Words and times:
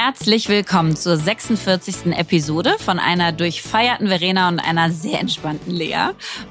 Herzlich 0.00 0.48
willkommen 0.48 0.94
zur 0.94 1.16
46. 1.16 2.16
Episode 2.16 2.76
von 2.78 3.00
einer 3.00 3.32
durchfeierten 3.32 4.06
Verena 4.06 4.46
und 4.46 4.60
einer 4.60 4.92
sehr 4.92 5.18
entspannten 5.18 5.74
Lea. 5.74 6.10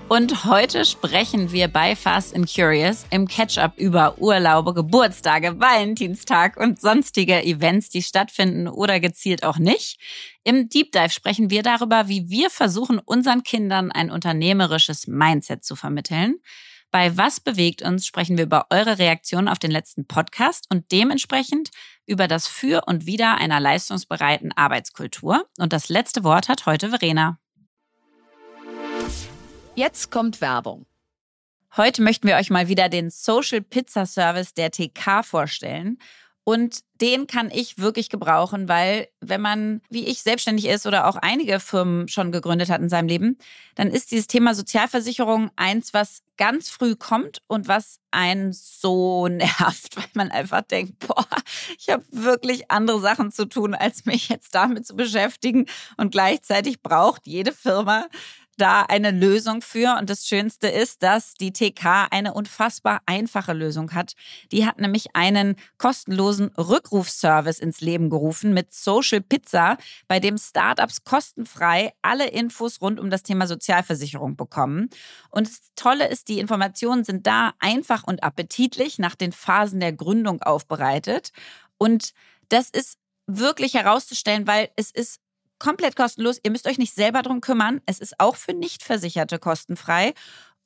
Und 0.10 0.44
heute 0.44 0.84
sprechen 0.84 1.54
wir 1.54 1.70
bei 1.70 1.96
Fast 1.96 2.36
and 2.36 2.54
Curious 2.54 3.06
im 3.10 3.26
Catch-up 3.26 3.78
über 3.78 4.18
Urlaube, 4.18 4.74
Geburtstage, 4.74 5.62
Valentinstag 5.62 6.58
und 6.58 6.82
sonstige 6.82 7.42
Events, 7.42 7.88
die 7.88 8.04
stattfinden 8.04 8.68
oder 8.68 9.00
gezielt 9.00 9.46
auch 9.46 9.60
nicht. 9.60 9.98
Im 10.44 10.68
Deep 10.68 10.92
Dive 10.92 11.12
sprechen 11.12 11.50
wir 11.50 11.64
darüber, 11.64 12.10
wie 12.10 12.30
wir 12.30 12.50
versuchen, 12.50 13.00
unseren 13.00 13.44
Kindern 13.44 13.94
ein 13.94 14.12
unternehmerisches 14.12 15.08
Mindset 15.08 15.64
zu 15.64 15.78
vermitteln. 15.78 16.36
Bei 16.92 17.16
Was 17.16 17.40
bewegt 17.40 17.82
uns 17.82 18.06
sprechen 18.06 18.38
wir 18.38 18.46
über 18.46 18.68
eure 18.72 18.98
Reaktionen 18.98 19.48
auf 19.48 19.60
den 19.60 19.72
letzten 19.72 20.06
Podcast 20.06 20.66
und 20.70 20.92
dementsprechend 20.92 21.70
über 22.08 22.28
das 22.28 22.48
Für 22.48 22.84
und 22.88 23.06
Wider 23.06 23.36
einer 23.36 23.60
leistungsbereiten 23.60 24.52
Arbeitskultur. 24.54 25.46
Und 25.60 25.74
das 25.74 25.90
letzte 25.90 26.24
Wort 26.24 26.50
hat 26.50 26.66
heute 26.66 26.90
Verena. 26.90 27.38
Jetzt 29.76 30.10
kommt 30.10 30.42
Werbung. 30.42 30.88
Heute 31.76 32.02
möchten 32.02 32.28
wir 32.28 32.38
euch 32.38 32.50
mal 32.50 32.68
wieder 32.70 32.90
den 32.90 33.12
Social 33.12 33.62
Pizza 33.62 34.08
Service 34.08 34.56
der 34.56 34.72
TK 34.72 35.24
vorstellen. 35.24 36.00
Und 36.48 36.80
den 37.02 37.28
kann 37.28 37.52
ich 37.52 37.78
wirklich 37.78 38.08
gebrauchen, 38.08 38.70
weil 38.70 39.10
wenn 39.20 39.42
man, 39.42 39.82
wie 39.90 40.06
ich, 40.06 40.22
selbstständig 40.22 40.68
ist 40.68 40.88
oder 40.88 41.10
auch 41.10 41.18
einige 41.18 41.60
Firmen 41.60 42.08
schon 42.08 42.32
gegründet 42.32 42.70
hat 42.70 42.80
in 42.80 42.88
seinem 42.88 43.10
Leben, 43.10 43.38
dann 43.76 43.90
ist 43.90 44.12
dieses 44.12 44.28
Thema 44.28 44.56
Sozialversicherung 44.56 45.52
eins, 45.58 45.94
was 45.94 46.24
ganz 46.38 46.70
früh 46.70 46.96
kommt 46.96 47.42
und 47.48 47.68
was 47.68 48.00
einen 48.12 48.54
so 48.54 49.28
nervt, 49.28 49.98
weil 49.98 50.08
man 50.14 50.32
einfach 50.32 50.62
denkt, 50.62 51.06
boah, 51.06 51.28
ich 51.78 51.90
habe 51.90 52.06
wirklich 52.12 52.72
andere 52.72 53.02
Sachen 53.02 53.34
zu 53.34 53.44
tun, 53.44 53.76
als 53.76 54.06
mich 54.06 54.30
jetzt 54.30 54.56
damit 54.56 54.88
zu 54.88 54.96
beschäftigen. 54.96 55.66
Und 55.98 56.12
gleichzeitig 56.12 56.82
braucht 56.82 57.28
jede 57.28 57.52
Firma 57.52 58.08
da 58.58 58.82
eine 58.82 59.12
Lösung 59.12 59.62
für. 59.62 59.98
Und 59.98 60.10
das 60.10 60.28
Schönste 60.28 60.68
ist, 60.68 61.04
dass 61.04 61.34
die 61.36 61.54
TK 61.54 62.08
eine 62.12 62.34
unfassbar 62.34 63.02
einfache 63.06 63.54
Lösung 63.54 63.94
hat. 63.94 64.14
Die 64.52 64.66
hat 64.66 64.80
nämlich 64.80 65.16
einen 65.16 65.56
kostenlosen 65.78 66.48
Rückrufservice 66.58 67.60
ins 67.60 67.82
Leben 67.82 68.10
gerufen 68.10 68.54
mit 68.54 68.74
Social 68.74 69.22
Pizza, 69.22 69.78
bei 70.08 70.20
dem 70.20 70.38
Startups 70.38 71.04
kostenfrei 71.04 71.94
alle 72.02 72.28
Infos 72.28 72.82
rund 72.82 73.00
um 73.00 73.10
das 73.10 73.24
Thema 73.24 73.48
Sozialversicherung 73.48 74.36
bekommen. 74.36 74.90
Und 75.30 75.48
das 75.48 75.62
Tolle 75.76 76.08
ist, 76.08 76.28
die 76.28 76.40
Informationen 76.40 77.04
sind 77.04 77.28
da 77.28 77.54
einfach 77.60 78.04
und 78.04 78.24
appetitlich 78.24 79.00
nach 79.00 79.16
den 79.16 79.32
Phasen 79.32 79.80
der 79.80 79.94
Gründung 79.94 80.42
aufbereitet. 80.42 81.32
Und 81.78 82.14
das 82.50 82.70
ist 82.70 82.98
wirklich 83.28 83.74
herauszustellen, 83.74 84.48
weil 84.48 84.70
es 84.76 84.90
ist 84.92 85.20
komplett 85.60 85.96
kostenlos. 85.96 86.40
Ihr 86.44 86.52
müsst 86.52 86.68
euch 86.68 86.78
nicht 86.78 86.94
selber 86.94 87.22
drum 87.22 87.42
kümmern. 87.42 87.82
Es 87.86 88.00
ist 88.00 88.20
auch 88.20 88.36
für 88.36 88.54
Nichtversicherte 88.54 89.40
kostenfrei. 89.40 90.14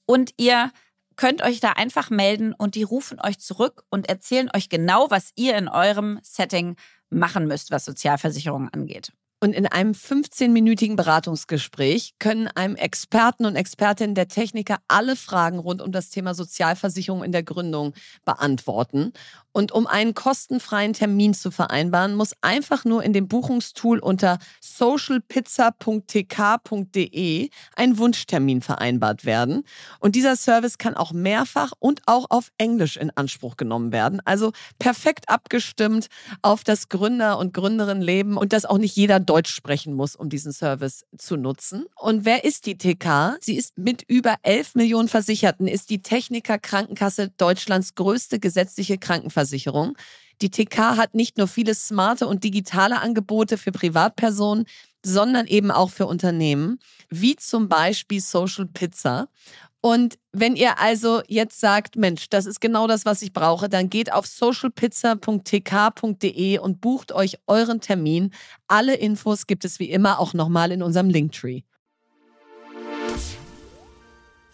Und 0.06 0.34
ihr 0.38 0.72
könnt 1.16 1.42
euch 1.44 1.60
da 1.60 1.74
einfach 1.74 2.10
melden 2.10 2.54
und 2.54 2.76
die 2.76 2.84
rufen 2.84 3.20
euch 3.22 3.40
zurück 3.40 3.84
und 3.90 4.10
erzählen 4.10 4.50
euch 4.56 4.70
genau, 4.70 5.10
was 5.10 5.32
ihr 5.36 5.56
in 5.56 5.68
eurem 5.68 6.20
Setting 6.24 6.76
machen 7.10 7.48
müsst, 7.48 7.72
was 7.72 7.86
Sozialversicherungen 7.86 8.70
angeht. 8.74 9.12
Und 9.44 9.54
in 9.54 9.66
einem 9.66 9.94
15-minütigen 9.94 10.96
Beratungsgespräch 10.96 12.14
können 12.20 12.48
einem 12.48 12.76
Experten 12.76 13.46
und 13.46 13.56
Expertinnen 13.56 14.14
der 14.14 14.28
Techniker 14.28 14.78
alle 14.88 15.16
Fragen 15.16 15.58
rund 15.58 15.82
um 15.82 15.92
das 15.92 16.12
Thema 16.12 16.36
Sozialversicherung 16.36 17.24
in 17.24 17.32
der 17.32 17.42
Gründung 17.42 17.96
beantworten. 18.24 19.14
Und 19.54 19.72
um 19.72 19.88
einen 19.88 20.14
kostenfreien 20.14 20.92
Termin 20.94 21.34
zu 21.34 21.50
vereinbaren, 21.52 22.16
muss 22.16 22.34
einfach 22.42 22.84
nur 22.86 23.04
in 23.04 23.12
dem 23.14 23.28
Buchungstool 23.28 24.00
unter 24.00 24.40
socialpizza.tk.de 24.62 27.50
ein 27.76 27.98
Wunschtermin 27.98 28.62
vereinbart 28.62 29.26
werden. 29.26 29.64
Und 30.00 30.16
dieser 30.16 30.38
Service 30.38 30.78
kann 30.78 30.96
auch 30.96 31.12
mehrfach 31.12 31.74
und 31.80 32.04
auch 32.06 32.28
auf 32.30 32.52
Englisch 32.58 32.96
in 32.98 33.12
Anspruch 33.16 33.58
genommen 33.58 33.92
werden. 33.92 34.22
Also 34.26 34.52
perfekt 34.80 35.30
abgestimmt 35.30 36.08
auf 36.42 36.64
das 36.64 36.90
Gründer- 36.90 37.38
und 37.38 37.54
Gründerinnenleben 37.54 38.38
und 38.38 38.54
dass 38.54 38.66
auch 38.66 38.78
nicht 38.78 38.96
jeder 38.96 39.20
Deutsch 39.20 39.54
sprechen 39.54 39.94
muss, 39.94 40.16
um 40.16 40.30
diesen 40.30 40.54
Service 40.54 41.06
zu 41.18 41.36
nutzen. 41.36 41.86
Und 41.96 42.24
wer 42.26 42.46
ist 42.46 42.66
die 42.66 42.78
TK? 42.78 43.38
Sie 43.42 43.58
ist 43.58 43.78
mit 43.78 44.04
über 44.08 44.36
11 44.44 44.76
Millionen 44.76 45.10
Versicherten, 45.10 45.68
ist 45.68 45.90
die 45.90 46.02
Techniker 46.02 46.58
Krankenkasse 46.58 47.32
Deutschlands 47.38 47.96
größte 47.96 48.40
gesetzliche 48.40 48.98
Krankenversicherung. 48.98 49.41
Krankenversicherung. 49.42 49.98
Die 50.42 50.50
TK 50.50 50.98
hat 50.98 51.14
nicht 51.14 51.38
nur 51.38 51.48
viele 51.48 51.76
smarte 51.76 52.28
und 52.28 52.44
digitale 52.44 53.00
Angebote 53.00 53.58
für 53.58 53.72
Privatpersonen, 53.72 54.66
sondern 55.06 55.46
eben 55.48 55.72
auch 55.72 55.92
für 55.92 56.08
Unternehmen, 56.08 56.80
wie 57.10 57.36
zum 57.36 57.70
Beispiel 57.70 58.22
Social 58.22 58.66
Pizza. 58.66 59.28
Und 59.82 60.18
wenn 60.32 60.56
ihr 60.56 60.80
also 60.80 61.22
jetzt 61.28 61.60
sagt, 61.60 61.96
Mensch, 61.96 62.30
das 62.30 62.46
ist 62.46 62.62
genau 62.62 62.86
das, 62.88 63.06
was 63.06 63.24
ich 63.24 63.34
brauche, 63.34 63.68
dann 63.68 63.90
geht 63.90 64.14
auf 64.14 64.28
socialpizza.tk.de 64.28 66.60
und 66.60 66.82
bucht 66.82 67.12
euch 67.12 67.40
euren 67.48 67.82
Termin. 67.82 68.32
Alle 68.68 68.94
Infos 68.96 69.48
gibt 69.48 69.66
es 69.66 69.80
wie 69.80 69.90
immer 69.90 70.20
auch 70.20 70.36
nochmal 70.36 70.72
in 70.72 70.84
unserem 70.84 71.10
Linktree. 71.10 71.64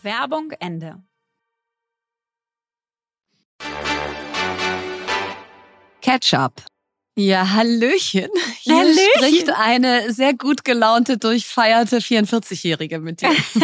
Werbung 0.02 0.52
Ende. 0.60 1.04
Ketchup. 6.02 6.62
Ja, 7.20 7.50
Hallöchen. 7.54 8.30
Hier 8.60 8.76
Hallöchen. 8.76 9.00
spricht 9.16 9.50
eine 9.50 10.14
sehr 10.14 10.36
gut 10.36 10.64
gelaunte, 10.64 11.18
durchfeierte 11.18 11.98
44-Jährige 11.98 13.00
mit 13.00 13.22
dir. 13.22 13.30
oh, 13.60 13.64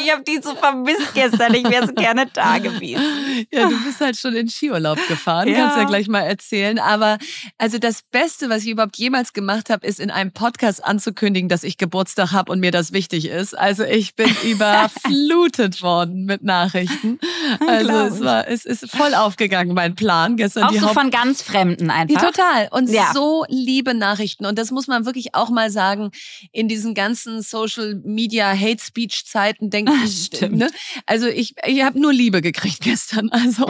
ich 0.00 0.12
habe 0.12 0.22
die 0.24 0.38
so 0.40 0.54
vermisst 0.54 1.12
gestern. 1.12 1.54
Ich 1.54 1.64
wäre 1.64 1.88
so 1.88 1.94
gerne 1.94 2.26
da 2.32 2.58
gewesen. 2.58 3.02
Ja, 3.50 3.68
du 3.68 3.84
bist 3.84 4.00
halt 4.00 4.16
schon 4.16 4.36
in 4.36 4.48
Skiurlaub 4.48 4.96
gefahren. 5.08 5.48
Ja. 5.48 5.56
Kannst 5.56 5.76
ja 5.76 5.84
gleich 5.84 6.06
mal 6.06 6.20
erzählen. 6.20 6.78
Aber 6.78 7.18
also 7.58 7.78
das 7.78 8.02
Beste, 8.02 8.48
was 8.48 8.62
ich 8.62 8.68
überhaupt 8.70 8.96
jemals 8.96 9.32
gemacht 9.32 9.70
habe, 9.70 9.84
ist 9.84 9.98
in 9.98 10.12
einem 10.12 10.30
Podcast 10.30 10.84
anzukündigen, 10.84 11.48
dass 11.48 11.64
ich 11.64 11.78
Geburtstag 11.78 12.30
habe 12.30 12.52
und 12.52 12.60
mir 12.60 12.70
das 12.70 12.92
wichtig 12.92 13.26
ist. 13.26 13.58
Also 13.58 13.82
ich 13.82 14.14
bin 14.14 14.30
überflutet 14.44 15.82
worden 15.82 16.26
mit 16.26 16.44
Nachrichten. 16.44 17.18
Also 17.66 17.92
es 17.92 18.20
war, 18.20 18.46
es 18.46 18.64
ist 18.64 18.88
voll 18.88 19.14
aufgegangen, 19.14 19.74
mein 19.74 19.96
Plan. 19.96 20.36
Gestern 20.36 20.62
auch 20.62 20.70
die 20.70 20.78
so 20.78 20.91
von 20.92 21.10
ganz 21.10 21.42
Fremden 21.42 21.90
einfach. 21.90 22.20
Total. 22.20 22.68
Und 22.70 22.90
ja. 22.90 23.10
so 23.12 23.44
liebe 23.48 23.94
Nachrichten. 23.94 24.46
Und 24.46 24.58
das 24.58 24.70
muss 24.70 24.86
man 24.86 25.04
wirklich 25.06 25.34
auch 25.34 25.50
mal 25.50 25.70
sagen, 25.70 26.10
in 26.52 26.68
diesen 26.68 26.94
ganzen 26.94 27.42
Social 27.42 28.00
Media 28.04 28.52
Hate 28.52 28.82
Speech 28.82 29.26
Zeiten 29.26 29.70
denke 29.70 29.92
ich, 30.04 30.30
ne? 30.40 30.70
also 31.06 31.26
ich, 31.26 31.54
ich 31.64 31.82
habe 31.82 31.98
nur 31.98 32.12
Liebe 32.12 32.42
gekriegt 32.42 32.80
gestern. 32.80 33.30
Also 33.30 33.66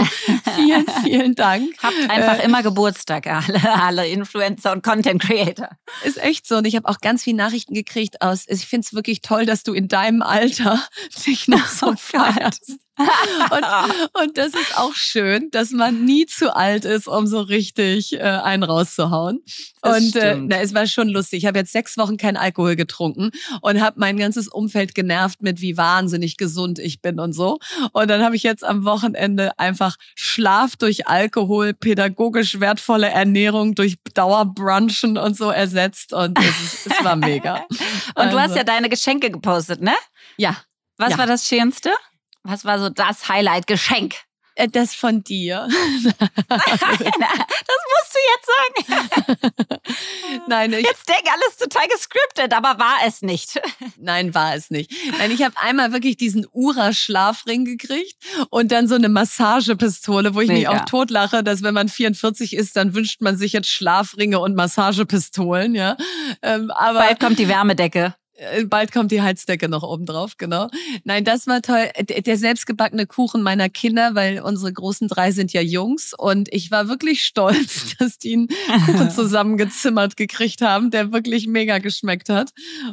vielen, 0.55 0.87
vielen 1.05 1.35
Dank. 1.35 1.71
Habt 1.83 2.11
einfach 2.11 2.39
äh, 2.39 2.45
immer 2.45 2.63
Geburtstag, 2.63 3.27
alle, 3.27 3.83
alle 3.83 4.09
Influencer 4.09 4.73
und 4.73 4.83
Content 4.83 5.23
Creator. 5.23 5.71
Ist 6.05 6.19
echt 6.19 6.47
so. 6.47 6.57
Und 6.57 6.67
ich 6.67 6.77
habe 6.77 6.89
auch 6.89 6.99
ganz 7.01 7.23
viele 7.23 7.37
Nachrichten 7.37 7.75
gekriegt 7.75 8.23
aus. 8.23 8.45
Ich 8.49 8.67
finde 8.67 8.87
es 8.87 8.95
wirklich 8.95 9.21
toll, 9.21 9.47
dass 9.47 9.63
du 9.63 9.73
in 9.73 9.89
deinem 9.89 10.23
Alter 10.23 10.83
dich 11.27 11.49
noch 11.49 11.67
so 11.67 11.89
oh 11.89 11.95
feierst 11.97 12.82
und, 13.51 14.23
und 14.23 14.39
das 14.39 14.55
ist 14.55 14.77
auch 14.79 14.95
schön, 14.95 15.51
dass 15.51 15.71
man 15.71 16.05
nie 16.05 16.27
zu 16.27 16.55
alt 16.55 16.85
ist, 16.85 17.09
um 17.09 17.27
so 17.27 17.41
richtig 17.41 18.15
äh, 18.15 18.21
einen 18.21 18.63
rauszuhauen. 18.63 19.41
Das 19.83 19.99
und 19.99 20.17
äh, 20.17 20.37
na, 20.37 20.61
es 20.61 20.75
war 20.75 20.87
schon 20.87 21.09
lustig. 21.09 21.43
Ich 21.43 21.47
habe 21.47 21.59
jetzt 21.59 21.73
sechs 21.73 21.97
Wochen 21.97 22.17
kein 22.17 22.37
Alkohol 22.37 22.77
getrunken 22.77 23.31
und 23.61 23.81
habe 23.81 23.99
mein 23.99 24.17
ganzes 24.17 24.49
Umfeld 24.49 24.95
genervt 24.95 25.43
mit, 25.43 25.61
wie 25.61 25.77
wahnsinnig 25.77 26.37
gesund 26.37 26.79
ich 26.79 27.01
bin 27.01 27.19
und 27.19 27.33
so. 27.33 27.59
Und 27.93 28.09
dann 28.09 28.23
habe 28.23 28.37
ich 28.37 28.43
jetzt 28.43 28.65
am 28.65 28.85
Wochenende 28.85 29.59
einfach 29.59 29.97
Schlaf 30.15 30.77
durch 30.77 31.09
Alkohol, 31.09 31.75
pädagogisch 31.75 32.61
wertvolle 32.61 33.09
Ernährung 33.09 33.75
durch 33.75 33.97
Dauerbrunchen 34.15 35.19
und 35.19 35.37
so 35.37 35.51
ersetzt. 35.51 36.13
Und 36.13 36.39
es, 36.39 36.87
es 36.87 37.05
war 37.05 37.17
mega. 37.17 37.55
und 37.71 37.73
also. 38.15 38.31
du 38.31 38.39
hast 38.39 38.51
also 38.51 38.59
ja 38.59 38.65
deine 38.65 38.89
Geschenke 38.89 39.31
gepostet, 39.31 39.81
ne? 39.81 39.95
Ja. 40.37 40.57
Was 40.97 41.13
ja. 41.13 41.19
war 41.19 41.27
das 41.27 41.47
Schönste? 41.49 41.91
Was 42.45 42.65
war 42.65 42.79
so 42.79 42.89
das 42.89 43.29
Highlight-Geschenk? 43.29 44.17
Äh, 44.55 44.69
das 44.69 44.95
von 44.95 45.23
dir. 45.25 45.69
das 46.05 46.15
musst 46.15 48.13
du 48.13 48.19
jetzt 48.31 48.47
sagen. 48.47 49.81
Nein, 50.49 50.73
ich, 50.73 50.85
jetzt 50.85 51.09
denk 51.09 51.23
alles 51.33 51.57
total 51.59 51.87
gescriptet, 51.89 52.53
aber 52.53 52.79
war 52.79 52.99
es 53.07 53.23
nicht. 53.23 53.61
Nein, 53.97 54.35
war 54.35 54.55
es 54.55 54.71
nicht. 54.71 54.93
Nein, 55.19 55.31
ich 55.31 55.43
habe 55.43 55.55
einmal 55.57 55.93
wirklich 55.93 56.17
diesen 56.17 56.47
Ura-Schlafring 56.53 57.65
gekriegt 57.65 58.17
und 58.51 58.73
dann 58.73 58.89
so 58.89 58.95
eine 58.95 59.09
Massagepistole, 59.09 60.35
wo 60.35 60.41
ich 60.41 60.49
Mega. 60.49 60.73
mich 60.73 60.81
auch 60.81 60.85
totlache, 60.85 61.43
dass 61.43 61.63
wenn 61.63 61.75
man 61.75 61.89
44 61.89 62.55
ist, 62.55 62.77
dann 62.77 62.95
wünscht 62.95 63.21
man 63.21 63.37
sich 63.37 63.53
jetzt 63.53 63.69
Schlafringe 63.69 64.39
und 64.39 64.55
Massagepistolen, 64.55 65.75
ja. 65.75 65.97
Ähm, 66.43 66.71
aber 66.71 66.99
bald 66.99 67.21
kommt 67.21 67.39
die 67.39 67.49
Wärmedecke. 67.49 68.15
Äh, 68.35 68.65
bald 68.65 68.93
kommt 68.93 69.13
die 69.13 69.21
Heizdecke 69.21 69.69
noch 69.69 69.83
oben 69.83 70.07
drauf, 70.07 70.37
genau. 70.39 70.69
Nein, 71.05 71.25
das 71.25 71.47
war 71.47 71.61
toll. 71.61 71.91
Der 72.09 72.37
selbstgebackene 72.37 73.07
Kuchen 73.07 73.43
meiner 73.43 73.69
Kinder, 73.69 74.15
weil 74.15 74.41
unsere 74.41 74.73
großen 74.73 75.07
drei 75.09 75.33
sind 75.33 75.53
ja 75.53 75.61
Jungs 75.61 76.15
und 76.17 76.49
ich 76.53 76.71
war 76.71 76.89
wirklich 76.89 77.25
stolz, 77.25 77.95
dass 77.99 78.19
die 78.19 78.35
einen 78.35 78.49
Kuchen 78.87 79.11
zusammengezimmert 79.15 80.17
gekriegt 80.17 80.63
haben, 80.63 80.91
der 80.91 81.13
wirklich 81.13 81.47
mega 81.47 81.79
geschmeckt 81.79 82.31
hat. 82.31 82.51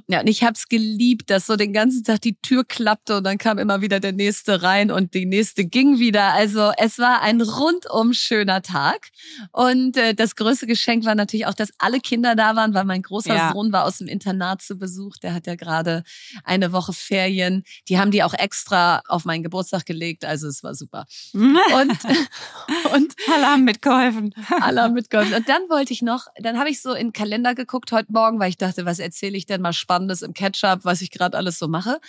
Ja, 0.08 0.22
und 0.22 0.28
ich 0.28 0.44
habe 0.44 0.54
es 0.54 0.68
geliebt, 0.68 1.30
dass 1.30 1.46
so 1.46 1.56
den 1.56 1.72
ganzen 1.72 2.04
Tag 2.04 2.22
die 2.22 2.36
Tür 2.42 2.66
klappte 2.66 3.18
und 3.18 3.24
dann 3.24 3.38
kam 3.38 3.58
immer 3.60 3.82
wieder 3.82 4.00
der 4.02 4.12
nächste 4.14 4.62
rein 4.62 4.92
und 4.92 5.14
die 5.14 5.26
nächste 5.26 5.66
ging 5.66 6.00
wieder. 6.00 6.34
Also 6.34 6.72
es 6.78 7.00
war 7.00 7.22
ein 7.22 7.42
rundum 7.42 8.14
schöner 8.14 8.62
Tag 8.62 9.10
und 9.54 9.96
äh, 9.96 10.14
das 10.14 10.36
größte 10.36 10.68
Geschenk 10.68 11.06
war 11.06 11.16
natürlich 11.16 11.48
auch, 11.48 11.54
dass 11.54 11.70
alle 11.78 12.02
Kinder 12.02 12.36
da 12.36 12.58
waren, 12.58 12.74
weil 12.74 12.84
mein 12.84 13.02
großer 13.02 13.36
ja. 13.36 13.52
Sohn 13.54 13.72
war 13.72 13.86
aus 13.86 14.00
dem 14.00 14.08
Internat 14.08 14.62
zu 14.62 14.78
Besuch. 14.78 15.18
Der 15.18 15.29
hat 15.34 15.48
ja 15.48 15.56
gerade 15.56 16.04
eine 16.44 16.72
Woche 16.72 16.94
Ferien. 16.94 17.64
Die 17.88 18.00
haben 18.00 18.12
die 18.12 18.24
auch 18.24 18.34
extra 18.34 19.02
auf 19.08 19.26
meinen 19.26 19.44
Geburtstag 19.44 19.86
gelegt. 19.86 20.26
Also 20.26 20.48
es 20.48 20.64
war 20.64 20.76
super. 20.76 21.06
Und, 21.34 21.98
und 22.94 23.16
haben 23.28 23.64
mitgeholfen. 23.64 24.34
Haben 24.50 24.94
mitgeholfen. 24.94 25.34
Und 25.34 25.50
dann 25.50 25.62
wollte 25.70 25.94
ich 25.94 26.02
noch, 26.02 26.28
dann 26.38 26.58
habe 26.58 26.70
ich 26.70 26.82
so 26.82 26.94
in 26.94 27.08
den 27.08 27.14
Kalender 27.14 27.56
geguckt 27.56 27.92
heute 27.92 28.12
Morgen, 28.12 28.40
weil 28.40 28.50
ich 28.50 28.58
dachte, 28.58 28.86
was 28.86 29.00
erzähle 29.00 29.38
ich 29.38 29.46
denn 29.46 29.62
mal 29.62 29.74
Spannendes 29.74 30.22
im 30.22 30.34
Ketchup, 30.34 30.82
was 30.84 31.02
ich 31.02 31.12
gerade 31.12 31.38
alles 31.38 31.60
so 31.60 31.68
mache. 31.68 32.00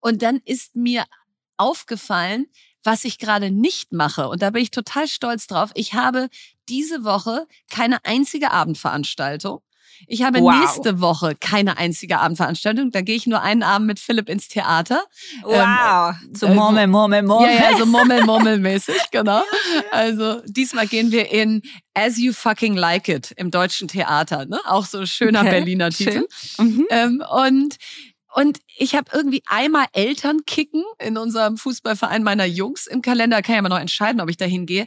Und 0.00 0.22
dann 0.22 0.40
ist 0.44 0.76
mir 0.76 1.04
aufgefallen, 1.56 2.46
was 2.82 3.04
ich 3.04 3.18
gerade 3.18 3.50
nicht 3.50 3.92
mache. 3.92 4.28
Und 4.28 4.42
da 4.42 4.50
bin 4.50 4.62
ich 4.62 4.70
total 4.70 5.06
stolz 5.06 5.46
drauf. 5.46 5.70
Ich 5.74 5.94
habe 5.94 6.28
diese 6.68 7.04
Woche 7.04 7.46
keine 7.68 8.04
einzige 8.04 8.50
Abendveranstaltung. 8.50 9.60
Ich 10.06 10.22
habe 10.22 10.40
wow. 10.40 10.54
nächste 10.58 11.00
Woche 11.00 11.34
keine 11.38 11.78
einzige 11.78 12.18
Abendveranstaltung. 12.18 12.90
Da 12.90 13.00
gehe 13.00 13.16
ich 13.16 13.26
nur 13.26 13.42
einen 13.42 13.62
Abend 13.62 13.86
mit 13.86 14.00
Philipp 14.00 14.28
ins 14.28 14.48
Theater. 14.48 15.02
Wow. 15.42 16.14
Ähm, 16.22 16.34
so 16.34 16.48
Murmel, 16.48 16.86
Murmel, 16.86 17.22
Murmel. 17.22 17.50
Ja, 17.50 17.70
ja, 17.72 17.78
so 17.78 17.86
Murmel, 17.86 18.24
Murmel 18.24 18.58
mäßig, 18.58 19.10
genau. 19.10 19.42
Also 19.90 20.40
diesmal 20.46 20.86
gehen 20.86 21.12
wir 21.12 21.30
in 21.30 21.62
As 21.94 22.18
You 22.18 22.32
Fucking 22.32 22.76
Like 22.76 23.08
It 23.08 23.32
im 23.36 23.50
deutschen 23.50 23.88
Theater. 23.88 24.46
Ne? 24.46 24.58
Auch 24.66 24.86
so 24.86 25.04
schöner 25.06 25.40
okay. 25.40 25.50
Berliner 25.50 25.90
Titel. 25.90 26.26
Mhm. 26.58 26.86
Ähm, 26.90 27.22
und 27.30 27.76
und 28.34 28.60
ich 28.76 28.94
habe 28.94 29.10
irgendwie 29.12 29.42
einmal 29.46 29.86
Eltern 29.92 30.44
kicken 30.46 30.84
in 30.98 31.18
unserem 31.18 31.56
Fußballverein 31.56 32.22
meiner 32.22 32.44
Jungs 32.44 32.86
im 32.86 33.02
Kalender. 33.02 33.42
Kann 33.42 33.56
ja 33.56 33.62
mal 33.62 33.68
noch 33.68 33.80
entscheiden, 33.80 34.20
ob 34.20 34.30
ich 34.30 34.36
da 34.36 34.44
hingehe. 34.44 34.86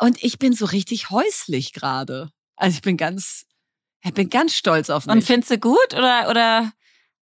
Und 0.00 0.22
ich 0.22 0.38
bin 0.38 0.54
so 0.54 0.66
richtig 0.66 1.10
häuslich 1.10 1.72
gerade. 1.72 2.30
Also 2.56 2.76
ich 2.76 2.82
bin 2.82 2.96
ganz 2.96 3.46
ich 4.02 4.14
bin 4.14 4.30
ganz 4.30 4.54
stolz 4.54 4.90
auf 4.90 5.06
mich. 5.06 5.14
Und 5.14 5.22
findest 5.22 5.50
du 5.50 5.58
gut 5.58 5.94
oder, 5.94 6.28
oder 6.30 6.72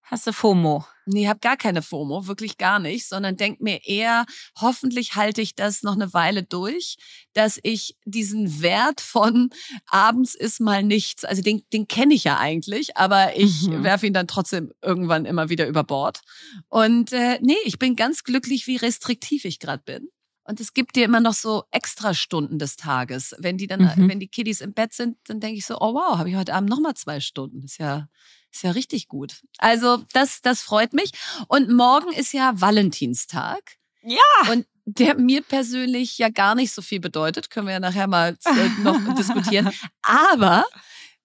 hast 0.03 0.27
du 0.27 0.33
FOMO? 0.33 0.85
Nee, 1.11 1.23
ich 1.23 1.29
habe 1.29 1.41
gar 1.41 1.57
keine 1.57 1.81
FOMO, 1.81 2.27
wirklich 2.27 2.59
gar 2.59 2.79
nicht, 2.79 3.09
sondern 3.09 3.39
denk 3.39 3.63
mir 3.63 3.81
eher, 3.87 4.27
hoffentlich 4.61 5.15
halte 5.15 5.41
ich 5.41 5.55
das 5.55 5.83
noch 5.83 5.95
eine 5.95 6.13
Weile 6.13 6.43
durch, 6.43 6.97
dass 7.33 7.59
ich 7.63 7.97
diesen 8.05 8.61
Wert 8.61 9.01
von 9.01 9.49
abends 9.87 10.35
ist 10.35 10.61
mal 10.61 10.83
nichts, 10.83 11.25
also 11.25 11.41
den, 11.41 11.63
den 11.73 11.89
kenne 11.89 12.13
ich 12.13 12.25
ja 12.25 12.39
eigentlich, 12.39 12.99
aber 12.99 13.37
ich 13.39 13.63
mhm. 13.63 13.85
werfe 13.85 14.07
ihn 14.07 14.13
dann 14.13 14.29
trotzdem 14.29 14.71
irgendwann 14.83 15.25
immer 15.25 15.49
wieder 15.49 15.67
über 15.67 15.83
Bord. 15.83 16.21
Und 16.69 17.13
äh, 17.15 17.39
nee, 17.41 17.57
ich 17.65 17.79
bin 17.79 17.97
ganz 17.97 18.23
glücklich, 18.23 18.67
wie 18.67 18.77
restriktiv 18.77 19.47
ich 19.47 19.61
gerade 19.61 19.83
bin. 19.83 20.11
Und 20.49 20.61
es 20.61 20.73
gibt 20.73 20.97
dir 20.97 21.05
immer 21.05 21.21
noch 21.21 21.35
so 21.35 21.65
extra 21.71 22.15
Stunden 22.15 22.59
des 22.59 22.77
Tages. 22.77 23.35
Wenn 23.39 23.59
die 23.59 23.67
dann, 23.67 23.83
mhm. 23.83 24.09
wenn 24.09 24.19
die 24.19 24.29
Kiddies 24.29 24.63
im 24.63 24.73
Bett 24.73 24.95
sind, 24.95 25.19
dann 25.27 25.41
denke 25.41 25.59
ich 25.59 25.67
so, 25.67 25.77
oh 25.79 25.93
wow, 25.93 26.17
habe 26.17 26.31
ich 26.31 26.37
heute 26.37 26.55
Abend 26.55 26.71
nochmal 26.71 26.95
zwei 26.95 27.21
Stunden. 27.21 27.63
Ist 27.63 27.77
ja, 27.77 28.09
ist 28.51 28.63
ja 28.63 28.71
richtig 28.71 29.09
gut. 29.09 29.43
Also 29.59 29.99
das, 30.15 30.41
das 30.41 30.63
freut 30.63 30.95
mich. 30.95 31.13
Und 31.49 31.71
morgen 31.71 32.11
ist 32.15 32.33
ja 32.33 32.53
Valentinstag. 32.55 33.77
Ja. 34.03 34.51
Und 34.51 34.67
der 34.87 35.19
mir 35.19 35.43
persönlich 35.43 36.17
ja 36.17 36.31
gar 36.31 36.55
nicht 36.55 36.73
so 36.73 36.81
viel 36.81 37.01
bedeutet, 37.01 37.51
können 37.51 37.67
wir 37.67 37.75
ja 37.75 37.81
nachher 37.81 38.07
mal 38.07 38.39
äh, 38.47 38.69
noch 38.83 38.99
diskutieren. 39.17 39.71
Aber, 40.01 40.65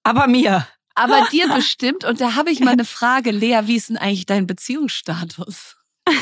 aber 0.03 0.27
mir. 0.27 0.67
Aber 0.95 1.25
dir 1.31 1.47
bestimmt. 1.47 2.03
Und 2.03 2.19
da 2.19 2.35
habe 2.35 2.51
ich 2.51 2.59
mal 2.59 2.71
eine 2.71 2.83
Frage, 2.83 3.31
Lea, 3.31 3.61
wie 3.63 3.77
ist 3.77 3.87
denn 3.87 3.95
eigentlich 3.95 4.25
dein 4.25 4.47
Beziehungsstatus? 4.47 5.77
du 6.05 6.13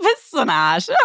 bist 0.00 0.30
so 0.30 0.38
ein 0.38 0.50
Arsch. 0.50 0.86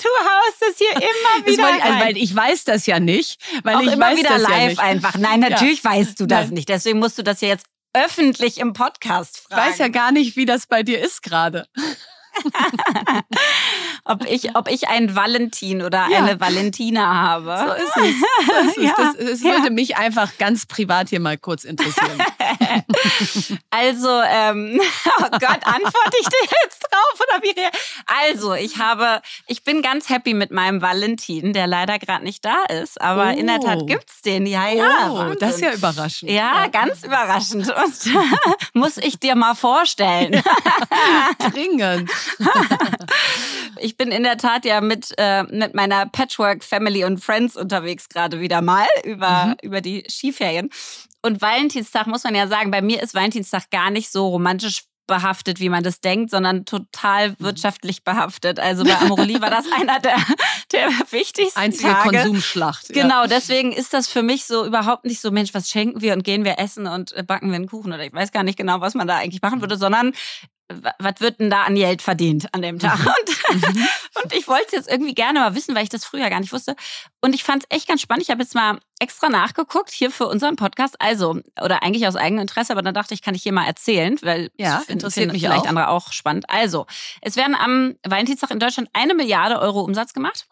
Du 0.00 0.08
haust 0.08 0.62
es 0.70 0.78
hier 0.78 0.92
immer 0.92 1.44
wieder 1.44 1.64
weil, 1.64 1.80
also, 1.80 1.98
weil 1.98 2.16
ich 2.16 2.34
weiß 2.34 2.62
das 2.64 2.86
ja 2.86 3.00
nicht. 3.00 3.40
Weil 3.64 3.74
Auch 3.76 3.80
ich 3.80 3.92
immer 3.94 4.06
weiß 4.06 4.18
wieder 4.18 4.28
das 4.30 4.42
live 4.42 4.76
ja 4.76 4.84
einfach. 4.84 5.16
Nein, 5.16 5.40
natürlich 5.40 5.82
ja. 5.82 5.90
weißt 5.90 6.20
du 6.20 6.26
das 6.26 6.46
Nein. 6.46 6.54
nicht. 6.54 6.68
Deswegen 6.68 7.00
musst 7.00 7.18
du 7.18 7.24
das 7.24 7.40
ja 7.40 7.48
jetzt 7.48 7.66
öffentlich 7.94 8.58
im 8.58 8.74
Podcast 8.74 9.38
fragen. 9.38 9.60
Ich 9.60 9.70
weiß 9.72 9.78
ja 9.78 9.88
gar 9.88 10.12
nicht, 10.12 10.36
wie 10.36 10.46
das 10.46 10.68
bei 10.68 10.84
dir 10.84 11.00
ist 11.00 11.22
gerade. 11.22 11.66
ob, 14.08 14.24
ich, 14.24 14.56
ob 14.56 14.68
ich 14.68 14.88
einen 14.88 15.14
Valentin 15.14 15.82
oder 15.82 16.08
ja. 16.10 16.18
eine 16.18 16.40
Valentina 16.40 17.14
habe. 17.14 17.56
So 17.58 17.72
ist 17.74 17.96
es. 17.96 18.46
So 18.46 18.52
ist 18.52 18.76
es. 18.76 18.78
Ja. 18.88 18.94
Das, 18.96 19.16
das 19.16 19.42
würde 19.42 19.64
ja. 19.64 19.70
mich 19.70 19.96
einfach 19.96 20.38
ganz 20.38 20.64
privat 20.64 21.08
hier 21.10 21.20
mal 21.20 21.36
kurz 21.36 21.64
interessieren. 21.64 22.18
also, 23.70 24.08
ähm, 24.08 24.80
oh 25.18 25.28
Gott, 25.32 25.60
antworte 25.64 26.16
ich 26.20 26.28
dir 26.28 26.48
jetzt 26.62 26.80
drauf 26.80 27.20
oder 27.28 27.42
wie? 27.42 27.54
Also, 28.06 28.54
ich 28.54 28.78
habe, 28.78 29.20
ich 29.46 29.64
bin 29.64 29.82
ganz 29.82 30.08
happy 30.08 30.32
mit 30.32 30.50
meinem 30.50 30.80
Valentin, 30.80 31.52
der 31.52 31.66
leider 31.66 31.98
gerade 31.98 32.24
nicht 32.24 32.44
da 32.44 32.64
ist, 32.64 33.00
aber 33.00 33.32
oh. 33.34 33.38
in 33.38 33.46
der 33.46 33.60
Tat 33.60 33.80
oh. 33.82 33.86
gibt's 33.86 34.22
den. 34.22 34.46
Ja, 34.46 34.68
ja. 34.68 35.10
Oh, 35.10 35.34
das 35.38 35.56
ist 35.56 35.60
ja 35.60 35.74
überraschend. 35.74 36.30
Ja, 36.30 36.68
ganz 36.68 37.02
überraschend. 37.04 37.68
Und 37.68 38.74
muss 38.74 38.96
ich 38.96 39.18
dir 39.18 39.34
mal 39.34 39.54
vorstellen. 39.54 40.42
Dringend. 41.52 42.10
ich 43.80 43.96
bin 43.98 44.10
in 44.10 44.22
der 44.22 44.38
Tat 44.38 44.64
ja 44.64 44.80
mit, 44.80 45.12
äh, 45.18 45.42
mit 45.42 45.74
meiner 45.74 46.06
Patchwork 46.06 46.64
Family 46.64 47.04
und 47.04 47.18
Friends 47.22 47.56
unterwegs 47.56 48.08
gerade 48.08 48.40
wieder 48.40 48.62
mal 48.62 48.86
über, 49.04 49.46
mhm. 49.46 49.56
über 49.62 49.80
die 49.80 50.04
Skiferien. 50.08 50.70
Und 51.20 51.42
Valentinstag 51.42 52.06
muss 52.06 52.24
man 52.24 52.34
ja 52.34 52.46
sagen, 52.46 52.70
bei 52.70 52.80
mir 52.80 53.02
ist 53.02 53.14
Valentinstag 53.14 53.70
gar 53.70 53.90
nicht 53.90 54.10
so 54.10 54.28
romantisch 54.28 54.84
behaftet, 55.08 55.58
wie 55.58 55.70
man 55.70 55.82
das 55.82 56.00
denkt, 56.00 56.30
sondern 56.30 56.64
total 56.64 57.30
mhm. 57.30 57.36
wirtschaftlich 57.40 58.04
behaftet. 58.04 58.60
Also 58.60 58.84
bei 58.84 58.96
Amorelie 59.00 59.40
war 59.40 59.50
das 59.50 59.64
einer 59.72 59.98
der, 59.98 60.16
der 60.70 60.88
wichtigsten 61.10 61.58
Einzige 61.58 61.88
Tage. 61.88 62.18
Konsumschlacht. 62.18 62.90
Genau, 62.90 63.26
deswegen 63.26 63.72
ist 63.72 63.92
das 63.92 64.06
für 64.06 64.22
mich 64.22 64.44
so 64.44 64.64
überhaupt 64.64 65.04
nicht 65.04 65.20
so, 65.20 65.32
Mensch, 65.32 65.54
was 65.54 65.68
schenken 65.68 66.00
wir 66.00 66.12
und 66.12 66.22
gehen 66.22 66.44
wir 66.44 66.60
essen 66.60 66.86
und 66.86 67.14
backen 67.26 67.48
wir 67.48 67.56
einen 67.56 67.68
Kuchen 67.68 67.92
oder 67.92 68.04
ich 68.04 68.12
weiß 68.12 68.30
gar 68.30 68.44
nicht 68.44 68.58
genau, 68.58 68.80
was 68.80 68.94
man 68.94 69.08
da 69.08 69.16
eigentlich 69.16 69.42
machen 69.42 69.60
würde, 69.60 69.76
sondern 69.76 70.12
was 70.68 71.20
wird 71.20 71.40
denn 71.40 71.50
da 71.50 71.62
an 71.62 71.74
Geld 71.74 72.02
verdient 72.02 72.52
an 72.52 72.62
dem 72.62 72.78
Tag? 72.78 72.98
Und, 73.50 73.64
und 74.22 74.32
ich 74.34 74.46
wollte 74.46 74.66
es 74.66 74.72
jetzt 74.72 74.90
irgendwie 74.90 75.14
gerne 75.14 75.40
mal 75.40 75.54
wissen, 75.54 75.74
weil 75.74 75.82
ich 75.82 75.88
das 75.88 76.04
früher 76.04 76.28
gar 76.28 76.40
nicht 76.40 76.52
wusste. 76.52 76.76
Und 77.22 77.34
ich 77.34 77.44
fand 77.44 77.64
es 77.64 77.76
echt 77.76 77.88
ganz 77.88 78.02
spannend. 78.02 78.22
Ich 78.24 78.30
habe 78.30 78.42
jetzt 78.42 78.54
mal 78.54 78.78
extra 78.98 79.30
nachgeguckt 79.30 79.90
hier 79.90 80.10
für 80.10 80.26
unseren 80.26 80.56
Podcast. 80.56 81.00
Also, 81.00 81.40
oder 81.62 81.82
eigentlich 81.82 82.06
aus 82.06 82.16
eigenem 82.16 82.42
Interesse, 82.42 82.72
aber 82.72 82.82
dann 82.82 82.92
dachte 82.92 83.14
ich, 83.14 83.22
kann 83.22 83.34
ich 83.34 83.42
hier 83.42 83.52
mal 83.52 83.66
erzählen, 83.66 84.18
weil 84.20 84.50
ja, 84.58 84.82
interessiert 84.88 85.32
mich 85.32 85.42
vielleicht 85.42 85.62
auch. 85.62 85.68
andere 85.68 85.88
auch 85.88 86.12
spannend. 86.12 86.44
Also, 86.50 86.86
es 87.22 87.36
werden 87.36 87.54
am 87.54 87.94
Valentinstag 88.06 88.50
in 88.50 88.58
Deutschland 88.58 88.90
eine 88.92 89.14
Milliarde 89.14 89.58
Euro 89.60 89.80
Umsatz 89.80 90.12
gemacht. 90.12 90.46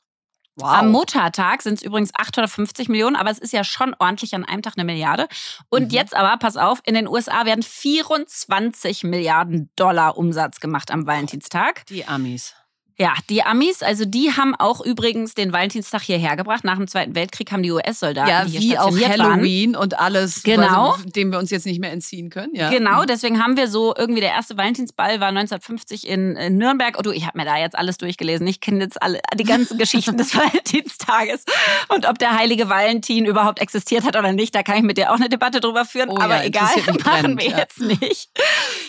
Wow. 0.57 0.69
Am 0.69 0.91
Muttertag 0.91 1.61
sind 1.61 1.75
es 1.75 1.83
übrigens 1.83 2.13
850 2.15 2.89
Millionen, 2.89 3.15
aber 3.15 3.31
es 3.31 3.39
ist 3.39 3.53
ja 3.53 3.63
schon 3.63 3.95
ordentlich 3.99 4.35
an 4.35 4.45
einem 4.45 4.63
Tag 4.63 4.75
eine 4.77 4.85
Milliarde. 4.85 5.29
Und 5.69 5.85
mhm. 5.85 5.91
jetzt 5.91 6.17
aber, 6.17 6.37
pass 6.39 6.57
auf, 6.57 6.81
in 6.85 6.95
den 6.95 7.07
USA 7.07 7.45
werden 7.45 7.63
24 7.63 9.05
Milliarden 9.05 9.71
Dollar 9.77 10.17
Umsatz 10.17 10.61
gemacht 10.61 10.91
am 10.91 11.07
Valentinstag. 11.07 11.85
Die 11.87 12.07
Amis. 12.07 12.55
Ja, 12.99 13.13
die 13.29 13.43
Amis, 13.43 13.83
also 13.83 14.07
die 14.07 14.33
haben 14.33 14.55
auch 14.55 14.81
übrigens 14.81 15.35
den 15.35 15.53
Valentinstag 15.53 16.01
hierher 16.01 16.35
gebracht. 16.35 16.65
Nach 16.65 16.77
dem 16.77 16.89
Zweiten 16.89 17.15
Weltkrieg 17.15 17.53
haben 17.53 17.63
die 17.63 17.71
US-Soldaten 17.71 18.31
ja, 18.31 18.45
hier 18.45 18.61
wie 18.61 18.79
auch 18.79 18.99
Halloween 18.99 19.75
waren. 19.75 19.83
und 19.83 19.99
alles, 19.99 20.43
genau. 20.43 20.93
Also, 20.93 21.05
dem 21.11 21.31
wir 21.31 21.39
uns 21.39 21.51
jetzt 21.51 21.67
nicht 21.67 21.79
mehr 21.79 21.93
entziehen 21.93 22.31
können. 22.31 22.55
Ja. 22.55 22.71
Genau, 22.71 23.03
mhm. 23.03 23.07
deswegen 23.07 23.43
haben 23.43 23.59
wir 23.59 23.69
so 23.69 23.95
irgendwie 23.95 24.23
der 24.23 24.31
erste 24.31 24.57
Valentinsball 24.57 25.21
war 25.21 25.29
1950 25.29 26.09
in, 26.09 26.37
in 26.37 26.57
Nürnberg. 26.57 26.97
Oh 26.99 27.03
du, 27.03 27.11
ich 27.11 27.27
habe 27.27 27.37
mir 27.37 27.45
da 27.45 27.59
jetzt 27.59 27.77
alles 27.77 27.99
durchgelesen. 27.99 28.47
Ich 28.47 28.63
kenne 28.63 28.85
jetzt 28.85 29.03
alle 29.03 29.21
die 29.35 29.45
ganzen 29.45 29.77
Geschichten 29.77 30.17
des 30.17 30.35
Valentinstages 30.35 31.45
und 31.89 32.09
ob 32.09 32.19
der 32.19 32.39
heilige 32.39 32.71
Valentin 32.71 33.27
überhaupt 33.27 33.61
existiert 33.61 34.05
hat 34.05 34.17
oder 34.17 34.33
nicht. 34.33 34.55
Da 34.55 34.63
kann 34.63 34.79
ich 34.79 34.83
mit 34.83 34.97
dir 34.97 35.13
auch 35.13 35.17
eine 35.17 35.29
Debatte 35.29 35.61
drüber 35.61 35.85
führen. 35.85 36.09
Oh, 36.09 36.19
aber 36.19 36.39
ja, 36.39 36.45
egal, 36.45 36.71
machen 36.87 37.37
brennt, 37.37 37.43
wir 37.43 37.51
ja. 37.51 37.59
jetzt 37.59 37.79
nicht. 37.79 38.31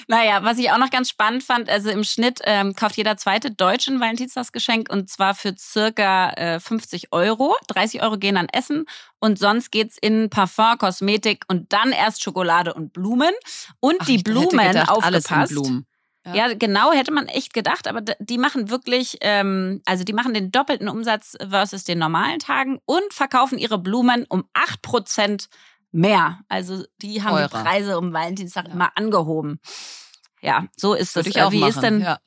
Naja, 0.08 0.44
was 0.44 0.58
ich 0.58 0.72
auch 0.72 0.78
noch 0.78 0.92
ganz 0.92 1.10
spannend 1.10 1.44
fand, 1.44 1.70
also 1.70 1.90
im 1.90 2.06
Schnitt 2.06 2.40
ähm, 2.46 2.74
kauft 2.74 2.96
jeder 2.96 3.18
zweite 3.18 3.52
Deutschen 3.52 3.97
ein 3.98 4.02
Valentinstagsgeschenk 4.02 4.90
und 4.90 5.10
zwar 5.10 5.36
für 5.36 5.56
circa 5.58 6.30
äh, 6.32 6.60
50 6.60 7.12
Euro. 7.12 7.56
30 7.68 8.02
Euro 8.04 8.18
gehen 8.18 8.38
an 8.38 8.48
Essen 8.52 8.86
und 9.20 9.38
sonst 9.40 9.72
geht's 9.72 9.98
in 10.00 10.30
Parfum, 10.30 10.78
Kosmetik 10.78 11.44
und 11.48 11.72
dann 11.74 11.92
erst 11.92 12.24
Schokolade 12.24 12.74
und 12.74 12.94
Blumen. 12.94 13.34
Und 13.80 13.98
Ach, 14.00 14.06
die 14.06 14.20
Blumen 14.20 14.50
gedacht, 14.68 14.90
aufgepasst. 14.90 15.52
Blumen. 15.52 15.86
Ja. 16.26 16.36
ja. 16.48 16.54
genau, 16.56 16.92
hätte 16.92 17.12
man 17.14 17.28
echt 17.28 17.54
gedacht, 17.54 17.88
aber 17.88 18.02
die 18.02 18.38
machen 18.38 18.70
wirklich, 18.70 19.18
ähm, 19.22 19.82
also 19.86 20.04
die 20.04 20.14
machen 20.14 20.34
den 20.34 20.52
doppelten 20.52 20.90
Umsatz 20.90 21.38
versus 21.50 21.84
den 21.86 22.00
normalen 22.00 22.40
Tagen 22.40 22.80
und 22.86 23.14
verkaufen 23.14 23.58
ihre 23.58 23.78
Blumen 23.78 24.26
um 24.28 24.44
8% 24.54 25.48
mehr. 25.94 26.40
Also 26.50 26.84
die 27.02 27.24
haben 27.24 27.32
Teurer. 27.38 27.48
die 27.48 27.56
Preise 27.70 27.98
um 27.98 28.12
Valentinstag 28.14 28.68
Ja. 28.68 28.74
immer 28.74 28.92
angehoben. 28.96 29.60
Ja, 30.42 30.66
so 30.76 30.94
ist 30.94 31.16
Würde 31.16 31.30
es. 31.30 31.36
ich 31.36 31.42
auch 31.42 31.52
Wie 31.52 31.60
machen. 31.62 31.70
ist 31.70 31.82
denn, 31.82 32.02
ja. 32.02 32.20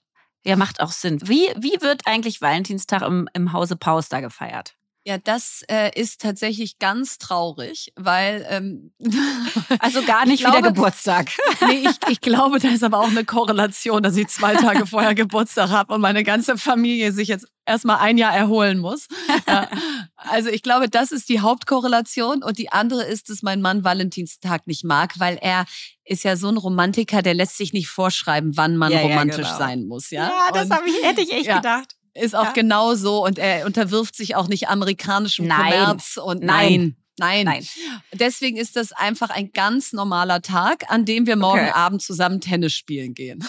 Ja, 0.44 0.56
macht 0.56 0.80
auch 0.80 0.92
Sinn. 0.92 1.20
Wie, 1.22 1.48
wie 1.56 1.80
wird 1.82 2.06
eigentlich 2.06 2.40
Valentinstag 2.40 3.02
im, 3.02 3.28
im 3.34 3.52
Hause 3.52 3.76
Pauster 3.76 4.20
gefeiert? 4.20 4.74
Ja, 5.06 5.16
das 5.16 5.62
äh, 5.70 5.98
ist 5.98 6.20
tatsächlich 6.20 6.78
ganz 6.78 7.16
traurig, 7.16 7.90
weil 7.96 8.46
ähm, 8.50 8.92
Also 9.78 10.02
gar 10.02 10.26
nicht 10.26 10.44
glaube- 10.44 10.62
Geburtstag. 10.62 11.30
nee, 11.66 11.84
ich, 11.88 11.96
ich 12.10 12.20
glaube, 12.20 12.58
da 12.58 12.68
ist 12.68 12.84
aber 12.84 12.98
auch 13.00 13.08
eine 13.08 13.24
Korrelation, 13.24 14.02
dass 14.02 14.16
ich 14.16 14.28
zwei 14.28 14.54
Tage 14.56 14.86
vorher 14.86 15.14
Geburtstag 15.14 15.70
habe 15.70 15.94
und 15.94 16.00
meine 16.02 16.22
ganze 16.22 16.58
Familie 16.58 17.12
sich 17.12 17.28
jetzt 17.28 17.46
erstmal 17.64 17.98
ein 17.98 18.18
Jahr 18.18 18.34
erholen 18.34 18.78
muss. 18.78 19.06
Ja. 19.48 19.68
Also 20.16 20.50
ich 20.50 20.62
glaube, 20.62 20.88
das 20.90 21.12
ist 21.12 21.28
die 21.30 21.40
Hauptkorrelation 21.40 22.42
und 22.42 22.58
die 22.58 22.70
andere 22.72 23.04
ist, 23.04 23.30
dass 23.30 23.42
mein 23.42 23.62
Mann 23.62 23.84
Valentinstag 23.84 24.66
nicht 24.66 24.84
mag, 24.84 25.18
weil 25.18 25.38
er 25.40 25.64
ist 26.04 26.24
ja 26.24 26.36
so 26.36 26.48
ein 26.48 26.56
Romantiker, 26.56 27.22
der 27.22 27.34
lässt 27.34 27.56
sich 27.56 27.72
nicht 27.72 27.88
vorschreiben, 27.88 28.56
wann 28.56 28.76
man 28.76 28.92
Ja, 28.92 28.98
ja, 28.98 29.04
romantisch 29.06 29.46
genau. 29.46 29.58
sein 29.58 29.86
muss. 29.86 30.10
Ja, 30.10 30.30
Und 30.52 30.70
hab 30.70 30.84
ich, 30.86 31.02
hätte 31.02 31.20
ich 31.22 31.32
echt 31.32 31.46
Ja. 31.46 31.56
gedacht. 31.56 31.94
Ist 32.14 32.34
auch 32.34 32.44
Ja. 32.46 32.52
genau 32.52 32.94
so 32.94 33.24
und 33.24 33.38
er 33.38 33.66
unterwirft 33.66 34.16
sich 34.16 34.36
auch 34.36 34.48
nicht 34.48 34.68
amerikanischem 34.68 35.46
Nein. 35.46 35.72
Kommerz 35.72 36.16
und 36.16 36.42
Nein. 36.42 36.96
nein. 37.18 37.44
Nein. 37.44 37.66
Deswegen 38.14 38.56
ist 38.56 38.76
das 38.76 38.92
einfach 38.92 39.30
ein 39.30 39.52
ganz 39.52 39.92
normaler 39.92 40.40
Tag, 40.42 40.84
an 40.88 41.04
dem 41.04 41.26
wir 41.26 41.36
morgen 41.36 41.60
Okay. 41.60 41.70
Abend 41.72 42.02
zusammen 42.02 42.40
Tennis 42.40 42.72
spielen 42.72 43.14
gehen. 43.14 43.46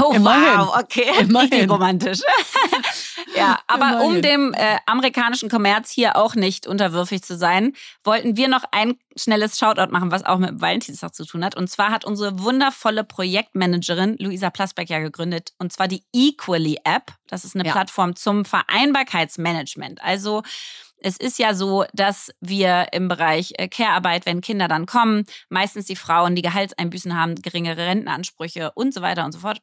Oh, 0.00 0.12
Immerhin. 0.12 0.58
wow, 0.58 0.76
okay. 0.80 1.10
Immerhin. 1.20 1.52
Richtig 1.52 1.70
romantisch. 1.70 2.20
ja, 3.36 3.58
aber 3.68 4.02
um 4.04 4.16
Immerhin. 4.16 4.22
dem 4.22 4.54
äh, 4.54 4.78
amerikanischen 4.86 5.48
Kommerz 5.48 5.90
hier 5.90 6.16
auch 6.16 6.34
nicht 6.34 6.66
unterwürfig 6.66 7.22
zu 7.22 7.36
sein, 7.36 7.74
wollten 8.02 8.36
wir 8.36 8.48
noch 8.48 8.64
ein 8.72 8.94
schnelles 9.16 9.58
Shoutout 9.58 9.92
machen, 9.92 10.10
was 10.10 10.24
auch 10.24 10.38
mit 10.38 10.50
dem 10.50 10.60
Valentinstag 10.60 11.14
zu 11.14 11.24
tun 11.24 11.44
hat. 11.44 11.54
Und 11.56 11.68
zwar 11.70 11.90
hat 11.90 12.04
unsere 12.04 12.40
wundervolle 12.40 13.04
Projektmanagerin 13.04 14.16
Luisa 14.18 14.50
Plasbeck 14.50 14.90
ja 14.90 14.98
gegründet, 14.98 15.52
und 15.58 15.72
zwar 15.72 15.86
die 15.88 16.02
Equally 16.12 16.78
App. 16.84 17.12
Das 17.28 17.44
ist 17.44 17.54
eine 17.54 17.64
Ja. 17.66 17.72
Plattform 17.72 18.16
zum 18.16 18.44
Vereinbarkeitsmanagement. 18.44 20.02
Also 20.02 20.42
es 21.02 21.16
ist 21.16 21.38
ja 21.38 21.54
so, 21.54 21.84
dass 21.92 22.30
wir 22.40 22.88
im 22.92 23.08
Bereich 23.08 23.52
äh, 23.56 23.68
Care-Arbeit, 23.68 24.26
wenn 24.26 24.40
Kinder 24.40 24.68
dann 24.68 24.86
kommen, 24.86 25.24
meistens 25.48 25.86
die 25.86 25.96
Frauen, 25.96 26.34
die 26.34 26.42
Gehaltseinbüßen 26.42 27.16
haben, 27.16 27.36
geringere 27.36 27.86
Rentenansprüche 27.86 28.72
und 28.72 28.94
so 28.94 29.00
weiter 29.00 29.24
und 29.24 29.32
so 29.32 29.40
fort, 29.40 29.60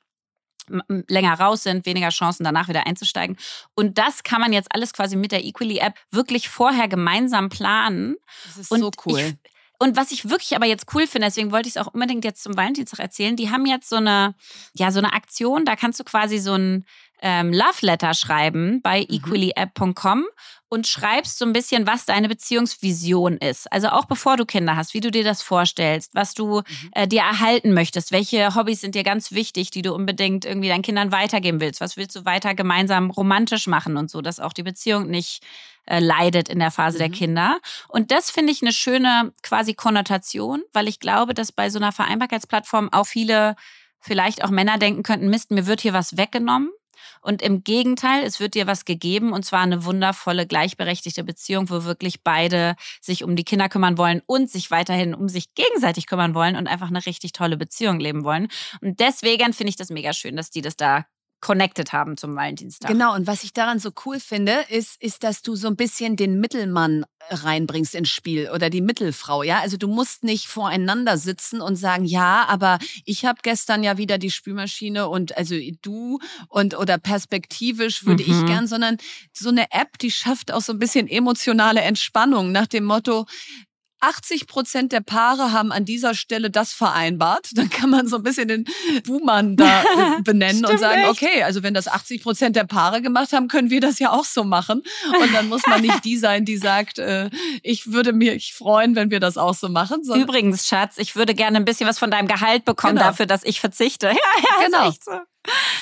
länger 1.08 1.39
raus 1.39 1.63
sind, 1.63 1.86
weniger 1.86 2.10
Chancen 2.10 2.44
danach 2.44 2.67
wieder 2.67 2.86
einzusteigen. 2.86 3.38
Und 3.74 3.98
das 3.98 4.24
kann 4.24 4.41
man 4.41 4.53
jetzt 4.53 4.74
alles 4.74 4.94
quasi 4.94 5.15
mit 5.15 5.32
der 5.32 5.46
Equally-App 5.46 5.96
wirklich 6.12 6.50
vorher 6.50 6.88
gemeinsam 6.88 7.50
planen. 7.50 8.17
Das 8.46 8.58
ist 8.58 8.72
Und 8.72 8.82
so 8.82 8.91
cool. 9.06 9.20
Ich, 9.20 9.51
und 9.79 9.96
was 9.96 10.12
ich 10.12 10.29
wirklich 10.29 10.56
aber 10.56 10.65
jetzt 10.65 10.88
cool 10.94 11.06
finde, 11.06 11.27
deswegen 11.27 11.51
wollte 11.51 11.70
ich 11.70 11.75
es 11.75 11.82
auch 11.82 11.94
unbedingt 11.94 12.25
jetzt 12.25 12.41
zum 12.41 12.58
Valentinstag 12.58 13.00
erzählen, 13.00 13.36
die 13.36 13.51
haben 13.51 13.65
jetzt 13.65 13.89
so 13.89 13.98
eine, 13.98 14.34
ja, 14.74 14.91
so 14.91 14.98
eine 14.98 15.13
Aktion, 15.13 15.65
da 15.65 15.75
kannst 15.75 16.00
du 16.00 16.03
quasi 16.03 16.39
so 16.39 16.53
ein 16.53 16.86
ähm, 17.21 17.51
Love 17.51 17.79
Letter 17.81 18.13
schreiben 18.13 18.81
bei 18.81 19.00
Mhm. 19.09 19.15
equallyapp.com 19.15 20.25
und 20.69 20.86
schreibst 20.86 21.38
so 21.38 21.45
ein 21.45 21.53
bisschen, 21.53 21.88
was 21.88 22.05
deine 22.05 22.27
Beziehungsvision 22.27 23.38
ist. 23.38 23.71
Also 23.71 23.88
auch 23.89 24.05
bevor 24.05 24.36
du 24.38 24.45
Kinder 24.45 24.75
hast, 24.75 24.93
wie 24.93 25.00
du 25.00 25.09
dir 25.12 25.24
das 25.24 25.41
vorstellst, 25.41 26.13
was 26.13 26.33
du 26.33 26.57
Mhm. 26.59 26.63
äh, 26.91 27.07
dir 27.07 27.21
erhalten 27.21 27.74
möchtest, 27.74 28.12
welche 28.12 28.53
Hobbys 28.53 28.81
sind 28.81 28.93
dir 28.93 29.03
ganz 29.03 29.31
wichtig, 29.31 29.71
die 29.71 29.81
du 29.81 29.93
unbedingt 29.93 30.45
irgendwie 30.45 30.67
deinen 30.67 30.81
Kindern 30.81 31.12
weitergeben 31.12 31.62
willst, 31.62 31.79
was 31.81 31.95
willst 31.97 32.15
du 32.15 32.25
weiter 32.25 32.53
gemeinsam 32.53 33.09
romantisch 33.12 33.67
machen 33.67 33.97
und 33.97 34.12
so, 34.12 34.21
dass 34.21 34.39
auch 34.39 34.53
die 34.53 34.63
Beziehung 34.63 35.07
nicht 35.09 35.41
äh, 35.86 36.00
leidet 36.00 36.50
in 36.50 36.59
der 36.59 36.69
Phase 36.71 36.97
der 36.97 37.07
Mhm. 37.07 37.13
Kinder. 37.13 37.59
Und 37.88 38.12
das 38.12 38.29
finde 38.29 38.51
ich 38.51 38.62
eine 38.62 38.74
schöne 38.74 39.31
quasi 39.41 39.74
Konnotation, 39.74 40.62
weil 40.74 40.89
ich 40.89 41.00
glaube, 41.00 41.33
dass 41.33 41.53
bei 41.53 41.69
so 41.69 41.79
einer 41.79 41.93
Vereinbarkeitsplattform 41.93 42.89
auch 42.91 43.07
viele, 43.07 43.55
vielleicht 44.01 44.43
auch 44.43 44.50
Männer 44.50 44.77
denken 44.77 45.01
könnten, 45.03 45.29
Mist, 45.29 45.50
mir 45.51 45.65
wird 45.65 45.79
hier 45.79 45.93
was 45.93 46.17
weggenommen. 46.17 46.69
Und 47.22 47.42
im 47.42 47.63
Gegenteil, 47.63 48.24
es 48.24 48.39
wird 48.39 48.54
dir 48.54 48.68
was 48.68 48.86
gegeben 48.86 49.34
und 49.34 49.44
zwar 49.44 49.62
eine 49.62 49.86
wundervolle, 49.86 50.48
gleichberechtigte 50.48 51.24
Beziehung, 51.24 51.70
wo 51.70 51.84
wirklich 51.84 52.24
beide 52.24 52.75
sich 53.01 53.24
um 53.24 53.36
die 53.36 53.44
Kinder 53.44 53.70
kümmern 53.70 53.98
wollen 53.98 54.22
und 54.25 54.50
sich 54.50 54.72
weiterhin 54.72 55.13
um 55.13 55.30
sich 55.30 55.54
gegenseitig 55.56 56.08
kümmern 56.08 56.34
wollen 56.34 56.56
und 56.56 56.68
einfach 56.68 56.89
eine 56.89 57.06
richtig 57.06 57.32
tolle 57.34 57.58
Beziehung 57.58 58.00
leben 58.00 58.24
wollen. 58.24 58.48
Und 58.82 59.00
deswegen 59.00 59.54
finde 59.54 59.70
ich 59.70 59.75
das 59.75 59.89
mega 59.89 60.13
schön, 60.13 60.36
dass 60.36 60.50
die 60.50 60.62
das 60.62 60.75
da 60.77 61.06
connected 61.39 61.94
haben 61.94 62.17
zum 62.17 62.36
Valentinstag. 62.36 62.89
Genau, 62.91 63.13
und 63.13 63.27
was 63.27 63.44
ich 63.44 63.53
daran 63.53 63.79
so 63.79 63.91
cool 64.06 64.20
finde, 64.20 64.63
ist, 64.70 65.01
ist, 65.01 65.24
dass 65.24 65.41
du 65.41 65.56
so 65.56 65.67
ein 65.67 65.75
bisschen 65.75 66.15
den 66.15 66.39
Mittelmann 66.39 67.06
reinbringst 67.29 67.94
ins 67.96 68.10
Spiel 68.10 68.50
oder 68.53 68.70
die 68.70 68.82
Mittelfrau, 68.82 69.44
ja? 69.44 69.60
Also 69.60 69.75
du 69.77 69.88
musst 69.88 70.24
nicht 70.24 70.48
voreinander 70.48 71.17
sitzen 71.17 71.62
und 71.62 71.75
sagen, 71.75 72.06
ja, 72.06 72.46
aber 72.48 72.79
ich 73.06 73.25
habe 73.25 73.39
gestern 73.44 73.84
ja 73.84 73.98
wieder 73.98 74.17
die 74.17 74.32
Spülmaschine 74.32 75.10
und 75.10 75.38
also 75.38 75.56
du 75.82 76.20
und 76.48 76.77
oder 76.77 76.98
perspektivisch 76.98 78.06
würde 78.06 78.24
Mhm. 78.24 78.29
ich 78.32 78.46
gern, 78.46 78.67
sondern 78.67 78.98
so 79.34 79.50
eine 79.50 79.72
App, 79.72 79.98
die 80.00 80.12
schafft 80.12 80.51
auch 80.53 80.62
so 80.62 80.74
ein 80.74 80.79
bisschen 80.79 81.08
emotionale 81.08 81.82
Entspannung 81.82 82.51
nach 82.51 82.67
dem 82.67 82.86
Motto, 82.86 83.25
80 84.01 84.48
Prozent 84.48 84.92
der 84.92 85.01
Paare 85.01 85.51
haben 85.51 85.72
an 85.72 85.86
dieser 85.86 86.13
Stelle 86.13 86.50
das 86.50 86.74
vereinbart. 86.74 87.50
Dann 87.56 87.70
kann 87.70 87.89
man 87.89 88.08
so 88.08 88.18
ein 88.18 88.24
bisschen 88.24 88.48
den 88.48 88.66
Buhmann 89.06 89.56
da 89.56 89.82
äh, 89.84 90.22
benennen 90.24 90.66
und 90.66 90.80
sagen, 90.80 91.01
echt. 91.01 91.10
okay, 91.10 91.44
also 91.44 91.63
wenn 91.63 91.74
das 91.74 91.88
80 91.88 92.22
Prozent 92.24 92.56
der 92.56 92.63
Paare 92.66 93.01
gemacht 93.01 93.34
haben, 93.34 93.48
können 93.48 93.70
wir 93.70 93.82
das 93.82 94.00
ja 94.00 94.12
auch 94.12 94.25
so 94.25 94.44
machen. 94.44 94.84
Und 95.22 95.34
dann 95.34 95.50
muss 95.50 95.66
man 95.68 95.82
nicht 95.82 96.04
die 96.06 96.18
sein, 96.18 96.46
die 96.46 96.58
sagt, 96.58 97.00
äh, 97.00 97.30
ich 97.63 97.92
würde 97.92 98.13
mich 98.13 98.54
freuen, 98.54 98.96
wenn 98.96 99.12
wir 99.12 99.20
das 99.20 99.38
auch 99.38 99.54
so 99.56 99.70
machen. 99.70 100.04
sondern- 100.04 100.24
Übrigens, 100.24 100.68
Schatz, 100.68 100.98
ich 100.98 101.16
würde 101.16 101.34
gerne 101.34 101.58
ein 101.58 101.66
bisschen 101.66 101.88
was 101.88 102.00
von 102.00 102.12
deinem 102.12 102.27
Gehalt 102.27 102.66
bekommen 102.66 102.96
Genau. 102.96 103.08
dafür, 103.08 103.25
dass 103.25 103.44
ich 103.44 103.60
verzichte. 103.60 104.08
Ja, 104.12 104.13
ja, 104.13 104.66
Genau. 104.66 104.82
ist 104.89 104.94
echt 104.96 105.04
so. 105.06 105.12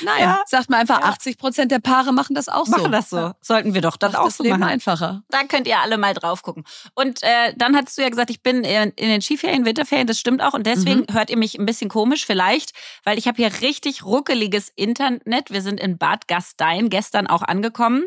Nein, 0.04 0.22
Ja. 0.22 0.42
sagt 0.48 0.70
man 0.70 0.80
einfach, 0.82 1.00
Ja. 1.02 1.06
80 1.08 1.38
Prozent 1.38 1.72
der 1.72 1.80
Paare 1.80 2.14
machen 2.14 2.36
das 2.36 2.50
auch 2.50 2.66
so. 2.66 2.72
Machen 2.72 2.92
das 2.92 3.10
so. 3.10 3.32
Sollten 3.42 3.74
wir 3.74 3.82
doch 3.82 3.98
dann 3.98 4.12
Macht 4.12 4.22
auch 4.22 4.26
das 4.26 4.38
so 4.38 4.44
Leben 4.44 4.60
machen. 4.60 4.70
einfacher. 4.72 5.24
Da 5.30 5.44
könnt 5.44 5.68
ihr 5.68 5.80
alle 5.80 5.98
mal 5.98 6.14
drauf 6.14 6.44
gucken. 6.44 6.64
Und 6.94 7.24
äh, 7.24 7.54
dann 7.56 7.76
hattest 7.76 7.98
du 7.98 8.02
ja 8.02 8.10
gesagt, 8.10 8.30
ich 8.30 8.42
bin 8.44 8.64
in, 8.64 8.92
in 8.96 9.10
den 9.10 9.22
Skiferien, 9.22 9.66
Winterferien, 9.66 10.08
das 10.08 10.20
stimmt 10.20 10.42
auch. 10.42 10.54
Und 10.54 10.66
deswegen 10.68 11.02
Mhm. 11.10 11.14
hört 11.14 11.30
ihr 11.30 11.38
mich 11.38 11.58
ein 11.58 11.66
bisschen 11.66 11.90
komisch 11.90 12.26
vielleicht, 12.26 12.72
weil 13.04 13.18
ich 13.18 13.28
habe 13.28 13.38
hier 13.38 13.52
richtig 13.62 14.04
ruckeliges 14.06 14.70
Internet. 14.76 15.50
Wir 15.52 15.62
sind 15.62 15.80
in 15.80 15.98
Bad 15.98 16.28
Gastein 16.28 16.90
gestern 16.90 17.28
auch 17.28 17.42
angekommen. 17.42 18.06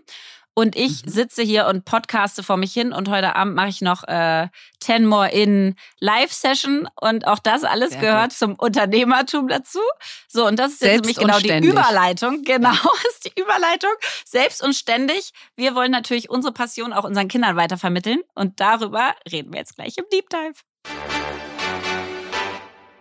Und 0.58 0.74
ich 0.74 1.04
Mhm. 1.04 1.10
sitze 1.10 1.42
hier 1.44 1.68
und 1.68 1.84
podcaste 1.84 2.42
vor 2.42 2.56
mich 2.56 2.72
hin 2.72 2.92
und 2.92 3.08
heute 3.08 3.36
Abend 3.36 3.54
mache 3.54 3.68
ich 3.68 3.80
noch 3.80 4.02
äh, 4.08 4.48
Ten 4.80 5.06
More 5.06 5.30
in 5.30 5.76
Live-Session 6.00 6.88
und 7.00 7.28
auch 7.28 7.38
das 7.38 7.62
alles 7.62 7.90
Sehr 7.90 8.00
gehört 8.00 8.30
gut. 8.30 8.38
zum 8.38 8.54
Unternehmertum 8.56 9.46
dazu. 9.46 9.78
So, 10.26 10.48
und 10.48 10.58
das 10.58 10.72
ist 10.72 10.82
jetzt 10.82 11.02
für 11.02 11.06
mich 11.06 11.16
genau 11.16 11.38
die. 11.38 11.64
Überleitung. 11.64 12.42
Genau, 12.42 12.72
ist 13.08 13.24
die 13.26 13.40
Überleitung. 13.40 13.92
Selbst 14.24 14.60
und 14.60 14.74
ständig. 14.74 15.30
Wir 15.54 15.76
wollen 15.76 15.92
natürlich 15.92 16.28
unsere 16.28 16.52
Passion 16.52 16.92
auch 16.92 17.04
unseren 17.04 17.28
Kindern 17.28 17.54
weitervermitteln 17.54 18.22
und 18.34 18.58
darüber 18.58 19.14
reden 19.30 19.52
wir 19.52 19.60
jetzt 19.60 19.76
gleich 19.76 19.96
im 19.96 20.06
Deep 20.12 20.28
Dive. 20.28 20.54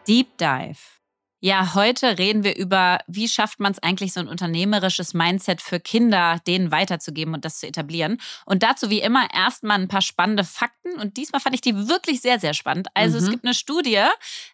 Deep 0.08 0.38
Dive. 0.38 0.78
Ja, 1.40 1.76
heute 1.76 2.18
reden 2.18 2.44
wir 2.44 2.58
über, 2.58 2.98
wie 3.06 3.28
schafft 3.28 3.60
man 3.60 3.72
es 3.72 3.78
eigentlich, 3.84 4.12
so 4.12 4.20
ein 4.20 4.28
unternehmerisches 4.28 5.14
Mindset 5.14 5.62
für 5.62 5.80
Kinder, 5.80 6.40
denen 6.48 6.72
weiterzugeben 6.72 7.36
und 7.36 7.46
das 7.46 7.60
zu 7.60 7.68
etablieren. 7.68 8.18
Und 8.48 8.64
dazu 8.64 8.90
wie 8.90 9.02
immer 9.02 9.28
erstmal 9.32 9.80
ein 9.80 9.88
paar 9.88 10.02
spannende 10.02 10.44
Fakten. 10.44 10.94
Und 11.00 11.16
diesmal 11.18 11.40
fand 11.40 11.54
ich 11.54 11.62
die 11.62 11.88
wirklich 11.88 12.22
sehr, 12.22 12.40
sehr 12.40 12.56
spannend. 12.56 12.88
Also 12.96 13.20
es 13.20 13.26
Mhm. 13.26 13.30
gibt 13.32 13.46
eine 13.46 13.54
Studie 13.54 14.00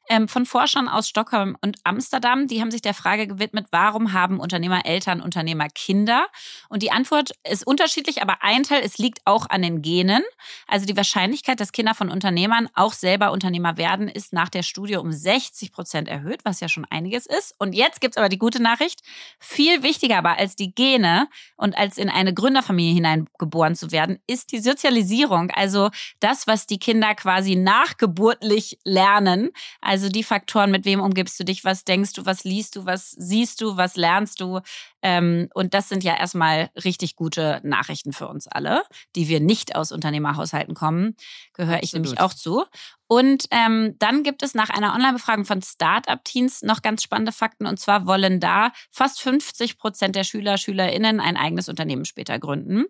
ähm, 0.09 0.27
von 0.27 0.45
Forschern 0.45 0.89
aus 0.89 1.07
Stockholm 1.07 1.55
und 1.61 1.77
Amsterdam, 1.85 2.47
die 2.47 2.59
haben 2.59 2.69
sich 2.71 2.81
der 2.81 2.93
Frage 2.93 3.27
gewidmet, 3.27 3.67
warum 3.71 4.11
haben 4.11 4.41
Unternehmer 4.41 4.85
Eltern, 4.85 5.21
Unternehmer 5.21 5.69
Kinder? 5.69 6.27
Und 6.67 6.83
die 6.83 6.91
Antwort 6.91 7.31
ist 7.49 7.65
unterschiedlich, 7.65 8.21
aber 8.21 8.43
ein 8.43 8.63
Teil, 8.63 8.81
es 8.83 8.97
liegt 8.97 9.21
auch 9.23 9.49
an 9.49 9.61
den 9.61 9.81
Genen. 9.81 10.21
Also 10.67 10.85
die 10.85 10.97
Wahrscheinlichkeit, 10.97 11.61
dass 11.61 11.71
Kinder 11.71 11.95
von 11.95 12.09
Unternehmern 12.09 12.67
auch 12.73 12.91
selber 12.91 13.31
Unternehmer 13.31 13.77
werden, 13.77 14.09
ist 14.09 14.33
nach 14.33 14.49
der 14.49 14.63
Studie 14.63 14.97
um 14.97 15.13
60 15.13 15.71
Prozent 15.71 16.09
erhöht, 16.09 16.41
was 16.43 16.59
ja 16.59 16.67
schon 16.73 16.85
einiges 16.89 17.25
ist. 17.25 17.55
Und 17.59 17.73
jetzt 17.73 18.01
gibt's 18.01 18.17
aber 18.17 18.29
die 18.29 18.37
gute 18.37 18.61
Nachricht. 18.61 19.01
Viel 19.39 19.83
wichtiger 19.83 20.17
aber 20.17 20.37
als 20.37 20.55
die 20.55 20.73
Gene 20.73 21.27
und 21.55 21.77
als 21.77 21.97
in 21.97 22.09
eine 22.09 22.33
Gründerfamilie 22.33 22.93
hineingeboren 22.93 23.75
zu 23.75 23.91
werden, 23.91 24.19
ist 24.27 24.51
die 24.51 24.59
Sozialisierung. 24.59 25.51
Also 25.51 25.89
das, 26.19 26.47
was 26.47 26.67
die 26.67 26.79
Kinder 26.79 27.15
quasi 27.15 27.55
nachgeburtlich 27.55 28.79
lernen. 28.83 29.51
Also 29.81 30.09
die 30.09 30.23
Faktoren, 30.23 30.71
mit 30.71 30.85
wem 30.85 30.99
umgibst 30.99 31.39
du 31.39 31.43
dich, 31.43 31.63
was 31.63 31.85
denkst 31.85 32.13
du, 32.13 32.25
was 32.25 32.43
liest 32.43 32.75
du, 32.75 32.85
was 32.85 33.11
siehst 33.11 33.61
du, 33.61 33.77
was 33.77 33.95
lernst 33.95 34.41
du. 34.41 34.59
Ähm, 35.03 35.49
und 35.53 35.73
das 35.73 35.89
sind 35.89 36.03
ja 36.03 36.17
erstmal 36.17 36.69
richtig 36.83 37.17
gute 37.17 37.59
Nachrichten 37.63 38.13
für 38.13 38.27
uns 38.29 38.47
alle, 38.47 38.83
die 39.15 39.27
wir 39.27 39.41
nicht 39.41 39.75
aus 39.75 39.91
Unternehmerhaushalten 39.91 40.73
kommen. 40.73 41.15
Gehöre 41.53 41.83
ich 41.83 41.93
nämlich 41.93 42.19
auch 42.21 42.33
zu. 42.33 42.63
Und 43.07 43.45
ähm, 43.51 43.95
dann 43.99 44.23
gibt 44.23 44.41
es 44.41 44.55
nach 44.55 44.69
einer 44.69 44.93
Online-Befragung 44.95 45.45
von 45.45 45.61
Startup-Teams 45.61 46.63
noch 46.63 46.81
ganz 46.81 47.03
spannende 47.03 47.33
Fakten. 47.33 47.67
Und 47.67 47.79
zwar 47.79 48.07
wollen 48.07 48.39
da 48.39 48.71
fast 48.89 49.21
50 49.21 49.77
Prozent 49.77 50.15
der 50.15 50.23
Schüler, 50.23 50.57
SchülerInnen 50.57 51.19
ein 51.19 51.37
eigenes 51.37 51.67
Unternehmen 51.67 52.05
später 52.05 52.39
gründen. 52.39 52.85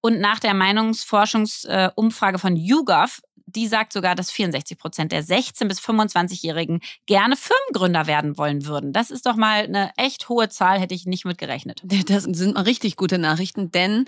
Und 0.00 0.20
nach 0.20 0.38
der 0.38 0.54
Meinungsforschungsumfrage 0.54 2.38
von 2.38 2.54
YouGov 2.54 3.20
die 3.46 3.68
sagt 3.68 3.92
sogar, 3.92 4.14
dass 4.14 4.30
64 4.30 4.78
Prozent 4.78 5.12
der 5.12 5.24
16- 5.24 5.68
bis 5.68 5.80
25-Jährigen 5.80 6.80
gerne 7.06 7.36
Firmengründer 7.36 8.06
werden 8.06 8.36
wollen 8.36 8.66
würden. 8.66 8.92
Das 8.92 9.10
ist 9.10 9.26
doch 9.26 9.36
mal 9.36 9.64
eine 9.64 9.92
echt 9.96 10.28
hohe 10.28 10.48
Zahl, 10.48 10.80
hätte 10.80 10.94
ich 10.94 11.06
nicht 11.06 11.24
mit 11.24 11.38
gerechnet. 11.38 11.82
Das 12.06 12.24
sind 12.24 12.54
mal 12.54 12.62
richtig 12.62 12.96
gute 12.96 13.18
Nachrichten, 13.18 13.70
denn 13.72 14.06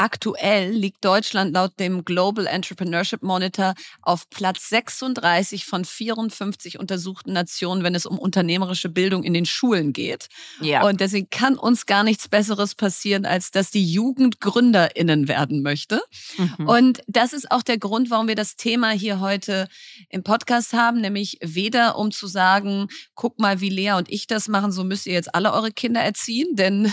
Aktuell 0.00 0.70
liegt 0.70 1.04
Deutschland 1.04 1.52
laut 1.54 1.72
dem 1.80 2.04
Global 2.04 2.46
Entrepreneurship 2.46 3.20
Monitor 3.20 3.74
auf 4.00 4.30
Platz 4.30 4.68
36 4.68 5.64
von 5.64 5.84
54 5.84 6.78
untersuchten 6.78 7.32
Nationen, 7.32 7.82
wenn 7.82 7.96
es 7.96 8.06
um 8.06 8.16
unternehmerische 8.16 8.90
Bildung 8.90 9.24
in 9.24 9.34
den 9.34 9.44
Schulen 9.44 9.92
geht. 9.92 10.28
Ja. 10.60 10.84
Und 10.84 11.00
deswegen 11.00 11.28
kann 11.30 11.58
uns 11.58 11.84
gar 11.86 12.04
nichts 12.04 12.28
Besseres 12.28 12.76
passieren, 12.76 13.26
als 13.26 13.50
dass 13.50 13.72
die 13.72 13.84
Jugend 13.84 14.40
GründerInnen 14.40 15.26
werden 15.26 15.62
möchte. 15.62 16.00
Mhm. 16.36 16.68
Und 16.68 17.00
das 17.08 17.32
ist 17.32 17.50
auch 17.50 17.64
der 17.64 17.78
Grund, 17.78 18.08
warum 18.08 18.28
wir 18.28 18.36
das 18.36 18.54
Thema 18.54 18.90
hier 18.90 19.18
heute 19.18 19.66
im 20.10 20.22
Podcast 20.22 20.74
haben, 20.74 21.00
nämlich 21.00 21.38
weder 21.42 21.98
um 21.98 22.12
zu 22.12 22.28
sagen, 22.28 22.86
guck 23.16 23.40
mal, 23.40 23.60
wie 23.60 23.68
Lea 23.68 23.94
und 23.94 24.08
ich 24.08 24.28
das 24.28 24.46
machen, 24.46 24.70
so 24.70 24.84
müsst 24.84 25.06
ihr 25.06 25.14
jetzt 25.14 25.34
alle 25.34 25.52
eure 25.52 25.72
Kinder 25.72 26.02
erziehen, 26.02 26.54
denn 26.54 26.92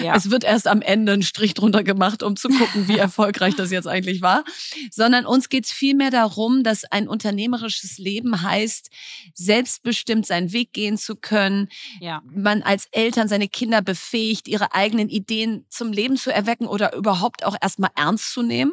ja. 0.00 0.14
es 0.16 0.30
wird 0.30 0.44
erst 0.44 0.68
am 0.68 0.80
Ende 0.80 1.12
ein 1.12 1.22
Strich 1.22 1.54
drunter 1.54 1.82
gemacht, 1.82 2.22
um 2.22 2.35
zu 2.36 2.48
gucken, 2.48 2.88
wie 2.88 2.98
erfolgreich 2.98 3.54
das 3.54 3.70
jetzt 3.70 3.86
eigentlich 3.86 4.22
war, 4.22 4.44
sondern 4.90 5.26
uns 5.26 5.48
geht 5.48 5.66
es 5.66 5.72
vielmehr 5.72 6.10
darum, 6.10 6.62
dass 6.62 6.84
ein 6.84 7.08
unternehmerisches 7.08 7.98
Leben 7.98 8.42
heißt, 8.42 8.90
selbstbestimmt 9.34 10.26
seinen 10.26 10.52
Weg 10.52 10.72
gehen 10.72 10.98
zu 10.98 11.16
können, 11.16 11.68
ja. 12.00 12.22
man 12.24 12.62
als 12.62 12.86
Eltern 12.92 13.28
seine 13.28 13.48
Kinder 13.48 13.82
befähigt, 13.82 14.48
ihre 14.48 14.74
eigenen 14.74 15.08
Ideen 15.08 15.66
zum 15.68 15.92
Leben 15.92 16.16
zu 16.16 16.32
erwecken 16.32 16.66
oder 16.66 16.94
überhaupt 16.94 17.44
auch 17.44 17.56
erstmal 17.60 17.90
ernst 17.96 18.32
zu 18.32 18.42
nehmen 18.42 18.72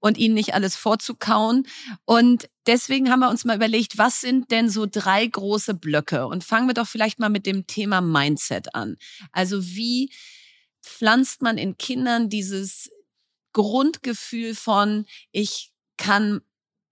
und 0.00 0.18
ihnen 0.18 0.34
nicht 0.34 0.54
alles 0.54 0.76
vorzukauen. 0.76 1.66
Und 2.04 2.48
deswegen 2.66 3.10
haben 3.10 3.20
wir 3.20 3.30
uns 3.30 3.44
mal 3.44 3.56
überlegt, 3.56 3.98
was 3.98 4.20
sind 4.20 4.50
denn 4.50 4.68
so 4.68 4.86
drei 4.90 5.26
große 5.26 5.74
Blöcke? 5.74 6.26
Und 6.26 6.44
fangen 6.44 6.66
wir 6.66 6.74
doch 6.74 6.86
vielleicht 6.86 7.18
mal 7.18 7.28
mit 7.28 7.46
dem 7.46 7.66
Thema 7.66 8.00
Mindset 8.00 8.74
an. 8.74 8.96
Also 9.32 9.64
wie 9.64 10.10
pflanzt 10.82 11.42
man 11.42 11.58
in 11.58 11.76
Kindern 11.76 12.28
dieses 12.28 12.90
Grundgefühl 13.56 14.54
von, 14.54 15.06
ich 15.32 15.72
kann 15.96 16.42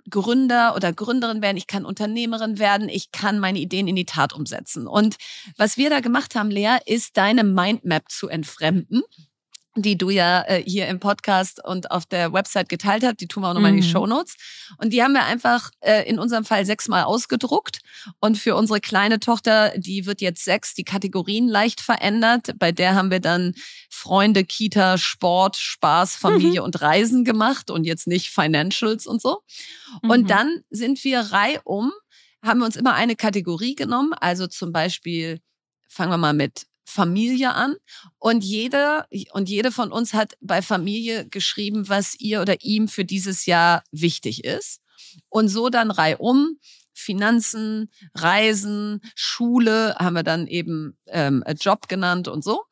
Gründer 0.09 0.75
oder 0.75 0.95
Gründerin 0.95 1.43
werden, 1.43 1.59
ich 1.59 1.67
kann 1.67 1.85
Unternehmerin 1.85 2.59
werden, 2.59 2.89
ich 2.89 3.13
kann 3.13 3.39
meine 3.39 3.59
Ideen 3.59 3.87
in 3.87 3.97
die 3.97 4.07
Tat 4.07 4.33
umsetzen. 4.33 4.87
Und 4.87 5.17
was 5.59 5.77
wir 5.77 5.91
da 5.91 6.01
gemacht 6.01 6.35
haben, 6.35 6.51
Lea, 6.51 6.79
ist 6.87 7.19
deine 7.19 7.45
Mindmap 7.45 8.11
zu 8.11 8.29
entfremden 8.29 9.03
die 9.77 9.99
du 9.99 10.11
ja 10.11 10.43
äh, 10.43 10.63
hier 10.65 10.87
im 10.87 11.01
Podcast 11.01 11.65
und 11.65 11.91
auf 11.91 12.07
der 12.07 12.33
Website 12.33 12.69
geteilt 12.69 13.05
hast. 13.05 13.21
Die 13.21 13.27
tun 13.27 13.43
wir 13.43 13.51
auch 13.51 13.55
nochmal 13.55 13.73
mhm. 13.73 13.79
in 13.79 13.83
die 13.83 13.89
mhm. 13.89 13.93
Show 13.93 14.07
Notes. 14.07 14.37
Und 14.79 14.93
die 14.93 15.03
haben 15.03 15.13
wir 15.13 15.25
einfach 15.25 15.71
äh, 15.81 16.09
in 16.09 16.19
unserem 16.19 16.45
Fall 16.45 16.65
sechsmal 16.65 17.05
ausgedruckt. 17.05 17.81
Und 18.21 18.39
für 18.39 18.55
unsere 18.55 18.81
kleine 18.81 19.19
Tochter, 19.19 19.73
die 19.77 20.07
wird 20.07 20.21
jetzt 20.21 20.45
sechs, 20.45 20.75
die 20.75 20.85
Kategorien 20.85 21.49
leicht 21.49 21.81
verändert. 21.81 22.53
Bei 22.59 22.73
der 22.73 22.95
haben 22.95 23.11
wir 23.11 23.21
dann 23.21 23.55
Freunde, 23.91 24.45
Kita, 24.45 24.99
Sport, 24.99 25.57
Spaß, 25.57 26.17
Familie 26.17 26.61
mhm. 26.61 26.67
und 26.67 26.81
Reisen 26.81 27.25
gemacht 27.25 27.71
und 27.71 27.85
jetzt 27.85 28.07
nicht 28.07 28.31
Financials 28.31 29.07
und 29.07 29.21
so. 29.21 29.43
Mhm. 30.03 30.11
Und 30.11 30.31
dann 30.31 30.61
sind 30.71 31.03
wir 31.05 31.21
reihum, 31.21 31.93
haben 32.43 32.61
wir 32.61 32.67
uns 32.67 32.77
immer 32.77 32.95
eine 32.95 33.17
Kategorie 33.17 33.75
genommen. 33.75 34.13
Also 34.15 34.47
zum 34.47 34.73
Beispiel 34.73 35.41
fangen 35.89 36.11
wir 36.11 36.19
mal 36.19 36.35
mit 36.35 36.67
Familie 36.85 37.55
an 37.55 37.77
und 38.19 38.45
jeder 38.45 39.07
und 39.33 39.49
jede 39.49 39.73
von 39.73 39.91
uns 39.91 40.13
hat 40.13 40.35
bei 40.41 40.63
Familie 40.63 41.27
geschrieben, 41.29 41.89
was 41.89 42.15
ihr 42.19 42.41
oder 42.41 42.63
ihm 42.63 42.89
für 42.89 43.05
dieses 43.05 43.47
Jahr 43.47 43.83
wichtig 43.91 44.45
ist. 44.45 44.81
Und 45.29 45.49
so 45.49 45.69
dann 45.69 45.91
reihum. 45.91 46.59
Finanzen, 46.97 47.91
Reisen, 48.15 49.01
Schule 49.17 49.97
haben 49.99 50.15
wir 50.15 50.23
dann 50.23 50.47
eben 50.47 50.97
ähm, 51.09 51.43
Job 51.59 51.89
genannt 51.89 52.29
und 52.29 52.45
so. 52.45 52.63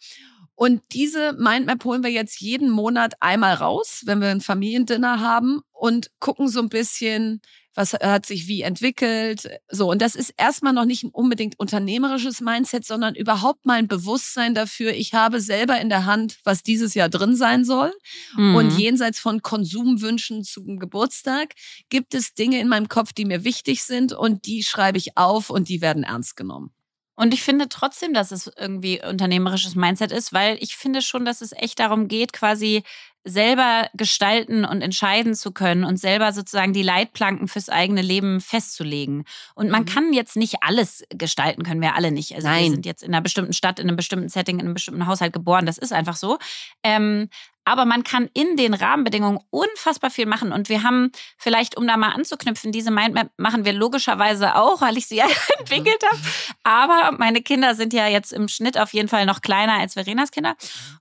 Und 0.54 0.81
diese 0.92 1.33
Mindmap 1.33 1.85
holen 1.85 2.04
wir 2.04 2.11
jetzt 2.11 2.40
jeden 2.40 2.71
Monat 2.71 3.15
einmal 3.19 3.54
raus, 3.54 4.02
wenn 4.04 4.21
wir 4.21 4.28
ein 4.28 4.41
Familiendinner 4.41 5.19
haben 5.19 5.63
und 5.73 6.13
gucken 6.21 6.47
so 6.47 6.60
ein 6.60 6.69
bisschen, 6.69 7.41
was 7.75 7.95
hat 7.95 8.26
sich 8.26 8.49
wie 8.49 8.63
entwickelt. 8.63 9.49
So, 9.71 9.91
und 9.91 10.02
das 10.02 10.15
ist 10.15 10.35
erstmal 10.37 10.73
noch 10.73 10.85
nicht 10.85 11.04
ein 11.04 11.11
unbedingt 11.11 11.58
unternehmerisches 11.58 12.41
Mindset, 12.41 12.85
sondern 12.85 13.15
überhaupt 13.15 13.65
mal 13.67 13.75
ein 13.75 13.89
Bewusstsein 13.89 14.54
dafür, 14.54 14.93
ich 14.93 15.15
habe 15.15 15.41
selber 15.41 15.80
in 15.80 15.89
der 15.89 16.04
Hand, 16.04 16.39
was 16.45 16.63
dieses 16.63 16.95
Jahr 16.95 17.08
drin 17.08 17.37
sein 17.37 17.65
soll. 17.65 17.93
Mhm. 18.37 18.54
Und 18.54 18.78
jenseits 18.78 19.19
von 19.19 19.43
Konsumwünschen 19.43 20.45
zum 20.45 20.78
Geburtstag 20.78 21.54
gibt 21.89 22.15
es 22.15 22.35
Dinge 22.35 22.61
in 22.61 22.69
meinem 22.69 22.89
Kopf, 22.89 23.13
die 23.13 23.25
mir 23.25 23.45
wichtig 23.45 23.85
sind 23.85 24.13
und 24.13 24.47
die 24.47 24.63
schreibe 24.63 24.99
ich 24.99 25.17
auf 25.17 25.50
und 25.50 25.69
die 25.69 25.80
werden 25.80 26.04
ernst 26.04 26.37
genommen. 26.37 26.73
Und 27.14 27.34
ich 27.34 27.42
finde 27.42 27.68
trotzdem, 27.68 28.14
dass 28.14 28.30
es 28.30 28.50
irgendwie 28.56 29.02
unternehmerisches 29.04 29.75
Mindset 29.75 30.12
ist, 30.12 30.32
weil 30.32 30.56
ich 30.60 30.76
finde 30.76 31.02
schon, 31.02 31.25
dass 31.25 31.40
es 31.40 31.52
echt 31.52 31.78
darum 31.78 32.08
geht, 32.08 32.32
quasi 32.32 32.82
selber 33.25 33.88
gestalten 33.94 34.64
und 34.64 34.82
entscheiden 34.82 35.34
zu 35.34 35.52
können 35.52 35.84
und 35.84 35.96
selber 35.96 36.32
sozusagen 36.32 36.72
die 36.72 36.82
Leitplanken 36.82 37.46
fürs 37.46 37.68
eigene 37.68 38.02
Leben 38.02 38.40
festzulegen. 38.40 39.25
Und 39.54 39.70
man 39.70 39.82
mhm. 39.82 39.86
kann 39.86 40.12
jetzt 40.12 40.36
nicht 40.36 40.56
alles 40.62 41.04
gestalten, 41.10 41.62
können 41.62 41.80
wir 41.80 41.94
alle 41.94 42.10
nicht. 42.10 42.34
Also 42.34 42.48
Nein. 42.48 42.64
wir 42.64 42.70
sind 42.72 42.86
jetzt 42.86 43.02
in 43.02 43.14
einer 43.14 43.22
bestimmten 43.22 43.52
Stadt, 43.52 43.78
in 43.78 43.88
einem 43.88 43.96
bestimmten 43.96 44.28
Setting, 44.28 44.58
in 44.58 44.66
einem 44.66 44.75
bestimmten 44.75 45.06
Haushalt 45.06 45.32
geboren. 45.32 45.66
Das 45.66 45.78
ist 45.78 45.92
einfach 45.92 46.16
so. 46.16 46.38
Ähm, 46.82 47.28
aber 47.64 47.84
man 47.84 48.04
kann 48.04 48.28
in 48.34 48.56
den 48.56 48.75
Rahmenbedingungen 48.75 49.40
unfassbar 49.50 50.10
viel 50.10 50.26
machen. 50.26 50.52
Und 50.52 50.68
wir 50.68 50.82
haben 50.82 51.12
vielleicht, 51.38 51.76
um 51.76 51.86
da 51.86 51.96
mal 51.96 52.10
anzuknüpfen, 52.10 52.72
diese 52.72 52.90
Mindmap 52.90 53.30
machen 53.36 53.64
wir 53.64 53.72
logischerweise 53.72 54.56
auch, 54.56 54.80
weil 54.80 54.96
ich 54.96 55.06
sie 55.06 55.16
ja 55.16 55.26
entwickelt 55.58 56.02
habe. 56.10 56.20
Aber 56.64 57.16
meine 57.18 57.42
Kinder 57.42 57.75
sind 57.75 57.92
ja 57.92 58.06
jetzt 58.08 58.32
im 58.32 58.48
Schnitt 58.48 58.78
auf 58.78 58.92
jeden 58.92 59.08
Fall 59.08 59.26
noch 59.26 59.40
kleiner 59.40 59.75
als 59.75 59.94
Verenas 59.94 60.30
Kinder. 60.30 60.56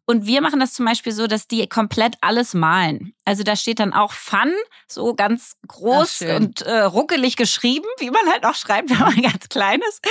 Und 0.06 0.26
wir 0.26 0.42
machen 0.42 0.60
das 0.60 0.74
zum 0.74 0.86
Beispiel 0.86 1.14
so, 1.14 1.28
dass 1.28 1.48
die 1.48 1.68
komplett 1.68 2.16
alles 2.22 2.54
malen. 2.54 3.14
Also 3.24 3.44
da 3.44 3.56
steht 3.56 3.80
dann 3.80 3.94
auch 3.94 4.14
Fun, 4.14 4.52
so 4.88 5.14
ganz 5.14 5.56
groß 5.68 6.22
und 6.36 6.64
äh, 6.64 6.82
ruckelig 6.82 7.36
geschrieben, 7.36 7.86
wie 8.00 8.10
man 8.10 8.28
halt 8.30 8.46
auch 8.46 8.56
schreibt, 8.56 8.90
wenn 8.90 9.00
man 9.00 9.22
ganz 9.22 9.48
klein 9.48 9.80
ist. 9.88 10.06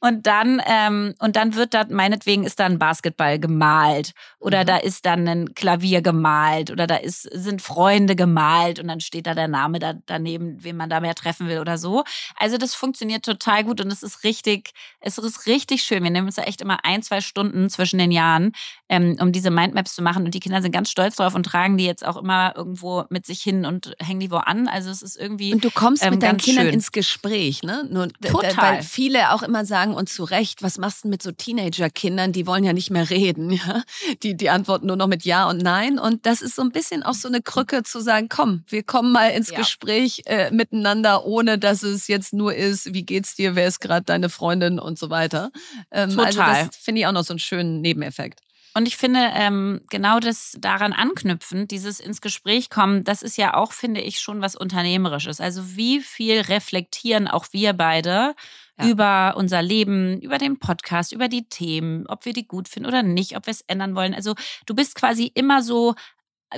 Und 0.00 0.26
dann, 0.26 0.62
ähm, 0.66 1.14
und 1.18 1.36
dann 1.36 1.54
wird 1.54 1.74
da, 1.74 1.84
meinetwegen 1.88 2.44
ist 2.44 2.58
da 2.58 2.64
ein 2.64 2.78
Basketball 2.78 3.38
gemalt 3.38 4.12
oder 4.38 4.62
mhm. 4.62 4.66
da 4.66 4.76
ist 4.78 5.04
dann 5.04 5.28
ein 5.28 5.54
Klavier 5.54 6.00
gemalt 6.00 6.70
oder 6.70 6.86
da 6.86 6.96
ist, 6.96 7.22
sind 7.22 7.60
Freunde 7.60 8.16
gemalt 8.16 8.78
und 8.78 8.88
dann 8.88 9.00
steht 9.00 9.26
da 9.26 9.34
der 9.34 9.48
Name 9.48 9.78
da, 9.78 9.94
daneben, 10.06 10.64
wen 10.64 10.76
man 10.76 10.88
da 10.88 11.00
mehr 11.00 11.14
treffen 11.14 11.48
will 11.48 11.58
oder 11.58 11.76
so. 11.76 12.04
Also 12.36 12.56
das 12.56 12.74
funktioniert 12.74 13.24
total 13.24 13.64
gut 13.64 13.82
und 13.82 13.92
es 13.92 14.02
ist 14.02 14.24
richtig, 14.24 14.72
es 15.00 15.18
ist 15.18 15.46
richtig 15.46 15.82
schön. 15.82 16.02
Wir 16.02 16.10
nehmen 16.10 16.28
uns 16.28 16.36
da 16.36 16.42
echt 16.42 16.62
immer 16.62 16.78
ein, 16.84 17.02
zwei 17.02 17.20
Stunden 17.20 17.68
zwischen 17.68 17.98
den 17.98 18.10
Jahren, 18.10 18.52
ähm, 18.88 19.16
um 19.20 19.32
diese 19.32 19.50
Mindmaps 19.50 19.94
zu 19.94 20.02
machen 20.02 20.24
und 20.24 20.34
die 20.34 20.40
Kinder 20.40 20.62
sind 20.62 20.72
ganz 20.72 20.90
stolz 20.90 21.16
drauf 21.16 21.34
und 21.34 21.44
tragen 21.44 21.76
die 21.76 21.84
jetzt 21.84 22.06
auch 22.06 22.16
immer 22.16 22.54
irgendwo 22.64 23.04
mit 23.10 23.26
sich 23.26 23.42
hin 23.42 23.66
und 23.66 23.94
hängen 24.00 24.20
die 24.20 24.30
wo 24.30 24.36
an. 24.36 24.68
Also 24.68 24.90
es 24.90 25.02
ist 25.02 25.16
irgendwie. 25.16 25.52
Und 25.52 25.64
du 25.64 25.70
kommst 25.70 26.02
ähm, 26.02 26.14
mit 26.14 26.22
deinen 26.22 26.38
Kindern 26.38 26.64
schön. 26.64 26.74
ins 26.74 26.92
Gespräch, 26.92 27.62
ne? 27.62 27.86
Nur, 27.90 28.08
Total. 28.20 28.56
Weil 28.56 28.82
viele 28.82 29.32
auch 29.32 29.42
immer 29.42 29.66
sagen, 29.66 29.94
und 29.94 30.08
zu 30.08 30.24
Recht, 30.24 30.62
was 30.62 30.78
machst 30.78 31.04
du 31.04 31.08
mit 31.08 31.22
so 31.22 31.30
Teenager-Kindern? 31.30 32.32
Die 32.32 32.46
wollen 32.46 32.64
ja 32.64 32.72
nicht 32.72 32.90
mehr 32.90 33.10
reden, 33.10 33.50
ja? 33.50 33.82
Die, 34.22 34.36
die 34.36 34.50
antworten 34.50 34.86
nur 34.86 34.96
noch 34.96 35.06
mit 35.06 35.24
Ja 35.24 35.48
und 35.48 35.62
Nein. 35.62 35.98
Und 35.98 36.24
das 36.26 36.40
ist 36.40 36.56
so 36.56 36.62
ein 36.62 36.72
bisschen 36.72 37.02
auch 37.02 37.14
so 37.14 37.28
eine 37.28 37.42
Krücke 37.42 37.82
zu 37.82 38.00
sagen, 38.00 38.28
komm, 38.28 38.64
wir 38.68 38.82
kommen 38.82 39.12
mal 39.12 39.28
ins 39.28 39.50
ja. 39.50 39.58
Gespräch 39.58 40.22
äh, 40.26 40.50
miteinander, 40.50 41.26
ohne 41.26 41.58
dass 41.58 41.82
es 41.82 42.08
jetzt 42.08 42.32
nur 42.32 42.54
ist, 42.54 42.94
wie 42.94 43.04
geht's 43.04 43.34
dir, 43.34 43.54
wer 43.54 43.66
ist 43.66 43.80
gerade 43.80 44.04
deine 44.04 44.30
Freundin 44.30 44.78
und 44.78 44.98
so 44.98 45.10
weiter. 45.10 45.50
Ähm, 45.90 46.10
Total. 46.10 46.26
Also 46.26 46.40
das 46.40 46.76
finde 46.76 47.02
ich 47.02 47.06
auch 47.06 47.12
noch 47.12 47.24
so 47.24 47.32
einen 47.32 47.38
schönen 47.38 47.80
Nebeneffekt. 47.80 48.40
Und 48.76 48.86
ich 48.86 48.96
finde, 48.96 49.30
ähm, 49.34 49.82
genau 49.88 50.18
das 50.18 50.56
daran 50.58 50.92
anknüpfen, 50.92 51.68
dieses 51.68 52.00
ins 52.00 52.20
Gespräch 52.20 52.70
kommen, 52.70 53.04
das 53.04 53.22
ist 53.22 53.36
ja 53.36 53.54
auch, 53.54 53.72
finde 53.72 54.00
ich, 54.00 54.18
schon 54.18 54.40
was 54.40 54.56
Unternehmerisches. 54.56 55.40
Also 55.40 55.76
wie 55.76 56.00
viel 56.00 56.40
reflektieren 56.40 57.28
auch 57.28 57.46
wir 57.52 57.72
beide 57.72 58.34
ja. 58.80 58.88
über 58.88 59.34
unser 59.36 59.62
Leben, 59.62 60.20
über 60.20 60.38
den 60.38 60.58
Podcast, 60.58 61.12
über 61.12 61.28
die 61.28 61.48
Themen, 61.48 62.06
ob 62.08 62.24
wir 62.24 62.32
die 62.32 62.48
gut 62.48 62.68
finden 62.68 62.88
oder 62.88 63.04
nicht, 63.04 63.36
ob 63.36 63.46
wir 63.46 63.52
es 63.52 63.60
ändern 63.62 63.94
wollen. 63.94 64.12
Also 64.12 64.34
du 64.66 64.74
bist 64.74 64.96
quasi 64.96 65.30
immer 65.34 65.62
so 65.62 65.94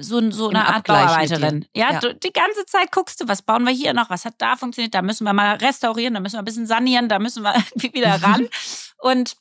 so, 0.01 0.31
so 0.31 0.51
eine 0.51 0.67
Art 0.67 0.87
Bauarbeiterin. 0.87 1.67
Ja, 1.75 1.93
ja. 1.93 2.01
Du, 2.01 2.15
die 2.15 2.33
ganze 2.33 2.67
Zeit 2.67 2.93
guckst 2.93 3.21
du, 3.21 3.29
was 3.29 3.41
bauen 3.41 3.65
wir 3.65 3.73
hier 3.73 3.95
noch, 3.95 4.11
was 4.11 4.27
hat 4.27 4.35
da 4.39 4.57
funktioniert, 4.57 4.95
da 4.95 5.01
müssen 5.01 5.25
wir 5.25 5.33
mal 5.33 5.57
restaurieren, 5.57 6.13
da 6.13 6.21
müssen 6.21 6.35
wir 6.35 6.41
ein 6.41 6.45
bisschen 6.45 6.67
sanieren, 6.67 7.09
da 7.09 7.19
müssen 7.19 7.43
wir 7.43 7.55
irgendwie 7.71 7.95
wieder 7.95 8.23
ran. 8.23 8.49
Und 8.99 9.37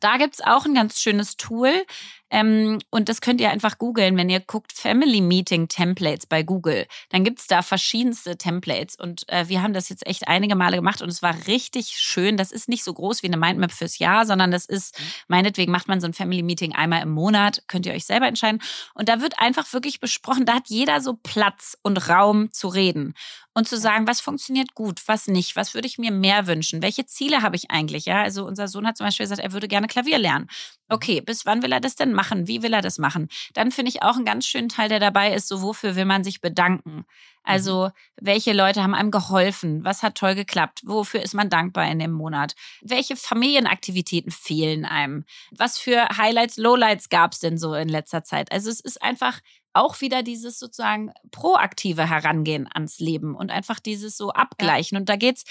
da 0.00 0.16
gibt's 0.16 0.40
auch 0.40 0.64
ein 0.64 0.74
ganz 0.74 1.00
schönes 1.00 1.36
Tool. 1.36 1.84
Ähm, 2.32 2.78
und 2.90 3.10
das 3.10 3.20
könnt 3.20 3.42
ihr 3.42 3.50
einfach 3.50 3.76
googeln, 3.76 4.16
wenn 4.16 4.30
ihr 4.30 4.40
guckt 4.40 4.72
Family 4.72 5.20
Meeting 5.20 5.68
Templates 5.68 6.26
bei 6.26 6.42
Google. 6.42 6.86
Dann 7.10 7.24
gibt's 7.24 7.46
da 7.46 7.60
verschiedenste 7.60 8.38
Templates. 8.38 8.96
Und 8.96 9.28
äh, 9.28 9.48
wir 9.48 9.62
haben 9.62 9.74
das 9.74 9.90
jetzt 9.90 10.06
echt 10.06 10.26
einige 10.26 10.56
Male 10.56 10.76
gemacht 10.76 11.02
und 11.02 11.10
es 11.10 11.22
war 11.22 11.46
richtig 11.46 11.88
schön. 11.98 12.38
Das 12.38 12.50
ist 12.50 12.70
nicht 12.70 12.84
so 12.84 12.94
groß 12.94 13.22
wie 13.22 13.26
eine 13.26 13.36
Mindmap 13.36 13.70
fürs 13.70 13.98
Jahr, 13.98 14.24
sondern 14.24 14.50
das 14.50 14.64
ist, 14.64 14.98
mhm. 14.98 15.04
meinetwegen 15.28 15.70
macht 15.70 15.88
man 15.88 16.00
so 16.00 16.06
ein 16.06 16.14
Family 16.14 16.42
Meeting 16.42 16.74
einmal 16.74 17.02
im 17.02 17.10
Monat, 17.10 17.64
könnt 17.68 17.84
ihr 17.84 17.92
euch 17.92 18.06
selber 18.06 18.26
entscheiden. 18.26 18.62
Und 18.94 19.10
da 19.10 19.20
wird 19.20 19.38
einfach 19.38 19.70
wirklich 19.74 20.00
besprochen, 20.00 20.46
da 20.46 20.54
hat 20.54 20.68
jeder 20.68 21.02
so 21.02 21.18
Platz 21.22 21.76
und 21.82 22.08
Raum 22.08 22.50
zu 22.50 22.68
reden 22.68 23.12
und 23.54 23.68
zu 23.68 23.76
sagen, 23.76 24.06
was 24.06 24.20
funktioniert 24.20 24.74
gut, 24.74 25.02
was 25.06 25.26
nicht, 25.26 25.56
was 25.56 25.74
würde 25.74 25.86
ich 25.86 25.98
mir 25.98 26.10
mehr 26.10 26.46
wünschen, 26.46 26.82
welche 26.82 27.04
Ziele 27.04 27.42
habe 27.42 27.56
ich 27.56 27.70
eigentlich, 27.70 28.06
ja? 28.06 28.22
Also 28.22 28.46
unser 28.46 28.68
Sohn 28.68 28.86
hat 28.86 28.96
zum 28.96 29.06
Beispiel 29.06 29.24
gesagt, 29.24 29.42
er 29.42 29.52
würde 29.52 29.68
gerne 29.68 29.86
Klavier 29.86 30.18
lernen. 30.18 30.48
Mhm. 30.92 30.96
Okay, 30.96 31.20
bis 31.20 31.46
wann 31.46 31.62
will 31.62 31.72
er 31.72 31.80
das 31.80 31.96
denn 31.96 32.12
machen? 32.12 32.48
Wie 32.48 32.62
will 32.62 32.72
er 32.72 32.82
das 32.82 32.98
machen? 32.98 33.28
Dann 33.54 33.70
finde 33.72 33.90
ich 33.90 34.02
auch 34.02 34.16
einen 34.16 34.24
ganz 34.24 34.46
schönen 34.46 34.68
Teil, 34.68 34.88
der 34.88 35.00
dabei 35.00 35.32
ist, 35.34 35.48
so 35.48 35.62
wofür 35.62 35.96
will 35.96 36.04
man 36.04 36.24
sich 36.24 36.40
bedanken? 36.40 37.04
Also, 37.44 37.86
mhm. 37.86 37.90
welche 38.20 38.52
Leute 38.52 38.82
haben 38.82 38.94
einem 38.94 39.10
geholfen? 39.10 39.84
Was 39.84 40.02
hat 40.02 40.14
toll 40.16 40.34
geklappt? 40.34 40.82
Wofür 40.84 41.22
ist 41.22 41.34
man 41.34 41.50
dankbar 41.50 41.90
in 41.90 41.98
dem 41.98 42.12
Monat? 42.12 42.54
Welche 42.82 43.16
Familienaktivitäten 43.16 44.30
fehlen 44.30 44.84
einem? 44.84 45.24
Was 45.50 45.78
für 45.78 46.06
Highlights, 46.16 46.56
Lowlights 46.56 47.08
gab 47.08 47.32
es 47.32 47.40
denn 47.40 47.58
so 47.58 47.74
in 47.74 47.88
letzter 47.88 48.22
Zeit? 48.22 48.52
Also, 48.52 48.70
es 48.70 48.80
ist 48.80 49.02
einfach 49.02 49.40
auch 49.74 50.00
wieder 50.00 50.22
dieses 50.22 50.58
sozusagen 50.58 51.12
proaktive 51.30 52.08
Herangehen 52.08 52.68
ans 52.72 52.98
Leben 52.98 53.34
und 53.34 53.50
einfach 53.50 53.80
dieses 53.80 54.16
so 54.16 54.30
abgleichen. 54.30 54.96
Ja. 54.96 55.00
Und 55.00 55.08
da 55.08 55.16
geht's, 55.16 55.44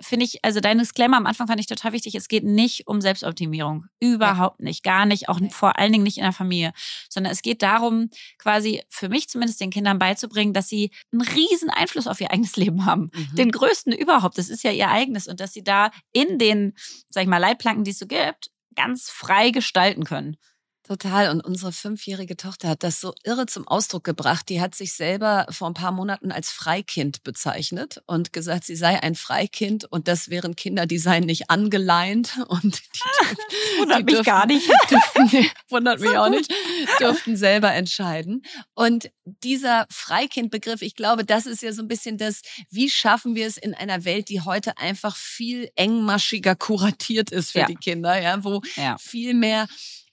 finde 0.00 0.24
ich, 0.24 0.44
also 0.44 0.60
dein 0.60 0.78
Disclaimer 0.78 1.16
am 1.16 1.26
Anfang 1.26 1.46
fand 1.46 1.60
ich 1.60 1.66
total 1.66 1.92
wichtig. 1.92 2.14
Es 2.14 2.28
geht 2.28 2.44
nicht 2.44 2.86
um 2.86 3.00
Selbstoptimierung. 3.00 3.86
Überhaupt 4.00 4.60
ja. 4.60 4.64
nicht. 4.64 4.84
Gar 4.84 5.06
nicht. 5.06 5.28
Auch 5.28 5.40
vor 5.50 5.78
allen 5.78 5.92
Dingen 5.92 6.04
nicht 6.04 6.18
in 6.18 6.22
der 6.22 6.32
Familie. 6.32 6.72
Sondern 7.08 7.32
es 7.32 7.42
geht 7.42 7.62
darum, 7.62 8.10
quasi 8.38 8.82
für 8.88 9.08
mich 9.08 9.28
zumindest 9.28 9.60
den 9.60 9.70
Kindern 9.70 9.98
beizubringen, 9.98 10.54
dass 10.54 10.68
sie 10.68 10.90
einen 11.12 11.22
riesen 11.22 11.70
Einfluss 11.70 12.06
auf 12.06 12.20
ihr 12.20 12.30
eigenes 12.30 12.56
Leben 12.56 12.86
haben. 12.86 13.10
Mhm. 13.12 13.36
Den 13.36 13.50
größten 13.50 13.92
überhaupt. 13.92 14.38
Das 14.38 14.48
ist 14.48 14.62
ja 14.62 14.70
ihr 14.70 14.88
eigenes. 14.88 15.26
Und 15.26 15.40
dass 15.40 15.52
sie 15.52 15.64
da 15.64 15.90
in 16.12 16.38
den, 16.38 16.74
sag 17.08 17.22
ich 17.22 17.28
mal, 17.28 17.38
Leitplanken, 17.38 17.84
die 17.84 17.90
es 17.90 17.98
so 17.98 18.06
gibt, 18.06 18.50
ganz 18.76 19.10
frei 19.10 19.50
gestalten 19.50 20.04
können. 20.04 20.36
Total. 20.86 21.30
Und 21.30 21.40
unsere 21.40 21.72
fünfjährige 21.72 22.36
Tochter 22.36 22.68
hat 22.68 22.82
das 22.82 23.00
so 23.00 23.14
irre 23.24 23.46
zum 23.46 23.66
Ausdruck 23.66 24.04
gebracht. 24.04 24.50
Die 24.50 24.60
hat 24.60 24.74
sich 24.74 24.92
selber 24.92 25.46
vor 25.48 25.68
ein 25.68 25.74
paar 25.74 25.92
Monaten 25.92 26.30
als 26.30 26.50
Freikind 26.50 27.22
bezeichnet 27.24 28.02
und 28.06 28.34
gesagt, 28.34 28.64
sie 28.64 28.76
sei 28.76 29.02
ein 29.02 29.14
Freikind 29.14 29.86
und 29.86 30.08
das 30.08 30.28
wären 30.28 30.56
Kinder, 30.56 30.84
die 30.84 30.98
seien 30.98 31.24
nicht 31.24 31.48
angeleint 31.48 32.38
und 32.48 32.82
die, 32.82 33.78
wundert 33.78 34.00
die 34.00 34.04
mich 34.04 34.14
dürften, 34.14 34.30
gar 34.30 34.46
nicht. 34.46 34.68
Dürften, 34.90 35.30
nee, 35.32 35.50
wundert 35.70 36.00
mich 36.00 36.18
auch 36.18 36.28
nicht, 36.28 36.52
durften 36.98 37.38
selber 37.38 37.72
entscheiden. 37.72 38.42
Und 38.74 39.10
dieser 39.24 39.86
Freikindbegriff, 39.88 40.82
ich 40.82 40.96
glaube, 40.96 41.24
das 41.24 41.46
ist 41.46 41.62
ja 41.62 41.72
so 41.72 41.80
ein 41.80 41.88
bisschen 41.88 42.18
das, 42.18 42.42
wie 42.70 42.90
schaffen 42.90 43.34
wir 43.34 43.46
es 43.46 43.56
in 43.56 43.72
einer 43.72 44.04
Welt, 44.04 44.28
die 44.28 44.42
heute 44.42 44.76
einfach 44.76 45.16
viel 45.16 45.70
engmaschiger 45.76 46.54
kuratiert 46.54 47.30
ist 47.30 47.52
für 47.52 47.60
ja. 47.60 47.66
die 47.66 47.76
Kinder, 47.76 48.20
ja, 48.20 48.44
wo 48.44 48.60
ja. 48.76 48.98
viel 48.98 49.32
mehr 49.32 49.66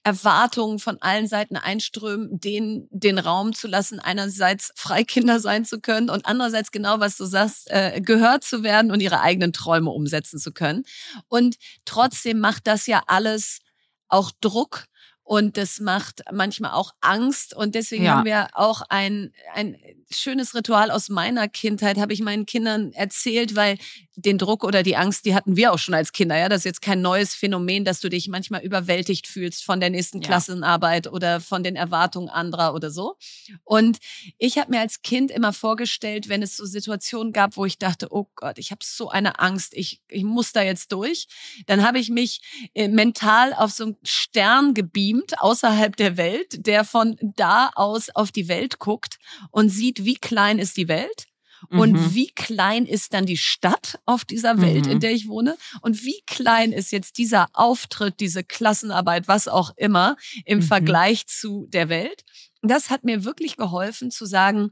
Erwartungen 0.03 0.79
von 0.79 1.01
allen 1.01 1.27
Seiten 1.27 1.55
einströmen, 1.55 2.39
denen 2.39 2.87
den 2.89 3.19
Raum 3.19 3.53
zu 3.53 3.67
lassen, 3.67 3.99
einerseits 3.99 4.71
Freikinder 4.75 5.39
sein 5.39 5.63
zu 5.63 5.79
können 5.79 6.09
und 6.09 6.25
andererseits 6.25 6.71
genau, 6.71 6.99
was 6.99 7.17
du 7.17 7.25
sagst, 7.25 7.69
äh, 7.69 8.01
gehört 8.01 8.43
zu 8.43 8.63
werden 8.63 8.91
und 8.91 8.99
ihre 9.01 9.21
eigenen 9.21 9.53
Träume 9.53 9.91
umsetzen 9.91 10.39
zu 10.39 10.51
können. 10.51 10.83
Und 11.27 11.57
trotzdem 11.85 12.39
macht 12.39 12.65
das 12.67 12.87
ja 12.87 13.03
alles 13.05 13.59
auch 14.07 14.31
Druck 14.41 14.85
und 15.23 15.55
das 15.55 15.79
macht 15.79 16.23
manchmal 16.31 16.71
auch 16.71 16.91
Angst. 16.99 17.55
Und 17.55 17.75
deswegen 17.75 18.03
ja. 18.03 18.15
haben 18.15 18.25
wir 18.25 18.49
auch 18.53 18.81
ein, 18.89 19.31
ein 19.53 19.77
schönes 20.13 20.55
Ritual 20.55 20.91
aus 20.91 21.09
meiner 21.09 21.47
Kindheit, 21.47 21.97
habe 21.97 22.13
ich 22.13 22.21
meinen 22.21 22.45
Kindern 22.45 22.91
erzählt, 22.93 23.55
weil 23.55 23.77
den 24.15 24.37
Druck 24.37 24.63
oder 24.63 24.83
die 24.83 24.95
Angst, 24.95 25.25
die 25.25 25.33
hatten 25.33 25.55
wir 25.55 25.71
auch 25.71 25.79
schon 25.79 25.93
als 25.93 26.11
Kinder. 26.11 26.37
Ja, 26.37 26.49
das 26.49 26.59
ist 26.59 26.65
jetzt 26.65 26.81
kein 26.81 27.01
neues 27.01 27.33
Phänomen, 27.33 27.85
dass 27.85 27.99
du 27.99 28.09
dich 28.09 28.27
manchmal 28.27 28.61
überwältigt 28.61 29.27
fühlst 29.27 29.63
von 29.63 29.79
der 29.79 29.89
nächsten 29.89 30.21
ja. 30.21 30.27
Klassenarbeit 30.27 31.07
oder 31.07 31.39
von 31.39 31.63
den 31.63 31.75
Erwartungen 31.75 32.29
anderer 32.29 32.73
oder 32.73 32.91
so. 32.91 33.15
Und 33.63 33.97
ich 34.37 34.57
habe 34.57 34.71
mir 34.71 34.79
als 34.79 35.01
Kind 35.01 35.31
immer 35.31 35.53
vorgestellt, 35.53 36.29
wenn 36.29 36.43
es 36.43 36.57
so 36.57 36.65
Situationen 36.65 37.33
gab, 37.33 37.57
wo 37.57 37.65
ich 37.65 37.77
dachte, 37.77 38.07
oh 38.11 38.27
Gott, 38.35 38.57
ich 38.57 38.71
habe 38.71 38.81
so 38.83 39.09
eine 39.09 39.39
Angst, 39.39 39.73
ich, 39.75 40.01
ich 40.09 40.23
muss 40.23 40.51
da 40.51 40.61
jetzt 40.61 40.91
durch, 40.91 41.27
dann 41.65 41.83
habe 41.83 41.99
ich 41.99 42.09
mich 42.09 42.69
äh, 42.73 42.87
mental 42.87 43.53
auf 43.53 43.71
so 43.71 43.85
einen 43.85 43.97
Stern 44.03 44.73
gebeamt 44.73 45.41
außerhalb 45.41 45.95
der 45.95 46.17
Welt, 46.17 46.65
der 46.65 46.83
von 46.83 47.17
da 47.21 47.71
aus 47.75 48.09
auf 48.09 48.31
die 48.31 48.47
Welt 48.47 48.79
guckt 48.79 49.19
und 49.51 49.69
sieht, 49.69 50.00
wie 50.05 50.15
klein 50.15 50.59
ist 50.59 50.77
die 50.77 50.87
Welt 50.87 51.27
und 51.69 51.93
mhm. 51.93 52.15
wie 52.15 52.27
klein 52.27 52.85
ist 52.85 53.13
dann 53.13 53.25
die 53.25 53.37
Stadt 53.37 53.99
auf 54.05 54.25
dieser 54.25 54.61
Welt, 54.61 54.85
mhm. 54.85 54.93
in 54.93 54.99
der 54.99 55.11
ich 55.11 55.27
wohne? 55.27 55.57
Und 55.81 56.03
wie 56.03 56.21
klein 56.25 56.71
ist 56.71 56.91
jetzt 56.91 57.17
dieser 57.17 57.47
Auftritt, 57.53 58.19
diese 58.19 58.43
Klassenarbeit, 58.43 59.27
was 59.27 59.47
auch 59.47 59.71
immer, 59.77 60.15
im 60.45 60.59
mhm. 60.59 60.63
Vergleich 60.63 61.27
zu 61.27 61.67
der 61.69 61.89
Welt? 61.89 62.23
Das 62.61 62.89
hat 62.89 63.03
mir 63.03 63.23
wirklich 63.23 63.57
geholfen 63.57 64.11
zu 64.11 64.25
sagen, 64.25 64.71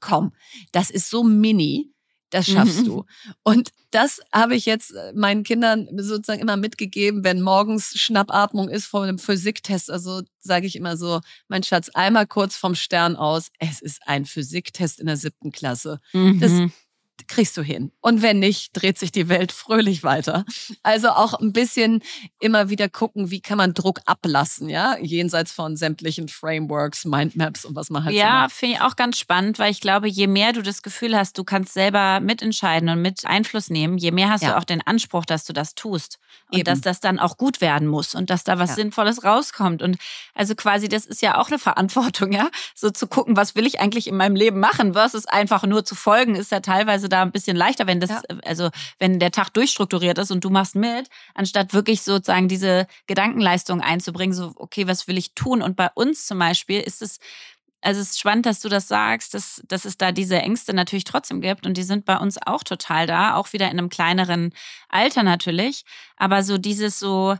komm, 0.00 0.34
das 0.72 0.90
ist 0.90 1.10
so 1.10 1.22
mini, 1.22 1.92
das 2.30 2.46
schaffst 2.46 2.80
mhm. 2.80 2.84
du. 2.84 3.04
Und 3.42 3.70
das 3.90 4.20
habe 4.32 4.56
ich 4.56 4.66
jetzt 4.66 4.92
äh, 4.92 5.12
meinen 5.14 5.44
Kindern 5.44 5.88
sozusagen 5.96 6.40
immer 6.40 6.56
mitgegeben, 6.56 7.24
wenn 7.24 7.40
morgens 7.40 7.98
Schnappatmung 7.98 8.68
ist 8.68 8.86
vor 8.86 9.04
einem 9.04 9.18
Physiktest. 9.18 9.90
Also 9.90 10.22
sage 10.38 10.66
ich 10.66 10.76
immer 10.76 10.96
so, 10.96 11.20
mein 11.48 11.62
Schatz, 11.62 11.88
einmal 11.94 12.26
kurz 12.26 12.56
vom 12.56 12.74
Stern 12.74 13.16
aus, 13.16 13.50
es 13.58 13.80
ist 13.80 14.00
ein 14.06 14.24
Physiktest 14.24 15.00
in 15.00 15.06
der 15.06 15.16
siebten 15.16 15.52
Klasse. 15.52 16.00
Mhm. 16.12 16.40
Das 16.40 16.52
kriegst 17.28 17.56
du 17.56 17.62
hin. 17.62 17.92
Und 18.00 18.22
wenn 18.22 18.38
nicht, 18.38 18.70
dreht 18.72 18.98
sich 18.98 19.12
die 19.12 19.28
Welt 19.28 19.52
fröhlich 19.52 20.02
weiter. 20.02 20.44
Also 20.82 21.08
auch 21.10 21.34
ein 21.34 21.52
bisschen 21.52 22.02
immer 22.40 22.70
wieder 22.70 22.88
gucken, 22.88 23.30
wie 23.30 23.40
kann 23.40 23.58
man 23.58 23.74
Druck 23.74 24.00
ablassen, 24.06 24.68
ja, 24.68 24.96
jenseits 24.98 25.52
von 25.52 25.76
sämtlichen 25.76 26.28
Frameworks, 26.28 27.04
Mindmaps 27.04 27.64
und 27.64 27.74
was 27.74 27.90
man 27.90 28.04
halt 28.04 28.14
Ja, 28.14 28.46
so 28.48 28.56
finde 28.56 28.76
ich 28.76 28.80
auch 28.82 28.96
ganz 28.96 29.18
spannend, 29.18 29.58
weil 29.58 29.70
ich 29.70 29.80
glaube, 29.80 30.08
je 30.08 30.26
mehr 30.26 30.52
du 30.52 30.62
das 30.62 30.82
Gefühl 30.82 31.16
hast, 31.16 31.38
du 31.38 31.44
kannst 31.44 31.72
selber 31.72 32.20
mitentscheiden 32.20 32.88
und 32.88 33.02
mit 33.02 33.26
Einfluss 33.26 33.70
nehmen, 33.70 33.98
je 33.98 34.10
mehr 34.10 34.30
hast 34.30 34.42
ja. 34.42 34.50
du 34.50 34.58
auch 34.58 34.64
den 34.64 34.86
Anspruch, 34.86 35.24
dass 35.24 35.44
du 35.44 35.52
das 35.52 35.74
tust 35.74 36.18
und 36.50 36.58
Eben. 36.58 36.64
dass 36.64 36.80
das 36.80 37.00
dann 37.00 37.18
auch 37.18 37.36
gut 37.36 37.60
werden 37.60 37.88
muss 37.88 38.14
und 38.14 38.30
dass 38.30 38.44
da 38.44 38.58
was 38.58 38.70
ja. 38.70 38.76
Sinnvolles 38.76 39.24
rauskommt. 39.24 39.82
Und 39.82 39.96
also 40.34 40.54
quasi, 40.54 40.88
das 40.88 41.06
ist 41.06 41.22
ja 41.22 41.38
auch 41.38 41.48
eine 41.48 41.58
Verantwortung, 41.58 42.32
ja, 42.32 42.48
so 42.74 42.90
zu 42.90 43.06
gucken, 43.06 43.36
was 43.36 43.54
will 43.54 43.66
ich 43.66 43.80
eigentlich 43.80 44.06
in 44.06 44.16
meinem 44.16 44.36
Leben 44.36 44.60
machen, 44.60 44.92
versus 44.92 45.26
einfach 45.26 45.64
nur 45.64 45.84
zu 45.84 45.94
folgen, 45.94 46.36
ist 46.36 46.52
ja 46.52 46.60
teilweise 46.60 47.05
da 47.08 47.22
ein 47.22 47.32
bisschen 47.32 47.56
leichter, 47.56 47.86
wenn 47.86 48.00
das, 48.00 48.10
ja. 48.10 48.22
also 48.44 48.70
wenn 48.98 49.18
der 49.18 49.30
Tag 49.30 49.50
durchstrukturiert 49.54 50.18
ist 50.18 50.30
und 50.30 50.44
du 50.44 50.50
machst 50.50 50.74
mit, 50.74 51.08
anstatt 51.34 51.72
wirklich 51.74 52.02
sozusagen 52.02 52.48
diese 52.48 52.86
Gedankenleistung 53.06 53.80
einzubringen, 53.80 54.34
so, 54.34 54.52
okay, 54.56 54.86
was 54.86 55.08
will 55.08 55.18
ich 55.18 55.34
tun? 55.34 55.62
Und 55.62 55.76
bei 55.76 55.88
uns 55.94 56.26
zum 56.26 56.38
Beispiel 56.38 56.80
ist 56.80 57.02
es, 57.02 57.18
also 57.82 58.00
es 58.00 58.10
ist 58.10 58.20
spannend, 58.20 58.46
dass 58.46 58.60
du 58.60 58.68
das 58.68 58.88
sagst, 58.88 59.34
dass, 59.34 59.62
dass 59.68 59.84
es 59.84 59.96
da 59.96 60.10
diese 60.10 60.38
Ängste 60.38 60.74
natürlich 60.74 61.04
trotzdem 61.04 61.40
gibt 61.40 61.66
und 61.66 61.76
die 61.76 61.82
sind 61.82 62.04
bei 62.04 62.16
uns 62.18 62.36
auch 62.44 62.64
total 62.64 63.06
da, 63.06 63.34
auch 63.34 63.52
wieder 63.52 63.66
in 63.66 63.78
einem 63.78 63.90
kleineren 63.90 64.52
Alter 64.88 65.22
natürlich. 65.22 65.84
Aber 66.16 66.42
so 66.42 66.58
dieses 66.58 66.98
so, 66.98 67.36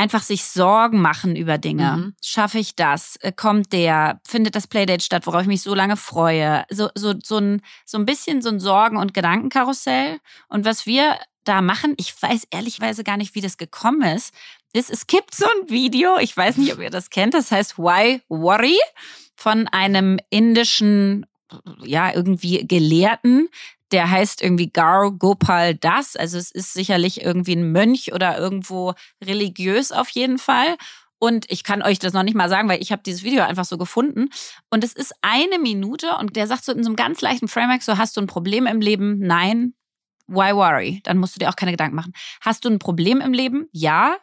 einfach 0.00 0.22
sich 0.22 0.44
Sorgen 0.44 1.00
machen 1.00 1.36
über 1.36 1.58
Dinge. 1.58 1.96
Mhm. 1.96 2.14
Schaffe 2.22 2.58
ich 2.58 2.74
das? 2.74 3.16
Äh, 3.16 3.32
kommt 3.32 3.72
der? 3.72 4.20
Findet 4.26 4.54
das 4.54 4.66
Playdate 4.66 5.04
statt, 5.04 5.26
worauf 5.26 5.42
ich 5.42 5.48
mich 5.48 5.62
so 5.62 5.74
lange 5.74 5.96
freue? 5.96 6.64
So, 6.70 6.88
so, 6.94 7.14
so, 7.22 7.36
ein, 7.36 7.60
so 7.84 7.98
ein 7.98 8.06
bisschen 8.06 8.40
so 8.40 8.48
ein 8.48 8.60
Sorgen- 8.60 8.96
und 8.96 9.12
Gedankenkarussell. 9.12 10.18
Und 10.48 10.64
was 10.64 10.86
wir 10.86 11.18
da 11.44 11.60
machen, 11.60 11.94
ich 11.98 12.14
weiß 12.20 12.48
ehrlichweise 12.50 13.04
gar 13.04 13.18
nicht, 13.18 13.34
wie 13.34 13.40
das 13.42 13.58
gekommen 13.58 14.02
ist, 14.02 14.34
ist, 14.72 14.90
es 14.90 15.06
gibt 15.06 15.34
so 15.34 15.44
ein 15.44 15.70
Video, 15.70 16.16
ich 16.18 16.36
weiß 16.36 16.56
nicht, 16.56 16.72
ob 16.72 16.80
ihr 16.80 16.90
das 16.90 17.10
kennt, 17.10 17.34
das 17.34 17.50
heißt 17.50 17.78
Why 17.78 18.22
Worry 18.28 18.78
von 19.34 19.68
einem 19.68 20.18
indischen 20.30 21.26
ja, 21.84 22.14
irgendwie 22.14 22.66
Gelehrten, 22.66 23.48
der 23.92 24.10
heißt 24.10 24.42
irgendwie 24.42 24.68
Gar 24.68 25.10
Gopal 25.12 25.74
Das. 25.74 26.16
Also 26.16 26.38
es 26.38 26.50
ist 26.50 26.72
sicherlich 26.72 27.22
irgendwie 27.22 27.56
ein 27.56 27.72
Mönch 27.72 28.12
oder 28.12 28.38
irgendwo 28.38 28.94
religiös 29.22 29.92
auf 29.92 30.08
jeden 30.10 30.38
Fall. 30.38 30.76
Und 31.18 31.50
ich 31.50 31.64
kann 31.64 31.82
euch 31.82 31.98
das 31.98 32.14
noch 32.14 32.22
nicht 32.22 32.34
mal 32.34 32.48
sagen, 32.48 32.68
weil 32.68 32.80
ich 32.80 32.92
habe 32.92 33.02
dieses 33.04 33.22
Video 33.22 33.42
einfach 33.44 33.66
so 33.66 33.76
gefunden. 33.76 34.30
Und 34.70 34.84
es 34.84 34.94
ist 34.94 35.14
eine 35.20 35.58
Minute 35.58 36.16
und 36.18 36.34
der 36.34 36.46
sagt 36.46 36.64
so 36.64 36.72
in 36.72 36.82
so 36.82 36.88
einem 36.88 36.96
ganz 36.96 37.20
leichten 37.20 37.48
Framework, 37.48 37.82
so 37.82 37.98
hast 37.98 38.16
du 38.16 38.22
ein 38.22 38.26
Problem 38.26 38.66
im 38.66 38.80
Leben? 38.80 39.18
Nein. 39.18 39.74
Why 40.28 40.54
worry? 40.54 41.00
Dann 41.04 41.18
musst 41.18 41.34
du 41.34 41.40
dir 41.40 41.50
auch 41.50 41.56
keine 41.56 41.72
Gedanken 41.72 41.96
machen. 41.96 42.14
Hast 42.40 42.64
du 42.64 42.70
ein 42.70 42.78
Problem 42.78 43.20
im 43.20 43.32
Leben? 43.32 43.68
Ja. 43.72 44.16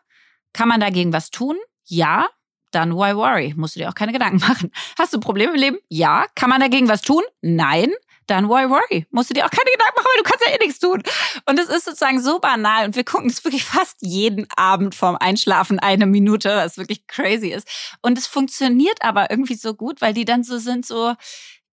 Kann 0.54 0.70
man 0.70 0.80
dagegen 0.80 1.14
was 1.14 1.30
tun? 1.30 1.58
Ja. 1.86 2.30
Dann 2.72 2.94
why 2.94 3.16
worry? 3.16 3.54
Musst 3.56 3.76
du 3.76 3.80
dir 3.80 3.90
auch 3.90 3.96
keine 3.96 4.14
Gedanken 4.14 4.38
machen. 4.48 4.72
Hast 4.98 5.14
du 5.14 5.18
ein 5.18 5.22
Problem 5.22 5.52
im 5.52 5.60
Leben? 5.60 5.78
Ja. 5.90 6.26
Kann 6.34 6.50
man 6.50 6.62
dagegen 6.62 6.88
was 6.88 7.02
tun? 7.02 7.22
Nein 7.42 7.92
dann 8.28 8.48
worry, 8.50 8.70
worry. 8.70 9.08
Musst 9.12 9.30
du 9.30 9.34
dir 9.34 9.46
auch 9.46 9.50
keine 9.50 9.72
Gedanken 9.72 9.96
machen, 9.96 10.08
weil 10.14 10.24
du 10.24 10.30
kannst 10.30 10.46
ja 10.46 10.54
eh 10.54 10.58
nichts 10.66 10.80
tun. 10.80 11.04
Und 11.46 11.60
es 11.60 11.70
ist 11.70 11.86
sozusagen 11.86 12.22
so 12.22 12.40
banal 12.40 12.86
und 12.86 12.96
wir 12.96 13.04
gucken 13.04 13.30
es 13.30 13.44
wirklich 13.44 13.64
fast 13.64 13.98
jeden 14.02 14.48
Abend 14.56 14.96
vorm 14.96 15.18
Einschlafen 15.20 15.80
eine 15.80 16.06
Minute, 16.06 16.50
was 16.50 16.78
wirklich 16.78 17.08
crazy 17.08 17.50
ist. 17.50 17.68
Und 18.02 18.18
es 18.18 18.28
funktioniert 18.28 19.02
aber 19.02 19.32
irgendwie 19.32 19.56
so 19.56 19.74
gut, 19.74 20.02
weil 20.02 20.14
die 20.14 20.26
dann 20.26 20.44
so 20.44 20.58
sind, 20.58 20.86
so, 20.86 21.14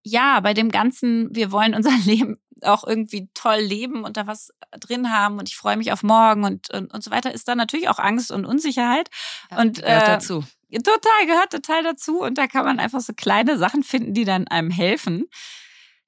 ja, 0.03 0.41
bei 0.41 0.55
dem 0.55 0.71
Ganzen, 0.71 1.35
wir 1.35 1.53
wollen 1.53 1.75
unser 1.75 1.93
Leben 2.05 2.39
auch 2.63 2.85
irgendwie 2.87 3.29
toll 3.35 3.59
leben 3.59 4.05
und 4.05 4.17
da 4.17 4.27
was 4.27 4.51
drin 4.81 5.13
haben 5.13 5.39
und 5.39 5.49
ich 5.49 5.57
freue 5.57 5.77
mich 5.77 5.93
auf 5.93 6.03
morgen 6.03 6.45
und, 6.45 6.71
und, 6.71 6.95
und 6.95 7.05
so 7.05 7.11
weiter, 7.11 7.35
ist 7.35 7.47
da 7.47 7.55
natürlich 7.55 7.89
auch 7.89 7.99
Angst 7.99 8.31
und 8.31 8.47
Unsicherheit. 8.47 9.11
Ja, 9.51 9.61
und 9.61 9.83
gehört 9.83 10.03
äh, 10.03 10.07
dazu. 10.07 10.45
Total, 10.83 11.27
gehört 11.27 11.53
total 11.53 11.83
dazu. 11.85 12.21
Und 12.21 12.39
da 12.39 12.47
kann 12.47 12.65
man 12.65 12.81
einfach 12.81 13.01
so 13.01 13.13
kleine 13.15 13.59
Sachen 13.59 13.83
finden, 13.83 14.15
die 14.15 14.25
dann 14.25 14.49
einem 14.49 14.71
helfen. 14.71 15.29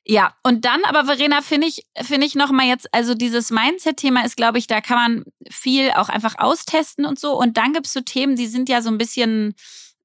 Ja, 0.09 0.35
und 0.45 0.65
dann 0.65 0.85
aber, 0.85 1.05
Verena, 1.05 1.43
finde 1.43 1.67
ich, 1.67 1.85
finde 2.01 2.29
ich 2.29 2.37
nochmal 2.37 2.67
jetzt, 2.67 2.95
also 2.95 3.15
dieses 3.15 3.51
Mindset-Thema 3.51 4.25
ist, 4.25 4.37
glaube 4.37 4.59
ich, 4.59 4.69
da 4.69 4.81
kann 4.81 4.97
man 4.97 5.25
viel 5.51 5.91
auch 5.91 6.09
einfach 6.09 6.39
austesten 6.39 7.05
und 7.05 7.19
so. 7.19 7.37
Und 7.37 7.57
dann 7.57 7.73
gibt's 7.73 7.93
so 7.93 8.01
Themen, 8.01 8.37
die 8.37 8.47
sind 8.47 8.69
ja 8.69 8.83
so 8.83 8.89
ein 8.89 8.99
bisschen 8.99 9.57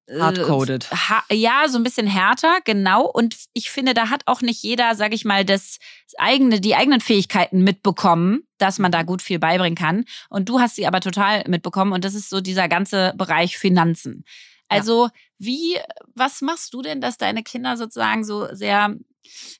äh, 0.08 0.20
Hardcoded. 0.20 0.90
Ha 0.92 1.24
ja, 1.32 1.68
so 1.68 1.78
ein 1.78 1.84
bisschen 1.84 2.08
härter, 2.08 2.58
genau. 2.66 3.06
Und 3.06 3.36
ich 3.54 3.70
finde, 3.70 3.94
da 3.94 4.10
hat 4.10 4.24
auch 4.26 4.42
nicht 4.42 4.64
jeder, 4.64 4.96
sag 4.96 5.14
ich 5.14 5.24
mal, 5.24 5.46
das 5.46 5.78
eigene, 6.18 6.60
die 6.60 6.76
eigenen 6.76 7.02
Fähigkeiten 7.02 7.64
mitbekommen, 7.64 8.42
dass 8.58 8.80
man 8.80 8.92
da 8.92 9.04
gut 9.04 9.22
viel 9.22 9.38
beibringen 9.38 9.78
kann. 9.78 10.06
Und 10.30 10.50
du 10.50 10.60
hast 10.60 10.78
sie 10.78 10.88
aber 10.88 11.02
total 11.02 11.44
mitbekommen. 11.48 11.94
Und 11.94 12.06
das 12.06 12.16
ist 12.16 12.32
so 12.32 12.42
dieser 12.42 12.68
ganze 12.68 13.14
Bereich 13.18 13.60
Finanzen. 13.60 14.26
Also, 14.68 15.10
wie, 15.38 15.78
was 16.16 16.42
machst 16.42 16.74
du 16.74 16.82
denn, 16.82 17.02
dass 17.02 17.18
deine 17.18 17.44
Kinder 17.44 17.78
sozusagen 17.78 18.24
so 18.24 18.48
sehr 18.56 18.96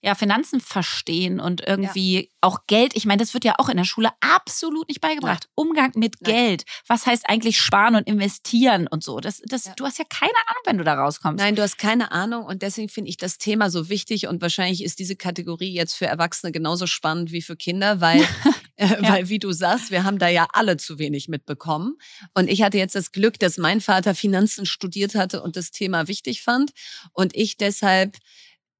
ja, 0.02 0.16
Finanzen 0.16 0.60
verstehen 0.60 1.40
und 1.40 1.62
irgendwie 1.66 2.22
ja. 2.22 2.28
auch 2.42 2.60
Geld. 2.68 2.96
Ich 2.96 3.06
meine, 3.06 3.20
das 3.20 3.34
wird 3.34 3.46
ja 3.46 3.56
auch 3.58 3.70
in 3.70 3.78
der 3.78 3.84
Schule 3.84 4.10
absolut 4.20 4.88
nicht 4.88 5.02
beigebracht. 5.02 5.46
Nein. 5.46 5.52
Umgang 5.56 5.92
mit 5.96 6.16
Nein. 6.22 6.34
Geld. 6.34 6.64
Was 6.88 7.06
heißt 7.06 7.30
eigentlich 7.30 7.60
sparen 7.60 7.96
und 7.96 8.08
investieren 8.08 8.88
und 8.88 9.04
so? 9.04 9.20
Das, 9.20 9.42
das, 9.46 9.66
ja. 9.66 9.74
Du 9.76 9.86
hast 9.86 10.00
ja 10.00 10.06
keine 10.10 10.32
Ahnung, 10.48 10.62
wenn 10.66 10.78
du 10.78 10.84
da 10.84 10.96
rauskommst. 10.96 11.44
Nein, 11.44 11.56
du 11.56 11.62
hast 11.62 11.78
keine 11.78 12.12
Ahnung 12.12 12.46
und 12.46 12.62
deswegen 12.62 12.90
finde 12.90 13.10
ich 13.10 13.18
das 13.18 13.38
Thema 13.38 13.70
so 13.70 13.90
wichtig 13.90 14.28
und 14.28 14.42
wahrscheinlich 14.42 14.84
ist 14.84 15.00
diese 15.00 15.16
Kategorie 15.16 15.74
jetzt 15.74 15.94
für 15.94 16.08
Erwachsene 16.08 16.52
genauso 16.52 16.88
spannend 16.88 17.32
wie 17.32 17.42
für 17.42 17.56
Kinder, 17.56 18.02
weil, 18.02 18.22
äh, 18.76 18.88
ja. 18.88 19.14
weil 19.14 19.30
wie 19.30 19.40
du 19.40 19.52
sagst, 19.52 19.92
wir 19.92 20.04
haben 20.04 20.20
da 20.20 20.28
ja 20.28 20.48
alle 20.54 20.78
zu 20.78 21.00
wenig 21.00 21.28
mitbekommen. 21.28 21.98
Und 22.34 22.50
ich 22.50 22.62
hatte 22.64 22.78
jetzt 22.78 22.96
das 22.96 23.12
Glück, 23.12 23.40
dass 23.40 23.58
mein 23.58 23.82
Vater 23.82 24.16
Finanzen 24.16 24.66
studiert 24.66 25.16
hatte 25.16 25.42
und 25.42 25.56
das 25.56 25.72
Thema 25.72 26.08
wichtig 26.08 26.42
fand 26.42 26.72
und 27.14 27.36
ich 27.36 27.58
deshalb 27.58 28.18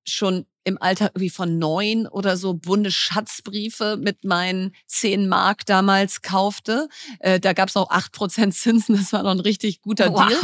schon 0.06 0.46
im 0.64 0.80
Alter 0.80 1.12
wie 1.16 1.30
von 1.30 1.58
neun 1.58 2.08
oder 2.08 2.38
so 2.38 2.54
Bundesschatzbriefe 2.54 3.98
mit 4.00 4.24
meinen 4.24 4.76
zehn 4.86 5.28
Mark 5.28 5.66
damals 5.66 6.22
kaufte. 6.22 6.88
Äh, 7.20 7.40
da 7.40 7.54
gab's 7.54 7.76
auch 7.76 7.90
acht 7.90 8.12
Prozent 8.12 8.54
Zinsen, 8.54 8.96
das 8.96 9.12
war 9.12 9.24
noch 9.24 9.32
ein 9.32 9.40
richtig 9.40 9.82
guter 9.82 10.14
wow. 10.14 10.28
Deal. 10.28 10.40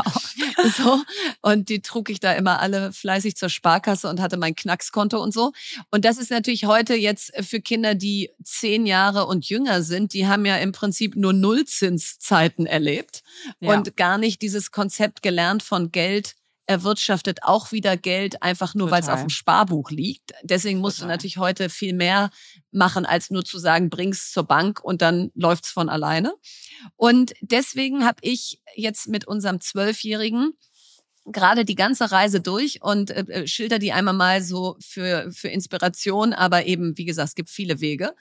So. 0.75 1.01
Und 1.41 1.69
die 1.69 1.81
trug 1.81 2.09
ich 2.09 2.19
da 2.19 2.33
immer 2.33 2.59
alle 2.59 2.91
fleißig 2.91 3.35
zur 3.35 3.49
Sparkasse 3.49 4.09
und 4.09 4.19
hatte 4.19 4.37
mein 4.37 4.55
Knackskonto 4.55 5.21
und 5.21 5.33
so. 5.33 5.51
Und 5.91 6.03
das 6.03 6.17
ist 6.17 6.31
natürlich 6.31 6.65
heute 6.65 6.95
jetzt 6.95 7.31
für 7.45 7.61
Kinder, 7.61 7.93
die 7.93 8.31
zehn 8.43 8.87
Jahre 8.87 9.27
und 9.27 9.47
jünger 9.47 9.83
sind, 9.83 10.13
die 10.13 10.27
haben 10.27 10.45
ja 10.45 10.57
im 10.57 10.71
Prinzip 10.71 11.15
nur 11.15 11.33
Nullzinszeiten 11.33 12.65
erlebt 12.65 13.21
ja. 13.59 13.73
und 13.73 13.95
gar 13.97 14.17
nicht 14.17 14.41
dieses 14.41 14.71
Konzept 14.71 15.21
gelernt 15.21 15.61
von 15.61 15.91
Geld 15.91 16.35
erwirtschaftet 16.67 17.43
auch 17.43 17.71
wieder 17.71 17.97
Geld, 17.97 18.43
einfach 18.43 18.75
nur 18.75 18.91
weil 18.91 19.01
es 19.01 19.09
auf 19.09 19.21
dem 19.21 19.29
Sparbuch 19.29 19.89
liegt. 19.89 20.33
Deswegen 20.43 20.79
musst 20.79 20.97
Total. 20.97 21.07
du 21.07 21.13
natürlich 21.13 21.37
heute 21.37 21.69
viel 21.69 21.93
mehr 21.93 22.29
machen, 22.71 23.05
als 23.05 23.31
nur 23.31 23.43
zu 23.43 23.57
sagen, 23.57 23.89
bring's 23.89 24.31
zur 24.31 24.43
Bank 24.43 24.83
und 24.83 25.01
dann 25.01 25.31
läuft's 25.33 25.71
von 25.71 25.89
alleine. 25.89 26.33
Und 26.97 27.33
deswegen 27.41 28.05
habe 28.05 28.19
ich 28.21 28.61
jetzt 28.75 29.07
mit 29.07 29.25
unserem 29.25 29.61
Zwölfjährigen 29.61 30.53
gerade 31.25 31.65
die 31.65 31.75
ganze 31.75 32.11
Reise 32.11 32.41
durch 32.41 32.81
und 32.81 33.11
äh, 33.11 33.25
äh, 33.27 33.47
schilder 33.47 33.79
die 33.79 33.91
einmal 33.91 34.13
mal 34.13 34.41
so 34.41 34.77
für, 34.79 35.31
für 35.31 35.49
Inspiration, 35.49 36.33
aber 36.33 36.65
eben, 36.65 36.97
wie 36.97 37.05
gesagt, 37.05 37.29
es 37.29 37.35
gibt 37.35 37.49
viele 37.49 37.79
Wege. 37.81 38.13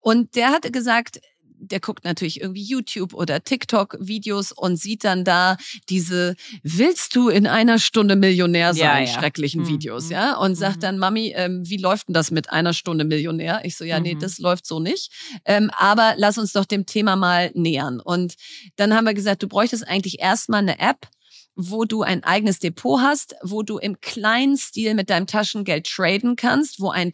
Und 0.00 0.36
der 0.36 0.50
hatte 0.50 0.70
gesagt, 0.70 1.20
der 1.58 1.80
guckt 1.80 2.04
natürlich 2.04 2.40
irgendwie 2.40 2.62
YouTube 2.62 3.14
oder 3.14 3.42
TikTok-Videos 3.42 4.52
und 4.52 4.76
sieht 4.76 5.04
dann 5.04 5.24
da 5.24 5.56
diese 5.88 6.36
Willst 6.62 7.16
du 7.16 7.28
in 7.28 7.46
einer 7.46 7.78
Stunde 7.78 8.16
Millionär 8.16 8.74
sein? 8.74 8.82
Ja, 8.82 8.98
ja. 9.00 9.06
schrecklichen 9.06 9.62
mhm. 9.62 9.68
Videos, 9.68 10.10
ja. 10.10 10.36
Und 10.36 10.54
sagt 10.54 10.76
mhm. 10.76 10.80
dann, 10.80 10.98
Mami, 10.98 11.32
ähm, 11.36 11.62
wie 11.64 11.78
läuft 11.78 12.08
denn 12.08 12.14
das 12.14 12.30
mit 12.30 12.50
einer 12.50 12.72
Stunde 12.72 13.04
Millionär? 13.04 13.60
Ich 13.64 13.76
so, 13.76 13.84
ja, 13.84 14.00
nee, 14.00 14.14
mhm. 14.14 14.20
das 14.20 14.38
läuft 14.38 14.66
so 14.66 14.80
nicht. 14.80 15.12
Ähm, 15.44 15.70
aber 15.76 16.14
lass 16.16 16.38
uns 16.38 16.52
doch 16.52 16.64
dem 16.64 16.86
Thema 16.86 17.16
mal 17.16 17.50
nähern. 17.54 18.00
Und 18.00 18.34
dann 18.76 18.94
haben 18.94 19.04
wir 19.04 19.14
gesagt, 19.14 19.42
du 19.42 19.48
bräuchtest 19.48 19.86
eigentlich 19.86 20.20
erstmal 20.20 20.60
eine 20.60 20.78
App, 20.78 21.08
wo 21.56 21.84
du 21.84 22.02
ein 22.02 22.22
eigenes 22.22 22.58
Depot 22.58 23.00
hast, 23.00 23.34
wo 23.42 23.62
du 23.62 23.78
im 23.78 24.00
kleinen 24.00 24.58
Stil 24.58 24.94
mit 24.94 25.08
deinem 25.08 25.26
Taschengeld 25.26 25.86
traden 25.86 26.36
kannst, 26.36 26.80
wo 26.80 26.90
ein 26.90 27.08
mhm. 27.08 27.12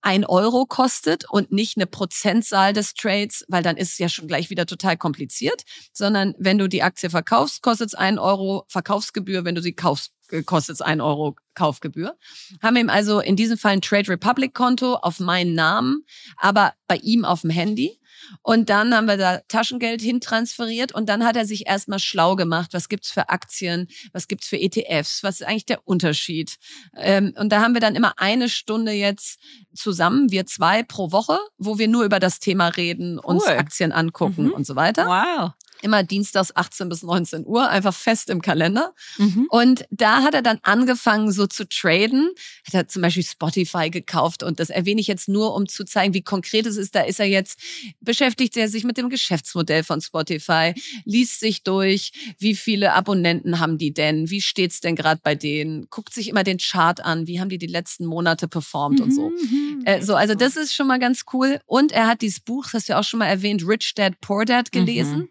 Ein 0.00 0.24
Euro 0.24 0.64
kostet 0.66 1.28
und 1.28 1.50
nicht 1.50 1.76
eine 1.76 1.86
Prozentzahl 1.86 2.72
des 2.72 2.94
Trades, 2.94 3.44
weil 3.48 3.62
dann 3.62 3.76
ist 3.76 3.92
es 3.92 3.98
ja 3.98 4.08
schon 4.08 4.28
gleich 4.28 4.48
wieder 4.50 4.66
total 4.66 4.96
kompliziert, 4.96 5.62
sondern 5.92 6.34
wenn 6.38 6.58
du 6.58 6.68
die 6.68 6.82
Aktie 6.82 7.10
verkaufst, 7.10 7.62
kostet 7.62 7.88
es 7.88 7.94
ein 7.94 8.18
Euro 8.18 8.64
Verkaufsgebühr, 8.68 9.44
wenn 9.44 9.54
du 9.54 9.62
sie 9.62 9.72
kaufst, 9.74 10.12
kostet 10.44 10.74
es 10.74 10.80
ein 10.80 11.00
Euro 11.00 11.36
Kaufgebühr. 11.54 12.16
Haben 12.62 12.76
ihm 12.76 12.90
also 12.90 13.20
in 13.20 13.36
diesem 13.36 13.58
Fall 13.58 13.72
ein 13.72 13.80
Trade 13.80 14.08
Republic 14.08 14.54
Konto 14.54 14.94
auf 14.94 15.18
meinen 15.20 15.54
Namen, 15.54 16.04
aber 16.36 16.74
bei 16.86 16.96
ihm 16.96 17.24
auf 17.24 17.42
dem 17.42 17.50
Handy. 17.50 17.98
Und 18.42 18.68
dann 18.68 18.94
haben 18.94 19.06
wir 19.06 19.16
da 19.16 19.40
Taschengeld 19.48 20.02
hintransferiert 20.02 20.92
und 20.92 21.08
dann 21.08 21.24
hat 21.24 21.36
er 21.36 21.46
sich 21.46 21.66
erstmal 21.66 21.98
schlau 21.98 22.36
gemacht, 22.36 22.70
was 22.72 22.88
gibt's 22.88 23.10
für 23.10 23.28
Aktien, 23.28 23.88
was 24.12 24.28
gibt's 24.28 24.48
für 24.48 24.58
ETFs, 24.58 25.22
was 25.22 25.40
ist 25.40 25.46
eigentlich 25.46 25.66
der 25.66 25.86
Unterschied. 25.86 26.56
Ähm, 26.96 27.32
und 27.36 27.50
da 27.50 27.60
haben 27.60 27.74
wir 27.74 27.80
dann 27.80 27.94
immer 27.94 28.14
eine 28.16 28.48
Stunde 28.48 28.92
jetzt 28.92 29.40
zusammen, 29.74 30.30
wir 30.30 30.46
zwei 30.46 30.82
pro 30.82 31.12
Woche, 31.12 31.38
wo 31.58 31.78
wir 31.78 31.88
nur 31.88 32.04
über 32.04 32.18
das 32.20 32.40
Thema 32.40 32.68
reden, 32.68 33.18
cool. 33.18 33.34
uns 33.34 33.46
Aktien 33.46 33.92
angucken 33.92 34.46
mhm. 34.46 34.52
und 34.52 34.66
so 34.66 34.76
weiter. 34.76 35.06
Wow 35.06 35.52
immer 35.82 36.02
dienstags 36.02 36.54
18 36.54 36.88
bis 36.88 37.02
19 37.02 37.46
Uhr, 37.46 37.68
einfach 37.68 37.94
fest 37.94 38.30
im 38.30 38.42
Kalender. 38.42 38.94
Mhm. 39.18 39.46
Und 39.50 39.84
da 39.90 40.22
hat 40.22 40.34
er 40.34 40.42
dann 40.42 40.58
angefangen, 40.62 41.32
so 41.32 41.46
zu 41.46 41.68
traden. 41.68 42.30
Hat 42.66 42.74
er 42.74 42.88
zum 42.88 43.02
Beispiel 43.02 43.24
Spotify 43.24 43.90
gekauft 43.90 44.42
und 44.42 44.60
das 44.60 44.70
erwähne 44.70 45.00
ich 45.00 45.06
jetzt 45.06 45.28
nur, 45.28 45.54
um 45.54 45.68
zu 45.68 45.84
zeigen, 45.84 46.14
wie 46.14 46.22
konkret 46.22 46.66
es 46.66 46.76
ist. 46.76 46.94
Da 46.94 47.02
ist 47.02 47.20
er 47.20 47.26
jetzt, 47.26 47.60
beschäftigt 48.00 48.56
er 48.56 48.68
sich 48.68 48.84
mit 48.84 48.96
dem 48.96 49.10
Geschäftsmodell 49.10 49.84
von 49.84 50.00
Spotify, 50.00 50.74
liest 51.04 51.40
sich 51.40 51.62
durch, 51.62 52.12
wie 52.38 52.54
viele 52.54 52.92
Abonnenten 52.92 53.58
haben 53.60 53.78
die 53.78 53.92
denn, 53.92 54.30
wie 54.30 54.40
steht's 54.40 54.80
denn 54.80 54.96
gerade 54.96 55.20
bei 55.22 55.34
denen, 55.34 55.88
guckt 55.90 56.12
sich 56.12 56.28
immer 56.28 56.44
den 56.44 56.58
Chart 56.58 57.00
an, 57.04 57.26
wie 57.26 57.40
haben 57.40 57.48
die 57.48 57.58
die 57.58 57.66
letzten 57.66 58.06
Monate 58.06 58.48
performt 58.48 58.98
mhm. 58.98 59.04
und 59.04 59.14
so. 59.14 59.30
Mhm. 59.30 59.82
Äh, 59.84 60.02
so, 60.02 60.14
also 60.14 60.34
das 60.34 60.56
ist 60.56 60.74
schon 60.74 60.86
mal 60.86 60.98
ganz 60.98 61.24
cool. 61.32 61.60
Und 61.66 61.92
er 61.92 62.06
hat 62.06 62.22
dieses 62.22 62.40
Buch, 62.40 62.64
das 62.64 62.74
hast 62.74 62.88
du 62.88 62.92
ja 62.92 62.98
auch 62.98 63.04
schon 63.04 63.18
mal 63.18 63.26
erwähnt, 63.26 63.62
Rich 63.66 63.94
Dad, 63.94 64.20
Poor 64.20 64.44
Dad 64.44 64.72
gelesen. 64.72 65.18
Mhm. 65.18 65.28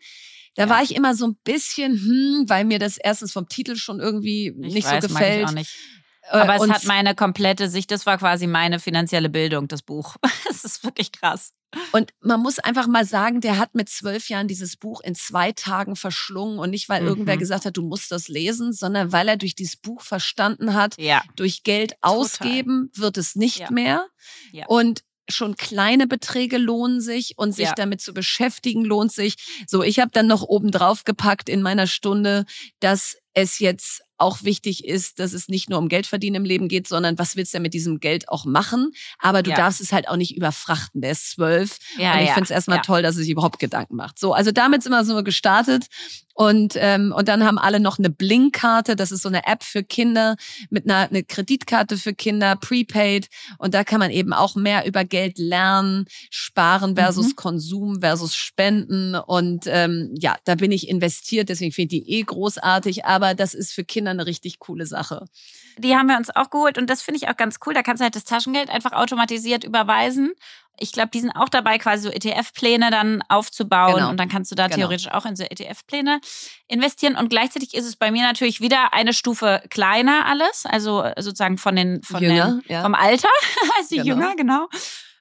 Da 0.58 0.64
ja. 0.64 0.70
war 0.70 0.82
ich 0.82 0.96
immer 0.96 1.14
so 1.14 1.28
ein 1.28 1.38
bisschen, 1.44 1.94
hm, 1.94 2.46
weil 2.48 2.66
mir 2.66 2.80
das 2.80 2.98
erstens 2.98 3.32
vom 3.32 3.48
Titel 3.48 3.76
schon 3.76 4.00
irgendwie 4.00 4.48
ich 4.48 4.74
nicht 4.74 4.88
weiß, 4.88 5.04
so 5.04 5.08
gefällt. 5.08 5.44
Mag 5.44 5.44
ich 5.44 5.50
auch 5.50 5.54
nicht. 5.54 5.76
Äh, 6.24 6.38
Aber 6.38 6.56
es 6.56 6.70
hat 6.70 6.86
meine 6.86 7.16
komplette 7.16 7.70
Sicht, 7.70 7.92
das 7.92 8.06
war 8.06 8.18
quasi 8.18 8.48
meine 8.48 8.80
finanzielle 8.80 9.30
Bildung, 9.30 9.68
das 9.68 9.82
Buch. 9.84 10.16
Es 10.50 10.64
ist 10.64 10.84
wirklich 10.84 11.12
krass. 11.12 11.54
Und 11.92 12.12
man 12.22 12.42
muss 12.42 12.58
einfach 12.58 12.88
mal 12.88 13.06
sagen, 13.06 13.42
der 13.42 13.60
hat 13.60 13.76
mit 13.76 13.90
zwölf 13.90 14.30
Jahren 14.30 14.48
dieses 14.48 14.78
Buch 14.78 15.02
in 15.02 15.14
zwei 15.14 15.52
Tagen 15.52 15.96
verschlungen 15.96 16.58
und 16.58 16.72
nicht, 16.72 16.90
weil 16.90 17.02
mhm. 17.02 17.10
irgendwer 17.10 17.38
gesagt 17.38 17.66
hat, 17.66 17.78
du 17.78 17.84
musst 17.84 18.12
das 18.12 18.28
lesen, 18.28 18.74
sondern 18.74 19.12
weil 19.12 19.28
er 19.28 19.38
durch 19.38 19.54
dieses 19.54 19.76
Buch 19.76 20.02
verstanden 20.02 20.74
hat, 20.74 20.96
ja. 20.98 21.22
durch 21.36 21.64
Geld 21.64 21.92
Total. 22.02 22.18
ausgeben 22.18 22.90
wird 22.96 23.18
es 23.18 23.36
nicht 23.36 23.60
ja. 23.60 23.72
mehr. 23.72 24.08
Ja. 24.52 24.66
Und 24.68 25.04
schon 25.30 25.56
kleine 25.56 26.08
Beträge 26.08 26.58
lohnen 26.58 27.02
sich 27.02 27.34
und 27.38 27.54
sich 27.54 27.66
ja. 27.66 27.74
damit 27.76 28.02
zu 28.02 28.14
beschäftigen 28.14 28.86
lohnt 28.86 29.12
sich. 29.12 29.36
So, 29.68 29.84
ich 29.84 30.00
habe 30.00 30.12
dann 30.14 30.28
noch 30.28 30.44
oben 30.44 30.72
drauf 30.72 31.04
gepackt 31.04 31.50
in 31.50 31.62
meiner 31.62 31.88
Stunde, 31.88 32.46
dass 32.80 33.18
es 33.34 33.60
jetzt 33.60 34.02
auch 34.18 34.44
wichtig 34.44 34.84
ist, 34.84 35.20
dass 35.20 35.34
es 35.34 35.48
nicht 35.48 35.70
nur 35.70 35.78
um 35.78 35.90
Geld 35.90 36.08
verdienen 36.08 36.38
im 36.38 36.46
Leben 36.46 36.68
geht, 36.68 36.88
sondern 36.88 37.20
was 37.20 37.36
willst 37.36 37.54
du 37.54 37.60
mit 37.60 37.74
diesem 37.74 38.00
Geld 38.00 38.30
auch 38.30 38.46
machen? 38.46 38.92
Aber 39.20 39.44
du 39.44 39.52
ja. 39.52 39.56
darfst 39.56 39.80
es 39.80 39.92
halt 39.92 40.08
auch 40.08 40.16
nicht 40.16 40.36
überfrachten. 40.36 41.02
Der 41.02 41.12
ist 41.12 41.32
zwölf. 41.32 41.78
Ja, 41.98 42.14
und 42.14 42.22
ich 42.22 42.28
ja. 42.28 42.34
finde 42.34 42.46
es 42.46 42.52
erstmal 42.52 42.78
ja. 42.78 42.84
toll, 42.84 43.04
dass 43.04 43.16
er 43.16 43.22
sich 43.22 43.30
überhaupt 43.30 43.60
Gedanken 43.60 43.96
macht. 43.96 44.18
So, 44.18 44.34
also 44.34 44.52
damit 44.52 44.82
sind 44.82 44.92
wir 44.92 45.06
so 45.06 45.24
gestartet. 45.24 45.86
Und, 46.38 46.76
ähm, 46.76 47.12
und 47.18 47.28
dann 47.30 47.44
haben 47.44 47.58
alle 47.58 47.80
noch 47.80 47.98
eine 47.98 48.12
Blink-Karte. 48.12 48.96
Das 48.96 49.12
ist 49.12 49.24
so 49.24 49.28
eine 49.28 49.48
App 49.48 49.64
für 49.64 49.84
Kinder 49.84 50.36
mit 50.70 50.86
einer 50.86 51.10
eine 51.10 51.24
Kreditkarte 51.24 51.98
für 51.98 52.14
Kinder, 52.14 52.56
prepaid. 52.56 53.28
Und 53.58 53.74
da 53.74 53.84
kann 53.84 54.00
man 54.00 54.12
eben 54.12 54.34
auch 54.34 54.56
mehr 54.56 54.86
über 54.86 55.04
Geld 55.04 55.40
lernen, 55.40 56.06
sparen 56.30 56.96
versus 56.96 57.30
mhm. 57.30 57.36
Konsum 57.38 58.02
versus 58.02 58.36
Spenden. 58.36 59.16
Und 59.16 59.66
ähm, 59.66 60.14
ja, 60.14 60.36
da 60.46 60.54
bin 60.54 60.72
ich 60.72 60.88
investiert. 60.88 61.50
Deswegen 61.50 61.72
finde 61.72 61.96
ich 61.96 62.04
die 62.04 62.12
eh 62.20 62.22
großartig. 62.22 63.06
Aber 63.06 63.34
das 63.34 63.56
ist 63.56 63.74
für 63.74 63.84
Kinder 63.84 64.12
eine 64.12 64.28
richtig 64.28 64.60
coole 64.60 64.86
Sache. 64.86 65.26
Die 65.80 65.96
haben 65.96 66.08
wir 66.08 66.18
uns 66.18 66.30
auch 66.36 66.52
geholt 66.52 66.78
und 66.78 66.88
das 66.88 67.02
finde 67.02 67.18
ich 67.18 67.30
auch 67.30 67.38
ganz 67.38 67.58
cool. 67.66 67.74
Da 67.74 67.82
kannst 67.82 68.02
du 68.02 68.04
halt 68.04 68.16
das 68.16 68.26
Taschengeld 68.26 68.70
einfach 68.70 68.94
automatisiert 68.94 69.64
überweisen. 69.64 70.34
Ich 70.80 70.92
glaube, 70.92 71.10
die 71.14 71.20
sind 71.20 71.32
auch 71.32 71.50
dabei, 71.50 71.78
quasi 71.78 72.04
so 72.04 72.10
ETF-Pläne 72.10 72.92
dann 72.92 73.24
aufzubauen 73.30 73.96
genau. 73.96 74.10
und 74.10 74.18
dann 74.18 74.30
kannst 74.30 74.52
du 74.52 74.56
da 74.56 74.68
genau. 74.68 74.78
theoretisch 74.78 75.12
auch 75.12 75.26
in 75.26 75.36
so 75.36 75.44
ETF-Pläne 75.44 76.20
investieren. 76.68 77.16
Und 77.16 77.30
gleichzeitig 77.30 77.74
ist 77.74 77.86
es 77.86 77.96
bei 77.96 78.12
mir 78.12 78.24
natürlich 78.24 78.62
wieder 78.62 78.94
eine 78.94 79.14
Stufe 79.14 79.62
kleiner 79.70 80.26
alles, 80.26 80.66
also 80.66 81.04
sozusagen 81.18 81.58
von 81.58 81.76
den, 81.76 82.04
von 82.04 82.22
Jünger, 82.22 82.62
den, 82.62 82.64
ja. 82.68 82.82
vom 82.82 82.96
Alter, 82.96 83.30
also 83.78 83.96
genau. 83.96 84.06
jünger, 84.06 84.36
genau. 84.36 84.68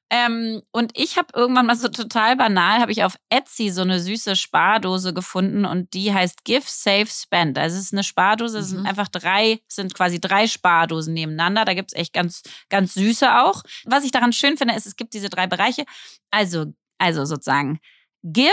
Ähm, 0.09 0.63
und 0.71 0.93
ich 0.95 1.17
habe 1.17 1.29
irgendwann 1.35 1.67
mal 1.67 1.75
so 1.75 1.89
total 1.89 2.37
banal, 2.37 2.81
habe 2.81 2.93
ich 2.93 3.03
auf 3.03 3.17
Etsy 3.29 3.71
so 3.71 3.83
eine 3.83 3.99
süße 3.99 4.37
Spardose 4.37 5.13
gefunden 5.13 5.65
und 5.65 5.95
die 5.95 6.15
heißt 6.15 6.45
Give, 6.45 6.65
Save, 6.65 7.09
Spend. 7.09 7.59
Also 7.59 7.77
es 7.77 7.87
ist 7.87 7.93
eine 7.93 8.05
Spardose, 8.05 8.59
es 8.59 8.71
mhm. 8.71 8.77
sind 8.77 8.87
einfach 8.87 9.09
drei, 9.09 9.59
sind 9.67 9.95
quasi 9.95 10.21
drei 10.21 10.47
Spardosen 10.47 11.13
nebeneinander. 11.13 11.65
Da 11.65 11.75
gibt's 11.75 11.95
echt 11.95 12.13
ganz, 12.13 12.43
ganz 12.69 12.95
süße 12.95 13.43
auch. 13.43 13.63
Was 13.85 14.05
ich 14.05 14.13
daran 14.13 14.33
schön 14.33 14.57
finde, 14.57 14.75
ist, 14.75 14.87
es 14.87 14.95
gibt 14.95 15.13
diese 15.13 15.29
drei 15.29 15.49
Bereiche. 15.49 15.85
Also, 16.31 16.67
also 16.99 17.25
sozusagen 17.25 17.81
Give, 18.23 18.53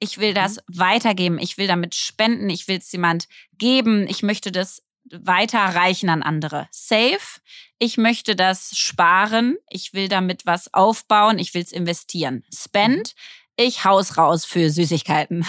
ich 0.00 0.18
will 0.18 0.34
das 0.34 0.56
mhm. 0.56 0.78
weitergeben, 0.78 1.38
ich 1.38 1.58
will 1.58 1.66
damit 1.66 1.94
spenden, 1.94 2.48
ich 2.48 2.68
will 2.68 2.78
es 2.78 2.92
jemand 2.92 3.26
geben, 3.58 4.06
ich 4.06 4.22
möchte 4.22 4.52
das 4.52 4.82
weiterreichen 5.10 6.08
an 6.08 6.22
andere. 6.22 6.68
Save, 6.70 7.18
ich 7.78 7.96
möchte 7.96 8.36
das 8.36 8.76
sparen, 8.76 9.56
ich 9.68 9.92
will 9.92 10.08
damit 10.08 10.46
was 10.46 10.72
aufbauen, 10.72 11.38
ich 11.38 11.54
will 11.54 11.62
es 11.62 11.72
investieren. 11.72 12.44
Spend, 12.52 13.14
ich 13.56 13.84
haus 13.84 14.16
raus 14.18 14.44
für 14.44 14.70
Süßigkeiten. 14.70 15.46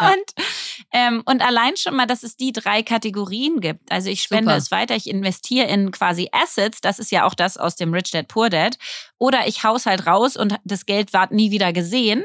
Ja. 0.00 0.12
und, 0.12 0.44
ähm, 0.92 1.22
und 1.24 1.42
allein 1.42 1.76
schon 1.76 1.96
mal, 1.96 2.06
dass 2.06 2.22
es 2.22 2.36
die 2.36 2.52
drei 2.52 2.82
Kategorien 2.82 3.60
gibt. 3.60 3.90
Also 3.90 4.10
ich 4.10 4.22
spende 4.22 4.50
Super. 4.50 4.56
es 4.56 4.70
weiter, 4.70 4.94
ich 4.94 5.08
investiere 5.08 5.66
in 5.66 5.90
quasi 5.90 6.28
Assets, 6.32 6.80
das 6.80 6.98
ist 6.98 7.10
ja 7.10 7.24
auch 7.24 7.34
das 7.34 7.56
aus 7.56 7.74
dem 7.74 7.92
Rich 7.92 8.12
Dad 8.12 8.28
Poor 8.28 8.48
Dad. 8.48 8.78
Oder 9.18 9.48
ich 9.48 9.64
haus 9.64 9.86
halt 9.86 10.06
raus 10.06 10.36
und 10.36 10.56
das 10.64 10.86
Geld 10.86 11.12
wird 11.12 11.32
nie 11.32 11.50
wieder 11.50 11.72
gesehen. 11.72 12.24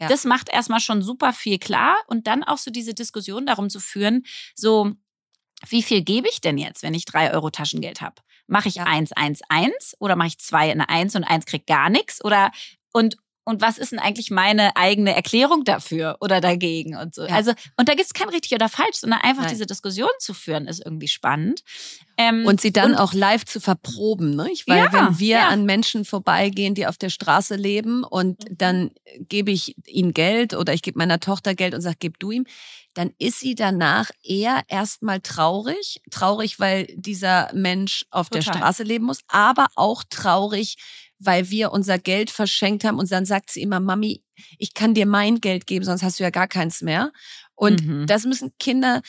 Ja. 0.00 0.08
Das 0.08 0.24
macht 0.24 0.50
erstmal 0.50 0.80
schon 0.80 1.02
super 1.02 1.32
viel 1.32 1.58
klar. 1.58 1.96
Und 2.06 2.26
dann 2.26 2.44
auch 2.44 2.58
so 2.58 2.70
diese 2.70 2.92
Diskussion 2.94 3.46
darum 3.46 3.70
zu 3.70 3.80
führen, 3.80 4.24
so, 4.54 4.92
wie 5.68 5.82
viel 5.82 6.02
gebe 6.02 6.28
ich 6.28 6.40
denn 6.40 6.58
jetzt, 6.58 6.82
wenn 6.82 6.94
ich 6.94 7.04
drei 7.04 7.32
Euro 7.32 7.50
Taschengeld 7.50 8.00
habe? 8.00 8.16
Mache 8.46 8.68
ich 8.68 8.80
eins, 8.80 9.12
eins, 9.12 9.40
eins 9.48 9.94
oder 9.98 10.16
mache 10.16 10.28
ich 10.28 10.38
zwei 10.38 10.70
in 10.70 10.80
eins 10.80 11.16
und 11.16 11.24
eins 11.24 11.46
kriegt 11.46 11.66
gar 11.66 11.88
nichts? 11.90 12.24
Oder 12.24 12.50
und 12.92 13.16
und 13.44 13.60
was 13.60 13.78
ist 13.78 13.92
denn 13.92 13.98
eigentlich 13.98 14.30
meine 14.30 14.74
eigene 14.76 15.14
Erklärung 15.14 15.64
dafür 15.64 16.16
oder 16.20 16.40
dagegen 16.40 16.96
und 16.96 17.14
so. 17.14 17.26
Ja. 17.26 17.34
Also, 17.34 17.52
und 17.76 17.88
da 17.88 17.94
gibt 17.94 18.06
es 18.06 18.14
kein 18.14 18.30
richtig 18.30 18.52
oder 18.52 18.68
falsch, 18.68 18.96
sondern 18.96 19.20
einfach 19.20 19.42
Nein. 19.42 19.52
diese 19.52 19.66
Diskussion 19.66 20.08
zu 20.18 20.32
führen, 20.34 20.66
ist 20.66 20.82
irgendwie 20.84 21.08
spannend. 21.08 21.62
Ähm, 22.16 22.46
und 22.46 22.60
sie 22.60 22.72
dann 22.72 22.92
und, 22.92 22.98
auch 22.98 23.12
live 23.12 23.44
zu 23.44 23.60
verproben, 23.60 24.34
ne? 24.34 24.48
Weil 24.66 24.78
ja, 24.78 24.92
wenn 24.92 25.18
wir 25.18 25.36
ja. 25.36 25.48
an 25.48 25.64
Menschen 25.66 26.04
vorbeigehen, 26.04 26.74
die 26.74 26.86
auf 26.86 26.96
der 26.96 27.10
Straße 27.10 27.56
leben 27.56 28.04
und 28.04 28.48
mhm. 28.48 28.58
dann 28.58 28.90
gebe 29.18 29.50
ich 29.50 29.76
ihnen 29.86 30.14
Geld 30.14 30.54
oder 30.54 30.72
ich 30.72 30.82
gebe 30.82 30.98
meiner 30.98 31.20
Tochter 31.20 31.54
Geld 31.54 31.74
und 31.74 31.80
sage, 31.80 31.96
gib 31.98 32.18
du 32.20 32.30
ihm, 32.30 32.46
dann 32.94 33.12
ist 33.18 33.40
sie 33.40 33.54
danach 33.56 34.10
eher 34.22 34.62
erstmal 34.68 35.20
traurig. 35.20 36.00
Traurig, 36.10 36.60
weil 36.60 36.86
dieser 36.94 37.52
Mensch 37.52 38.06
auf 38.10 38.30
Total. 38.30 38.44
der 38.44 38.58
Straße 38.58 38.82
leben 38.84 39.04
muss, 39.04 39.20
aber 39.28 39.66
auch 39.74 40.04
traurig, 40.08 40.76
weil 41.18 41.50
wir 41.50 41.72
unser 41.72 41.98
Geld 41.98 42.30
verschenkt 42.30 42.84
haben 42.84 42.98
und 42.98 43.10
dann 43.10 43.24
sagt 43.24 43.50
sie 43.50 43.62
immer, 43.62 43.80
Mami, 43.80 44.22
ich 44.58 44.74
kann 44.74 44.94
dir 44.94 45.06
mein 45.06 45.40
Geld 45.40 45.66
geben, 45.66 45.84
sonst 45.84 46.02
hast 46.02 46.18
du 46.18 46.24
ja 46.24 46.30
gar 46.30 46.48
keins 46.48 46.82
mehr. 46.82 47.12
Und 47.54 47.86
mhm. 47.86 48.06
das 48.06 48.24
müssen 48.24 48.52
Kinder 48.58 49.00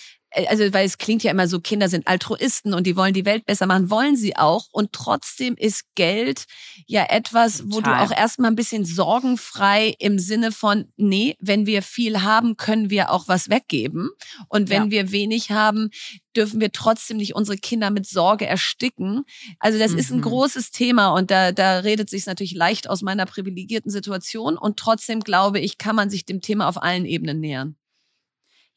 also 0.47 0.73
weil 0.73 0.85
es 0.85 0.97
klingt 0.97 1.23
ja 1.23 1.31
immer 1.31 1.47
so, 1.47 1.59
Kinder 1.59 1.89
sind 1.89 2.07
Altruisten 2.07 2.73
und 2.73 2.85
die 2.85 2.95
wollen 2.95 3.13
die 3.13 3.25
Welt 3.25 3.45
besser 3.45 3.65
machen, 3.65 3.89
wollen 3.89 4.15
sie 4.15 4.35
auch. 4.35 4.67
Und 4.71 4.91
trotzdem 4.93 5.55
ist 5.55 5.83
Geld 5.95 6.45
ja 6.87 7.05
etwas, 7.09 7.57
Total. 7.57 7.73
wo 7.73 7.81
du 7.81 7.89
auch 7.91 8.11
erstmal 8.11 8.51
ein 8.51 8.55
bisschen 8.55 8.85
sorgenfrei 8.85 9.95
im 9.99 10.19
Sinne 10.19 10.51
von, 10.51 10.85
nee, 10.97 11.35
wenn 11.39 11.65
wir 11.65 11.81
viel 11.81 12.21
haben, 12.21 12.57
können 12.57 12.89
wir 12.89 13.11
auch 13.11 13.27
was 13.27 13.49
weggeben. 13.49 14.09
Und 14.49 14.69
wenn 14.69 14.85
ja. 14.85 14.91
wir 14.91 15.11
wenig 15.11 15.51
haben, 15.51 15.89
dürfen 16.35 16.59
wir 16.59 16.71
trotzdem 16.71 17.17
nicht 17.17 17.35
unsere 17.35 17.57
Kinder 17.57 17.89
mit 17.89 18.05
Sorge 18.05 18.45
ersticken. 18.45 19.23
Also 19.59 19.79
das 19.79 19.93
mhm. 19.93 19.97
ist 19.97 20.11
ein 20.11 20.17
mhm. 20.17 20.23
großes 20.23 20.71
Thema 20.71 21.09
und 21.09 21.31
da, 21.31 21.51
da 21.51 21.79
redet 21.79 22.09
sich 22.09 22.25
natürlich 22.25 22.53
leicht 22.53 22.89
aus 22.89 23.01
meiner 23.01 23.25
privilegierten 23.25 23.91
Situation. 23.91 24.57
Und 24.57 24.77
trotzdem 24.77 25.21
glaube 25.21 25.59
ich, 25.59 25.77
kann 25.77 25.95
man 25.95 26.09
sich 26.09 26.25
dem 26.25 26.41
Thema 26.41 26.67
auf 26.67 26.81
allen 26.81 27.05
Ebenen 27.05 27.39
nähern. 27.39 27.77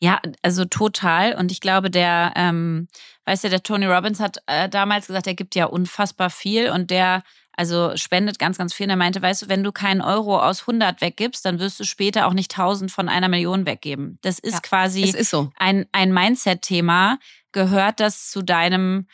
Ja, 0.01 0.21
also 0.43 0.65
total. 0.65 1.35
Und 1.35 1.51
ich 1.51 1.61
glaube, 1.61 1.91
der, 1.91 2.33
ähm, 2.37 2.89
weißt 3.25 3.45
du, 3.45 3.51
der 3.51 3.63
Tony 3.63 3.87
Robbins 3.87 4.21
hat 4.21 4.39
äh, 4.47 4.69
damals 4.69 5.09
gesagt, 5.09 5.27
er 5.27 5.35
gibt 5.35 5.55
ja 5.55 5.67
unfassbar 5.67 6.31
viel 6.31 6.71
und 6.71 6.91
der, 6.91 7.25
also 7.53 7.97
spendet 7.97 8.39
ganz, 8.39 8.59
ganz 8.59 8.73
viel. 8.73 8.85
Und 8.85 8.91
er 8.91 8.97
meinte, 8.97 9.21
weißt 9.21 9.43
du, 9.43 9.49
wenn 9.49 9.65
du 9.65 9.73
keinen 9.73 10.01
Euro 10.01 10.41
aus 10.41 10.61
100 10.61 11.01
weggibst, 11.01 11.45
dann 11.45 11.59
wirst 11.59 11.81
du 11.81 11.85
später 11.85 12.29
auch 12.29 12.33
nicht 12.33 12.53
1000 12.53 12.93
von 12.93 13.09
einer 13.09 13.29
Million 13.29 13.67
weggeben. 13.67 14.19
Das 14.23 14.39
ist 14.39 14.55
ja, 14.55 14.61
quasi 14.61 15.03
ist 15.03 15.31
so. 15.31 15.51
ein, 15.57 15.87
ein 15.91 16.13
Mindset-Thema. 16.13 17.19
Gehört 17.51 17.99
das 17.99 18.31
zu 18.31 18.43
deinem 18.43 19.09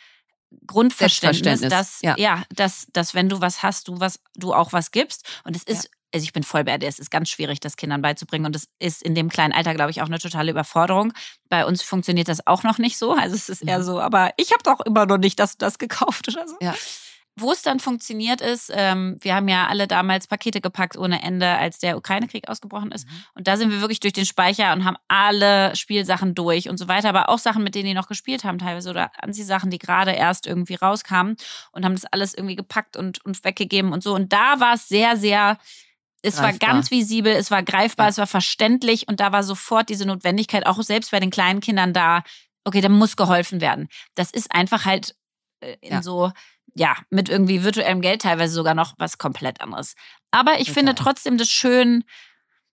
Grundverständnis, 0.67 1.61
dass 1.61 2.01
ja. 2.01 2.15
ja, 2.17 2.43
dass, 2.53 2.87
dass 2.93 3.15
wenn 3.15 3.27
du 3.27 3.41
was 3.41 3.63
hast, 3.63 3.87
du 3.87 3.99
was, 3.99 4.19
du 4.35 4.53
auch 4.53 4.71
was 4.71 4.91
gibst. 4.91 5.41
Und 5.43 5.55
es 5.55 5.63
ist 5.63 5.89
also 6.15 6.23
ich 6.23 6.31
bin 6.31 6.43
voll 6.43 6.63
bei 6.63 6.77
dir, 6.77 6.87
es 6.87 6.97
ist 6.97 7.11
ganz 7.11 7.29
schwierig, 7.29 7.59
das 7.59 7.75
Kindern 7.75 8.01
beizubringen 8.01 8.45
und 8.45 8.55
es 8.55 8.69
ist 8.79 9.03
in 9.03 9.15
dem 9.15 9.27
kleinen 9.27 9.51
Alter, 9.51 9.73
glaube 9.73 9.91
ich, 9.91 10.01
auch 10.01 10.05
eine 10.05 10.17
totale 10.17 10.49
Überforderung. 10.49 11.11
Bei 11.49 11.65
uns 11.65 11.81
funktioniert 11.81 12.29
das 12.29 12.47
auch 12.47 12.63
noch 12.63 12.77
nicht 12.77 12.97
so, 12.97 13.11
also 13.11 13.35
es 13.35 13.49
ist 13.49 13.67
eher 13.67 13.79
mhm. 13.79 13.83
so, 13.83 13.99
aber 13.99 14.31
ich 14.37 14.53
habe 14.53 14.63
doch 14.63 14.79
immer 14.85 15.05
noch 15.05 15.17
nicht 15.17 15.37
das, 15.39 15.57
das 15.57 15.77
gekauft 15.77 16.29
oder 16.29 16.47
so. 16.47 16.55
Ja. 16.61 16.73
Wo 17.37 17.51
es 17.51 17.61
dann 17.61 17.81
funktioniert 17.81 18.39
ist, 18.39 18.71
ähm, 18.73 19.17
wir 19.19 19.35
haben 19.35 19.49
ja 19.49 19.67
alle 19.67 19.89
damals 19.89 20.25
Pakete 20.27 20.61
gepackt 20.61 20.97
ohne 20.97 21.21
Ende, 21.21 21.49
als 21.57 21.79
der 21.79 21.97
Ukraine-Krieg 21.97 22.47
ausgebrochen 22.47 22.93
ist. 22.93 23.05
Mhm. 23.05 23.23
Und 23.33 23.47
da 23.49 23.57
sind 23.57 23.71
wir 23.71 23.81
wirklich 23.81 23.99
durch 23.99 24.13
den 24.13 24.25
Speicher 24.25 24.71
und 24.71 24.85
haben 24.85 24.95
alle 25.09 25.75
Spielsachen 25.75 26.33
durch 26.33 26.69
und 26.69 26.77
so 26.77 26.87
weiter, 26.87 27.09
aber 27.09 27.27
auch 27.27 27.39
Sachen, 27.39 27.61
mit 27.61 27.75
denen 27.75 27.87
die 27.87 27.93
noch 27.93 28.07
gespielt 28.07 28.45
haben 28.45 28.57
teilweise 28.57 28.89
oder 28.89 29.11
Anziehsachen, 29.21 29.69
die 29.69 29.79
gerade 29.79 30.13
erst 30.13 30.47
irgendwie 30.47 30.75
rauskamen 30.75 31.35
und 31.73 31.83
haben 31.83 31.95
das 31.95 32.05
alles 32.05 32.33
irgendwie 32.33 32.55
gepackt 32.55 32.95
und, 32.95 33.25
und 33.25 33.43
weggegeben 33.43 33.91
und 33.91 34.01
so. 34.01 34.15
Und 34.15 34.31
da 34.31 34.61
war 34.61 34.75
es 34.75 34.87
sehr, 34.87 35.17
sehr 35.17 35.57
es 36.25 36.37
greifbar. 36.37 36.69
war 36.69 36.75
ganz 36.75 36.91
visibel, 36.91 37.33
es 37.33 37.51
war 37.51 37.63
greifbar, 37.63 38.07
ja. 38.07 38.09
es 38.09 38.17
war 38.17 38.27
verständlich 38.27 39.07
und 39.07 39.19
da 39.19 39.31
war 39.31 39.43
sofort 39.43 39.89
diese 39.89 40.05
Notwendigkeit, 40.05 40.65
auch 40.65 40.81
selbst 40.81 41.11
bei 41.11 41.19
den 41.19 41.29
kleinen 41.29 41.61
Kindern 41.61 41.93
da, 41.93 42.23
okay, 42.63 42.81
da 42.81 42.89
muss 42.89 43.15
geholfen 43.15 43.61
werden. 43.61 43.87
Das 44.15 44.31
ist 44.31 44.51
einfach 44.51 44.85
halt 44.85 45.15
äh, 45.61 45.75
in 45.81 45.93
ja. 45.93 46.01
so, 46.01 46.31
ja, 46.73 46.95
mit 47.09 47.29
irgendwie 47.29 47.63
virtuellem 47.63 48.01
Geld 48.01 48.23
teilweise 48.23 48.53
sogar 48.53 48.73
noch 48.73 48.93
was 48.97 49.17
komplett 49.17 49.61
anderes. 49.61 49.95
Aber 50.31 50.53
ich 50.53 50.67
Total. 50.67 50.73
finde 50.73 50.95
trotzdem 50.95 51.37
das 51.37 51.49
schön, 51.49 52.03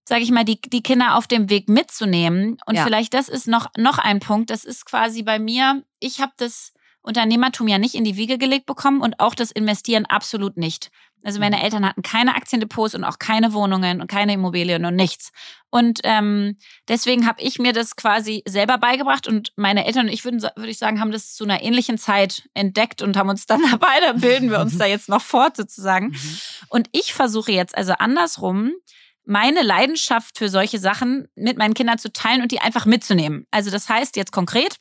sage 0.08 0.22
ich 0.22 0.30
mal, 0.30 0.44
die, 0.44 0.60
die 0.60 0.82
Kinder 0.82 1.16
auf 1.16 1.26
dem 1.26 1.50
Weg 1.50 1.68
mitzunehmen. 1.68 2.56
Und 2.66 2.74
ja. 2.74 2.84
vielleicht 2.84 3.14
das 3.14 3.28
ist 3.28 3.46
noch, 3.46 3.68
noch 3.76 3.98
ein 3.98 4.20
Punkt, 4.20 4.50
das 4.50 4.64
ist 4.64 4.86
quasi 4.86 5.22
bei 5.22 5.38
mir, 5.38 5.84
ich 6.00 6.20
habe 6.20 6.32
das 6.36 6.72
Unternehmertum 7.02 7.68
ja 7.68 7.78
nicht 7.78 7.94
in 7.94 8.04
die 8.04 8.16
Wiege 8.16 8.38
gelegt 8.38 8.66
bekommen 8.66 9.00
und 9.00 9.18
auch 9.20 9.34
das 9.34 9.50
Investieren 9.50 10.06
absolut 10.06 10.56
nicht. 10.56 10.90
Also 11.24 11.40
meine 11.40 11.56
mhm. 11.56 11.62
Eltern 11.62 11.86
hatten 11.86 12.02
keine 12.02 12.34
Aktiendepots 12.34 12.94
und 12.94 13.04
auch 13.04 13.18
keine 13.18 13.52
Wohnungen 13.52 14.00
und 14.00 14.08
keine 14.08 14.34
Immobilien 14.34 14.84
und 14.84 14.96
nichts. 14.96 15.30
Und 15.70 16.00
ähm, 16.04 16.56
deswegen 16.88 17.26
habe 17.26 17.40
ich 17.40 17.58
mir 17.58 17.72
das 17.72 17.96
quasi 17.96 18.42
selber 18.46 18.78
beigebracht 18.78 19.26
und 19.26 19.52
meine 19.56 19.86
Eltern 19.86 20.06
und 20.06 20.12
ich 20.12 20.24
würden, 20.24 20.42
würde 20.42 20.70
ich 20.70 20.78
sagen, 20.78 21.00
haben 21.00 21.12
das 21.12 21.34
zu 21.34 21.44
einer 21.44 21.62
ähnlichen 21.62 21.98
Zeit 21.98 22.48
entdeckt 22.54 23.02
und 23.02 23.16
haben 23.16 23.28
uns 23.28 23.46
dann 23.46 23.62
dabei, 23.70 24.00
da 24.00 24.12
bilden 24.12 24.50
wir 24.50 24.60
uns 24.60 24.78
da 24.78 24.86
jetzt 24.86 25.08
noch 25.08 25.22
fort 25.22 25.56
sozusagen. 25.56 26.08
Mhm. 26.08 26.38
Und 26.68 26.88
ich 26.92 27.14
versuche 27.14 27.52
jetzt 27.52 27.76
also 27.76 27.92
andersrum, 27.98 28.72
meine 29.24 29.62
Leidenschaft 29.62 30.38
für 30.38 30.48
solche 30.48 30.78
Sachen 30.78 31.28
mit 31.36 31.56
meinen 31.56 31.74
Kindern 31.74 31.98
zu 31.98 32.12
teilen 32.12 32.42
und 32.42 32.50
die 32.50 32.60
einfach 32.60 32.86
mitzunehmen. 32.86 33.46
Also 33.52 33.70
das 33.70 33.88
heißt 33.88 34.16
jetzt 34.16 34.32
konkret, 34.32 34.78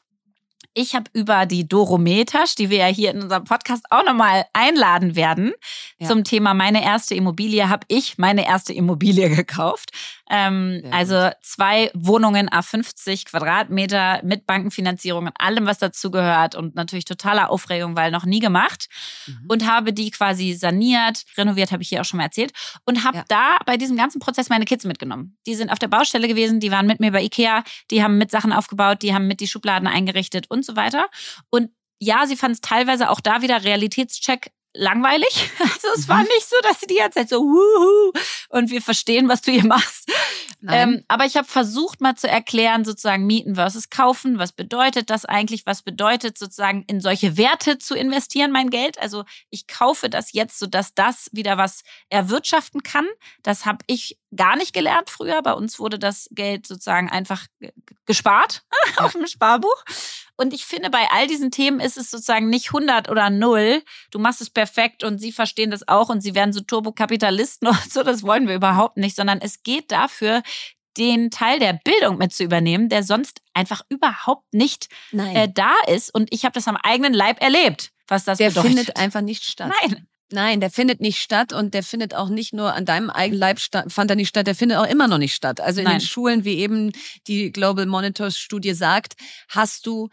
ich 0.74 0.96
habe 0.96 1.10
über 1.14 1.46
die 1.46 1.68
Doro 1.68 1.98
Metasch, 1.98 2.56
die 2.56 2.70
wir 2.70 2.78
ja 2.78 2.86
hier 2.86 3.12
in 3.12 3.22
unserem 3.22 3.44
Podcast 3.44 3.84
auch 3.90 4.06
nochmal 4.06 4.46
einladen 4.54 5.16
werden, 5.16 5.54
ja. 6.00 6.08
zum 6.08 6.24
Thema 6.24 6.54
meine 6.54 6.84
erste 6.84 7.16
Immobilie, 7.16 7.70
habe 7.70 7.86
ich 7.90 8.18
meine 8.18 8.46
erste 8.46 8.74
Immobilie 8.74 9.30
gekauft. 9.36 9.92
Ähm, 10.34 10.82
also 10.92 11.30
zwei 11.42 11.92
Wohnungen 11.94 12.50
A50 12.50 13.26
Quadratmeter 13.26 14.22
mit 14.24 14.48
Bankenfinanzierung 14.48 15.26
und 15.26 15.34
allem, 15.38 15.66
was 15.66 15.78
dazu 15.78 16.10
gehört 16.10 16.56
und 16.56 16.74
natürlich 16.74 17.04
totaler 17.04 17.50
Aufregung, 17.50 17.98
weil 17.98 18.12
noch 18.12 18.24
nie 18.24 18.40
gemacht. 18.40 18.88
Mhm. 19.28 19.46
Und 19.50 19.68
habe 19.70 19.92
die 19.92 20.10
quasi 20.10 20.54
saniert, 20.54 21.26
renoviert, 21.38 21.74
habe 21.74 21.84
ich 21.84 21.90
hier 21.90 22.00
auch 22.00 22.06
schon 22.06 22.18
mal 22.18 22.24
erzählt. 22.24 22.54
Und 22.86 23.04
habe 23.04 23.18
ja. 23.18 23.26
da 23.28 23.58
bei 23.66 23.76
diesem 23.76 23.98
ganzen 23.98 24.20
Prozess 24.20 24.48
meine 24.48 24.64
Kids 24.64 24.86
mitgenommen. 24.86 25.38
Die 25.46 25.56
sind 25.56 25.70
auf 25.70 25.80
der 25.80 25.90
Baustelle 25.90 26.30
gewesen, 26.30 26.62
die 26.62 26.72
waren 26.72 26.88
mit 26.88 27.02
mir 27.02 27.12
bei 27.12 27.24
Ikea, 27.24 27.66
die 27.92 28.02
haben 28.02 28.18
mit 28.18 28.32
Sachen 28.32 28.54
aufgebaut, 28.54 29.02
die 29.02 29.14
haben 29.14 29.28
mit 29.28 29.42
die 29.42 29.48
Schubladen 29.48 29.88
eingerichtet 29.88 30.46
und 30.50 30.64
so 30.64 30.78
weiter. 30.78 31.08
Und 31.50 31.72
ja, 32.00 32.26
sie 32.26 32.38
fand 32.38 32.56
es 32.56 32.62
teilweise 32.62 33.10
auch 33.10 33.20
da 33.20 33.42
wieder 33.42 33.66
Realitätscheck 33.66 34.52
langweilig. 34.74 35.50
Also 35.84 36.00
es 36.00 36.08
war 36.08 36.20
mhm. 36.20 36.28
nicht 36.36 36.48
so, 36.48 36.56
dass 36.62 36.80
sie 36.80 36.86
die 36.86 36.96
ganze 36.96 37.20
Zeit 37.20 37.30
so 37.30 37.42
wuhu 37.42 38.14
und 38.52 38.70
wir 38.70 38.82
verstehen, 38.82 39.28
was 39.30 39.42
du 39.42 39.52
hier 39.52 39.66
machst. 39.66 40.10
Ähm, 40.68 41.04
aber 41.08 41.26
ich 41.26 41.38
habe 41.38 41.48
versucht 41.48 42.02
mal 42.02 42.16
zu 42.16 42.28
erklären, 42.28 42.86
sozusagen 42.86 43.26
Mieten 43.26 43.56
versus 43.56 43.90
Kaufen. 43.90 44.38
Was 44.38 44.52
bedeutet 44.52 45.10
das 45.10 45.26
eigentlich? 45.26 45.66
Was 45.66 45.82
bedeutet 45.82 46.38
sozusagen 46.38 46.84
in 46.84 47.02
solche 47.02 47.36
Werte 47.36 47.80
zu 47.80 47.96
investieren, 47.96 48.52
mein 48.52 48.70
Geld? 48.70 49.00
Also 49.00 49.24
ich 49.50 49.66
kaufe 49.66 50.10
das 50.10 50.34
jetzt, 50.34 50.60
sodass 50.60 50.94
das 50.94 51.30
wieder 51.32 51.58
was 51.58 51.84
erwirtschaften 52.10 52.84
kann. 52.84 53.08
Das 53.42 53.66
habe 53.66 53.80
ich 53.88 54.20
gar 54.36 54.56
nicht 54.56 54.74
gelernt 54.74 55.10
früher. 55.10 55.42
Bei 55.42 55.54
uns 55.54 55.80
wurde 55.80 55.98
das 55.98 56.30
Geld 56.32 56.68
sozusagen 56.68 57.10
einfach 57.10 57.48
gespart 58.06 58.64
auf 58.98 59.14
dem 59.14 59.26
Sparbuch. 59.26 59.84
Und 60.38 60.54
ich 60.54 60.66
finde, 60.66 60.90
bei 60.90 61.08
all 61.12 61.28
diesen 61.28 61.52
Themen 61.52 61.80
ist 61.80 61.98
es 61.98 62.10
sozusagen 62.10 62.50
nicht 62.50 62.70
100 62.70 63.10
oder 63.10 63.30
0. 63.30 63.84
Du 64.10 64.18
machst 64.18 64.42
es 64.42 64.50
perfekt 64.50 65.04
und 65.04 65.20
sie 65.20 65.32
verstehen 65.32 65.70
das 65.70 65.88
auch 65.88 66.10
und 66.10 66.22
sie 66.22 66.34
werden 66.34 66.52
so 66.52 66.62
Turbokapitalisten 66.62 67.68
und 67.68 67.94
so. 67.94 68.02
Das 68.04 68.24
wollen 68.24 68.41
wir 68.48 68.56
überhaupt 68.56 68.98
nicht, 68.98 69.16
sondern 69.16 69.40
es 69.42 69.64
geht 69.64 69.92
dafür, 69.92 70.42
den 70.98 71.32
Teil 71.32 71.60
der 71.60 71.80
Bildung 71.84 72.18
mit 72.18 72.34
zu 72.34 72.44
übernehmen, 72.44 72.90
der 72.90 73.04
sonst 73.04 73.42
einfach 73.54 73.82
überhaupt 73.90 74.54
nicht 74.54 74.88
äh, 75.14 75.48
da 75.54 75.72
ist. 75.88 76.14
Und 76.14 76.28
ich 76.34 76.44
habe 76.44 76.54
das 76.54 76.68
am 76.68 76.76
eigenen 76.76 77.14
Leib 77.14 77.42
erlebt, 77.42 77.92
was 78.08 78.26
das 78.26 78.38
der 78.38 78.50
bedeutet. 78.50 78.64
Der 78.64 78.78
findet 78.78 78.98
einfach 78.98 79.22
nicht 79.22 79.44
statt. 79.44 79.72
Nein. 79.82 80.08
Nein, 80.34 80.62
der 80.62 80.72
findet 80.72 81.02
nicht 81.02 81.22
statt 81.22 81.52
und 81.52 81.74
der 81.74 81.84
findet 81.84 82.16
auch 82.16 82.30
nicht 82.30 82.54
nur 82.54 82.74
an 82.74 82.86
deinem 82.86 83.10
eigenen 83.10 83.40
Leib 83.40 83.60
statt, 83.60 83.92
fand 83.92 84.10
er 84.12 84.16
nicht 84.16 84.30
statt, 84.30 84.48
der 84.48 84.56
findet 84.56 84.78
auch 84.78 84.88
immer 84.88 85.10
noch 85.10 85.18
nicht 85.18 85.36
statt. 85.36 85.60
Also 85.60 85.82
in 85.82 85.86
Nein. 85.86 86.00
den 86.00 86.06
Schulen, 86.06 86.46
wie 86.46 86.56
eben 86.60 86.94
die 87.28 87.52
Global 87.52 87.86
Monitors 87.86 88.38
Studie 88.38 88.74
sagt, 88.74 89.16
hast 89.50 89.86
du 89.86 90.10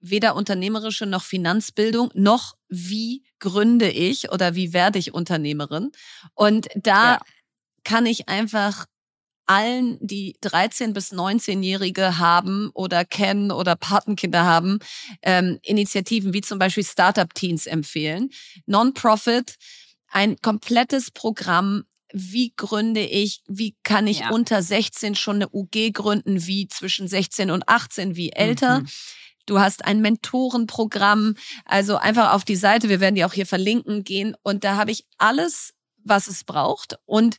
weder 0.00 0.34
unternehmerische 0.34 1.06
noch 1.06 1.22
Finanzbildung, 1.22 2.10
noch 2.14 2.56
wie 2.68 3.22
gründe 3.38 3.88
ich 3.88 4.32
oder 4.32 4.56
wie 4.56 4.72
werde 4.72 4.98
ich 4.98 5.14
Unternehmerin. 5.14 5.92
Und 6.34 6.68
da 6.74 7.14
ja. 7.14 7.20
Kann 7.84 8.06
ich 8.06 8.28
einfach 8.28 8.86
allen, 9.50 9.98
die 10.00 10.36
13 10.42 10.92
bis 10.92 11.12
19-Jährige 11.12 12.18
haben 12.18 12.70
oder 12.72 13.04
kennen 13.04 13.50
oder 13.50 13.74
Patenkinder 13.74 14.44
haben, 14.44 14.78
ähm, 15.22 15.58
Initiativen 15.62 16.32
wie 16.32 16.40
zum 16.40 16.60
Beispiel 16.60 16.84
Startup 16.84 17.34
Teens 17.34 17.66
empfehlen. 17.66 18.30
Non-Profit, 18.66 19.56
ein 20.06 20.36
komplettes 20.40 21.10
Programm, 21.10 21.82
wie 22.12 22.52
gründe 22.56 23.04
ich, 23.04 23.42
wie 23.48 23.76
kann 23.82 24.06
ich 24.06 24.20
ja. 24.20 24.30
unter 24.30 24.62
16 24.62 25.16
schon 25.16 25.36
eine 25.36 25.48
UG 25.52 25.92
gründen, 25.92 26.46
wie 26.46 26.68
zwischen 26.68 27.08
16 27.08 27.50
und 27.50 27.68
18, 27.68 28.14
wie 28.14 28.30
älter. 28.30 28.80
Mhm. 28.80 28.88
Du 29.46 29.58
hast 29.58 29.84
ein 29.84 30.00
Mentorenprogramm, 30.00 31.34
also 31.64 31.96
einfach 31.96 32.34
auf 32.34 32.44
die 32.44 32.54
Seite, 32.54 32.88
wir 32.88 33.00
werden 33.00 33.16
die 33.16 33.24
auch 33.24 33.32
hier 33.32 33.46
verlinken, 33.46 34.04
gehen 34.04 34.36
und 34.44 34.62
da 34.62 34.76
habe 34.76 34.92
ich 34.92 35.06
alles, 35.18 35.74
was 36.04 36.28
es 36.28 36.44
braucht 36.44 36.98
und 37.04 37.36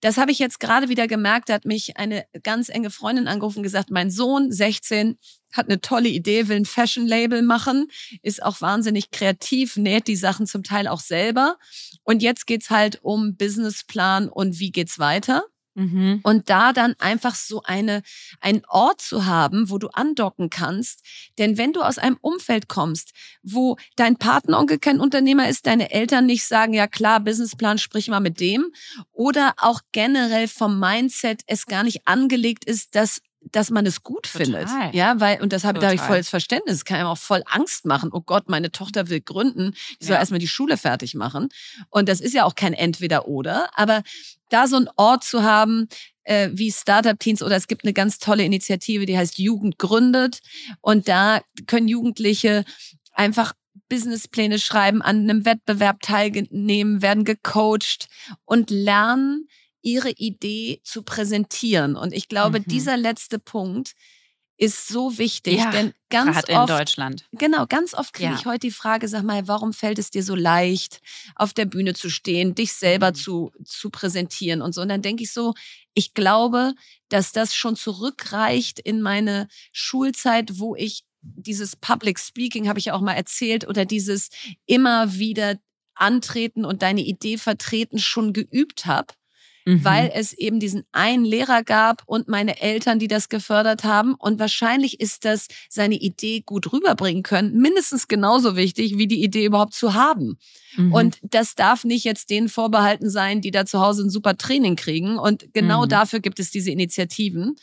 das 0.00 0.16
habe 0.16 0.30
ich 0.30 0.38
jetzt 0.38 0.60
gerade 0.60 0.88
wieder 0.88 1.08
gemerkt. 1.08 1.48
Da 1.48 1.54
hat 1.54 1.64
mich 1.64 1.96
eine 1.96 2.24
ganz 2.42 2.68
enge 2.68 2.90
Freundin 2.90 3.28
angerufen 3.28 3.58
und 3.58 3.62
gesagt, 3.64 3.90
mein 3.90 4.10
Sohn, 4.10 4.52
16, 4.52 5.18
hat 5.52 5.66
eine 5.66 5.80
tolle 5.80 6.08
Idee, 6.08 6.48
will 6.48 6.56
ein 6.56 6.64
Fashion-Label 6.64 7.42
machen, 7.42 7.88
ist 8.22 8.42
auch 8.42 8.60
wahnsinnig 8.60 9.10
kreativ, 9.10 9.76
näht 9.76 10.06
die 10.06 10.16
Sachen 10.16 10.46
zum 10.46 10.62
Teil 10.62 10.88
auch 10.88 11.00
selber. 11.00 11.56
Und 12.02 12.22
jetzt 12.22 12.46
geht's 12.46 12.70
halt 12.70 13.00
um 13.02 13.36
Businessplan 13.36 14.28
und 14.28 14.58
wie 14.58 14.70
geht's 14.70 14.98
weiter. 14.98 15.44
Mhm. 15.78 16.20
Und 16.24 16.50
da 16.50 16.72
dann 16.72 16.94
einfach 16.98 17.36
so 17.36 17.62
eine, 17.62 18.02
einen 18.40 18.62
Ort 18.66 19.00
zu 19.00 19.26
haben, 19.26 19.70
wo 19.70 19.78
du 19.78 19.88
andocken 19.88 20.50
kannst. 20.50 21.04
Denn 21.38 21.56
wenn 21.56 21.72
du 21.72 21.82
aus 21.82 21.98
einem 21.98 22.18
Umfeld 22.20 22.68
kommst, 22.68 23.12
wo 23.44 23.76
dein 23.94 24.16
Patenonkel 24.16 24.80
kein 24.80 24.98
Unternehmer 24.98 25.48
ist, 25.48 25.68
deine 25.68 25.92
Eltern 25.92 26.26
nicht 26.26 26.44
sagen, 26.44 26.74
ja 26.74 26.88
klar, 26.88 27.20
Businessplan, 27.20 27.78
sprich 27.78 28.08
mal 28.08 28.18
mit 28.18 28.40
dem. 28.40 28.72
Oder 29.12 29.54
auch 29.56 29.80
generell 29.92 30.48
vom 30.48 30.80
Mindset 30.80 31.42
es 31.46 31.66
gar 31.66 31.84
nicht 31.84 32.08
angelegt 32.08 32.64
ist, 32.64 32.96
dass 32.96 33.20
dass 33.52 33.70
man 33.70 33.86
es 33.86 34.02
gut 34.02 34.24
Total. 34.24 34.46
findet. 34.46 34.94
Ja, 34.94 35.20
weil, 35.20 35.40
und 35.40 35.52
das 35.52 35.64
habe, 35.64 35.78
da 35.78 35.86
habe 35.86 35.96
ich 35.96 36.00
volles 36.00 36.28
Verständnis. 36.28 36.78
Das 36.78 36.84
kann 36.84 36.98
einem 36.98 37.08
auch 37.08 37.18
voll 37.18 37.42
Angst 37.46 37.86
machen. 37.86 38.10
Oh 38.12 38.20
Gott, 38.20 38.48
meine 38.48 38.70
Tochter 38.72 39.08
will 39.08 39.20
gründen. 39.20 39.74
Die 40.00 40.06
soll 40.06 40.14
ja. 40.14 40.20
erstmal 40.20 40.40
die 40.40 40.48
Schule 40.48 40.76
fertig 40.76 41.14
machen. 41.14 41.48
Und 41.90 42.08
das 42.08 42.20
ist 42.20 42.34
ja 42.34 42.44
auch 42.44 42.54
kein 42.54 42.74
Entweder-Oder. 42.74 43.70
Aber 43.74 44.02
da 44.50 44.66
so 44.66 44.76
einen 44.76 44.88
Ort 44.96 45.24
zu 45.24 45.42
haben, 45.42 45.88
äh, 46.24 46.50
wie 46.52 46.70
Startup-Teens 46.70 47.42
oder 47.42 47.56
es 47.56 47.68
gibt 47.68 47.84
eine 47.84 47.92
ganz 47.92 48.18
tolle 48.18 48.44
Initiative, 48.44 49.06
die 49.06 49.16
heißt 49.16 49.38
Jugend 49.38 49.78
gründet. 49.78 50.40
Und 50.80 51.08
da 51.08 51.40
können 51.66 51.88
Jugendliche 51.88 52.64
einfach 53.12 53.54
Businesspläne 53.88 54.58
schreiben, 54.58 55.02
an 55.02 55.28
einem 55.28 55.44
Wettbewerb 55.44 56.02
teilnehmen, 56.02 57.02
werden 57.02 57.24
gecoacht 57.24 58.08
und 58.44 58.70
lernen, 58.70 59.48
ihre 59.88 60.10
Idee 60.10 60.80
zu 60.84 61.02
präsentieren. 61.02 61.96
Und 61.96 62.12
ich 62.12 62.28
glaube, 62.28 62.60
mhm. 62.60 62.64
dieser 62.64 62.96
letzte 62.96 63.38
Punkt 63.38 63.92
ist 64.58 64.88
so 64.88 65.18
wichtig, 65.18 65.58
ja, 65.58 65.70
denn 65.70 65.92
ganz 66.10 66.36
oft 66.36 66.48
in 66.48 66.66
Deutschland. 66.66 67.26
Genau, 67.32 67.66
ganz 67.66 67.94
oft 67.94 68.12
kriege 68.12 68.30
ja. 68.30 68.36
ich 68.36 68.44
heute 68.44 68.66
die 68.66 68.72
Frage, 68.72 69.06
sag 69.06 69.22
mal, 69.22 69.46
warum 69.46 69.72
fällt 69.72 70.00
es 70.00 70.10
dir 70.10 70.24
so 70.24 70.34
leicht, 70.34 71.00
auf 71.36 71.52
der 71.52 71.64
Bühne 71.64 71.94
zu 71.94 72.10
stehen, 72.10 72.56
dich 72.56 72.72
selber 72.72 73.10
mhm. 73.10 73.14
zu 73.14 73.52
zu 73.64 73.90
präsentieren 73.90 74.60
und 74.60 74.74
so. 74.74 74.82
Und 74.82 74.88
dann 74.88 75.00
denke 75.00 75.22
ich 75.22 75.32
so, 75.32 75.54
ich 75.94 76.12
glaube, 76.12 76.74
dass 77.08 77.30
das 77.30 77.54
schon 77.54 77.76
zurückreicht 77.76 78.80
in 78.80 79.00
meine 79.00 79.46
Schulzeit, 79.72 80.58
wo 80.58 80.74
ich 80.74 81.04
dieses 81.22 81.76
Public 81.76 82.18
Speaking 82.18 82.68
habe 82.68 82.80
ich 82.80 82.86
ja 82.86 82.94
auch 82.94 83.00
mal 83.00 83.14
erzählt 83.14 83.66
oder 83.66 83.84
dieses 83.84 84.28
immer 84.66 85.14
wieder 85.14 85.56
antreten 85.94 86.64
und 86.64 86.82
deine 86.82 87.02
Idee 87.02 87.38
vertreten 87.38 87.98
schon 87.98 88.32
geübt 88.32 88.86
habe 88.86 89.14
mhm. 89.68 89.84
weil 89.84 90.10
es 90.14 90.32
eben 90.32 90.60
diesen 90.60 90.84
einen 90.92 91.24
Lehrer 91.24 91.62
gab 91.62 92.02
und 92.06 92.26
meine 92.26 92.60
Eltern, 92.60 92.98
die 92.98 93.06
das 93.06 93.28
gefördert 93.28 93.84
haben. 93.84 94.14
Und 94.14 94.38
wahrscheinlich 94.38 94.98
ist 95.00 95.24
das 95.26 95.48
seine 95.68 95.96
Idee 95.96 96.40
gut 96.40 96.72
rüberbringen 96.72 97.22
können, 97.22 97.54
mindestens 97.58 98.08
genauso 98.08 98.56
wichtig, 98.56 98.96
wie 98.96 99.06
die 99.06 99.22
Idee 99.22 99.44
überhaupt 99.44 99.74
zu 99.74 99.92
haben. 99.92 100.38
Mhm. 100.76 100.92
Und 100.92 101.18
das 101.22 101.54
darf 101.54 101.84
nicht 101.84 102.04
jetzt 102.04 102.30
denen 102.30 102.48
vorbehalten 102.48 103.10
sein, 103.10 103.42
die 103.42 103.50
da 103.50 103.66
zu 103.66 103.80
Hause 103.80 104.04
ein 104.04 104.10
super 104.10 104.38
Training 104.38 104.76
kriegen. 104.76 105.18
Und 105.18 105.52
genau 105.52 105.84
mhm. 105.84 105.90
dafür 105.90 106.20
gibt 106.20 106.40
es 106.40 106.50
diese 106.50 106.70
Initiativen. 106.70 107.56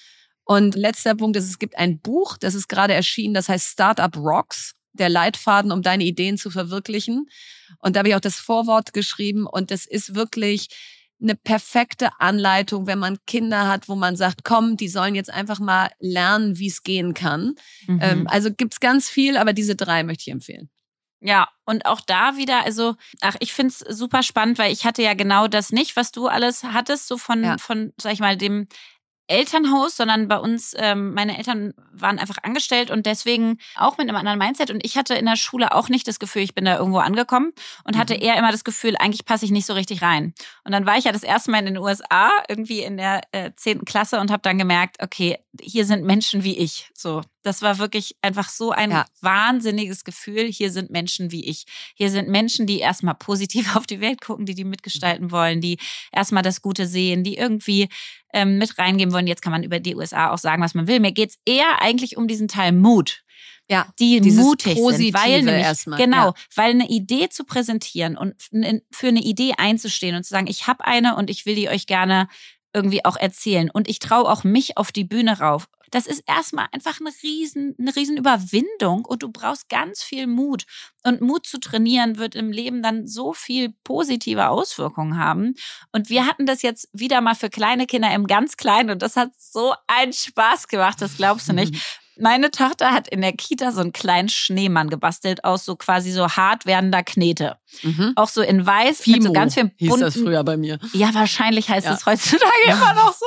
Und 0.44 0.76
letzter 0.76 1.16
Punkt 1.16 1.36
ist, 1.38 1.50
es 1.50 1.58
gibt 1.58 1.76
ein 1.76 2.00
Buch, 2.00 2.38
das 2.38 2.54
ist 2.54 2.70
gerade 2.70 2.94
erschienen, 2.94 3.34
das 3.34 3.50
heißt 3.50 3.68
Startup 3.68 4.16
Rocks 4.16 4.74
der 4.94 5.10
Leitfaden, 5.10 5.72
um 5.72 5.82
deine 5.82 6.04
Ideen 6.04 6.38
zu 6.38 6.52
verwirklichen. 6.52 7.28
Und 7.80 7.96
da 7.96 8.00
habe 8.00 8.10
ich 8.10 8.16
auch 8.16 8.20
das 8.20 8.36
Vorwort 8.36 8.94
geschrieben 8.94 9.48
und 9.48 9.72
das 9.72 9.88
ist 9.88 10.14
wirklich 10.14 10.70
eine 11.22 11.36
perfekte 11.36 12.20
Anleitung, 12.20 12.88
wenn 12.88 13.00
man 13.00 13.18
Kinder 13.26 13.68
hat, 13.68 13.88
wo 13.88 13.96
man 13.96 14.16
sagt, 14.16 14.44
komm, 14.44 14.78
die 14.78 14.90
sollen 14.90 15.16
jetzt 15.16 15.32
einfach 15.32 15.60
mal 15.60 15.90
lernen, 16.00 16.58
wie 16.58 16.68
es 16.68 16.84
gehen 16.84 17.14
kann. 17.14 17.56
Mhm. 17.88 18.00
Ähm, 18.02 18.28
also 18.28 18.52
gibt's 18.52 18.80
ganz 18.80 19.10
viel, 19.10 19.38
aber 19.38 19.54
diese 19.54 19.76
drei 19.76 20.04
möchte 20.04 20.24
ich 20.24 20.32
empfehlen. 20.34 20.70
Ja, 21.22 21.48
und 21.66 21.86
auch 21.86 22.02
da 22.02 22.38
wieder, 22.38 22.66
also, 22.66 22.96
ach, 23.22 23.36
ich 23.40 23.54
find's 23.54 23.80
super 23.80 24.22
spannend, 24.22 24.60
weil 24.60 24.72
ich 24.72 24.86
hatte 24.86 25.02
ja 25.02 25.16
genau 25.16 25.48
das 25.48 25.72
nicht, 25.72 25.96
was 25.96 26.12
du 26.12 26.28
alles 26.28 26.64
hattest, 26.64 27.08
so 27.08 27.18
von, 27.18 27.44
ja. 27.44 27.58
von, 27.58 27.94
sag 28.00 28.14
ich 28.14 28.20
mal, 28.20 28.38
dem 28.38 28.68
Elternhaus, 29.28 29.98
sondern 29.98 30.28
bei 30.28 30.38
uns, 30.38 30.74
ähm, 30.78 31.14
meine 31.14 31.38
Eltern 31.38 31.74
waren 31.92 32.20
einfach 32.20 32.38
angestellt 32.44 32.92
und 32.92 33.06
deswegen 33.06 33.58
auch 33.76 33.98
mit 33.98 34.08
einem 34.08 34.18
anderen 34.18 34.40
Mindset. 34.40 34.70
Und 34.70 34.86
ich 34.86 34.98
hatte 34.98 35.16
in 35.16 35.26
der 35.26 35.36
Schule 35.36 35.74
auch 35.74 35.90
nicht 35.90 36.08
das 36.08 36.20
Gefühl, 36.20 36.44
ich 36.44 36.54
bin 36.54 36.66
da 36.66 36.78
irgendwo 36.78 37.00
angekommen 37.00 37.52
und 37.84 37.98
hatte 37.98 38.16
mhm. 38.16 38.22
eher 38.22 38.38
immer 38.38 38.52
das 38.52 38.64
Gefühl, 38.64 38.96
eigentlich 38.98 39.26
passe 39.26 39.46
ich 39.46 39.52
nicht 39.52 39.66
so 39.66 39.74
richtig 39.74 40.02
rein. 40.02 40.34
Und 40.64 40.72
dann 40.72 40.86
war 40.86 40.98
ich 40.98 41.06
ja 41.06 41.12
das 41.12 41.24
erste 41.24 41.52
Mal 41.52 41.60
in 41.60 41.66
den 41.66 41.78
USA, 41.78 42.30
irgendwie 42.48 42.82
in 42.82 42.98
der 42.98 43.22
äh, 43.32 43.52
zehnten 43.56 43.84
äh, 43.84 43.90
Klasse 43.90 44.20
und 44.20 44.32
habe 44.32 44.42
dann 44.42 44.58
gemerkt, 44.58 44.98
okay, 45.02 45.40
hier 45.60 45.86
sind 45.86 46.04
Menschen 46.04 46.44
wie 46.44 46.58
ich. 46.58 46.90
So, 46.94 47.22
das 47.46 47.62
war 47.62 47.78
wirklich 47.78 48.16
einfach 48.24 48.50
so 48.50 48.72
ein 48.72 48.90
ja. 48.90 49.06
wahnsinniges 49.22 50.04
Gefühl. 50.04 50.46
Hier 50.46 50.72
sind 50.72 50.90
Menschen 50.90 51.32
wie 51.32 51.46
ich. 51.46 51.66
Hier 51.94 52.10
sind 52.10 52.28
Menschen, 52.28 52.66
die 52.66 52.80
erstmal 52.80 53.14
positiv 53.14 53.76
auf 53.76 53.86
die 53.86 54.02
Welt 54.02 54.20
gucken, 54.22 54.46
die 54.46 54.56
die 54.56 54.64
mitgestalten 54.64 55.32
wollen, 55.32 55.62
die 55.62 55.78
erstmal 56.12 56.44
das 56.44 56.62
Gute 56.62 56.88
sehen, 56.88 57.24
die 57.24 57.38
irgendwie 57.38 57.88
ähm, 58.34 58.58
mit 58.58 58.78
reingeben 58.80 59.14
wollen. 59.14 59.28
Jetzt 59.28 59.44
kann 59.44 59.52
man 59.52 59.64
über 59.64 59.80
die 59.80 59.96
USA 59.96 60.32
auch 60.32 60.40
sagen, 60.40 60.64
was 60.64 60.74
man 60.74 60.88
will. 60.88 61.00
Mir 61.00 61.12
geht's 61.12 61.38
eher 61.46 61.82
eigentlich 61.82 62.18
um 62.18 62.28
diesen 62.28 62.48
Teil 62.48 62.72
Mut. 62.72 63.22
Ja, 63.68 63.88
die 63.98 64.22
mutig 64.22 64.76
sind, 64.76 65.14
weil 65.16 65.42
nämlich, 65.42 65.64
erstmal, 65.64 65.98
genau, 65.98 66.28
ja. 66.28 66.34
weil 66.54 66.70
eine 66.70 66.88
Idee 66.88 67.30
zu 67.30 67.46
präsentieren 67.46 68.16
und 68.16 68.36
für 68.92 69.08
eine 69.08 69.22
Idee 69.22 69.54
einzustehen 69.58 70.16
und 70.16 70.24
zu 70.24 70.30
sagen, 70.30 70.46
ich 70.46 70.68
habe 70.68 70.86
eine 70.86 71.16
und 71.16 71.32
ich 71.32 71.48
will 71.48 71.56
die 71.56 71.68
euch 71.68 71.88
gerne 71.88 72.28
irgendwie 72.76 73.06
auch 73.06 73.16
erzählen 73.16 73.72
und 73.72 73.88
ich 73.88 74.00
traue 74.00 74.30
auch 74.30 74.44
mich 74.44 74.78
auf 74.78 74.92
die 74.92 75.06
Bühne 75.06 75.40
rauf 75.40 75.68
das 75.92 76.08
ist 76.08 76.24
erstmal 76.28 76.68
einfach 76.74 77.00
eine 77.00 77.12
riesen, 77.24 77.74
eine 77.80 77.96
riesen 77.96 78.18
Überwindung 78.18 79.06
und 79.06 79.24
du 79.24 79.32
brauchst 79.32 79.70
ganz 79.70 80.04
viel 80.04 80.28
Mut. 80.28 80.66
Und 81.04 81.22
Mut 81.22 81.46
zu 81.46 81.60
trainieren 81.60 82.18
wird 82.18 82.36
im 82.36 82.52
Leben 82.52 82.82
dann 82.82 83.08
so 83.08 83.34
viel 83.34 83.74
positive 83.84 84.50
Auswirkungen 84.50 85.18
haben. 85.18 85.56
Und 85.94 86.10
wir 86.10 86.26
hatten 86.26 86.46
das 86.46 86.64
jetzt 86.64 86.90
wieder 86.92 87.22
mal 87.22 87.36
für 87.36 87.50
kleine 87.50 87.86
Kinder 87.86 88.14
im 88.14 88.28
ganz 88.28 88.58
Kleinen 88.58 88.90
und 88.90 89.02
das 89.02 89.16
hat 89.16 89.30
so 89.38 89.74
einen 89.88 90.14
Spaß 90.14 90.68
gemacht, 90.68 91.02
das 91.02 91.18
glaubst 91.18 91.48
du 91.50 91.54
nicht. 91.54 91.76
Meine 92.18 92.52
Tochter 92.52 92.92
hat 92.92 93.08
in 93.08 93.22
der 93.22 93.34
Kita 93.34 93.72
so 93.72 93.82
einen 93.82 93.94
kleinen 93.94 94.30
Schneemann 94.30 94.90
gebastelt 94.90 95.44
aus 95.44 95.66
so 95.66 95.76
quasi 95.76 96.12
so 96.12 96.30
hart 96.30 96.66
werdender 96.66 97.04
Knete. 97.04 97.58
Mhm. 97.84 98.14
Auch 98.16 98.30
so 98.30 98.42
in 98.42 98.66
weiß 98.66 99.02
Fimo 99.02 99.18
mit 99.18 99.24
so 99.24 99.34
ganz 99.34 99.54
vielen 99.54 99.70
bunten. 99.70 99.86
Hieß 99.88 100.00
das 100.00 100.14
früher 100.16 100.44
bei 100.44 100.58
mir. 100.58 100.80
Ja, 100.94 101.14
wahrscheinlich 101.14 101.70
heißt 101.70 101.88
es 101.88 102.06
heutzutage 102.06 102.52
immer 102.68 102.94
noch 102.94 103.14
so. 103.14 103.26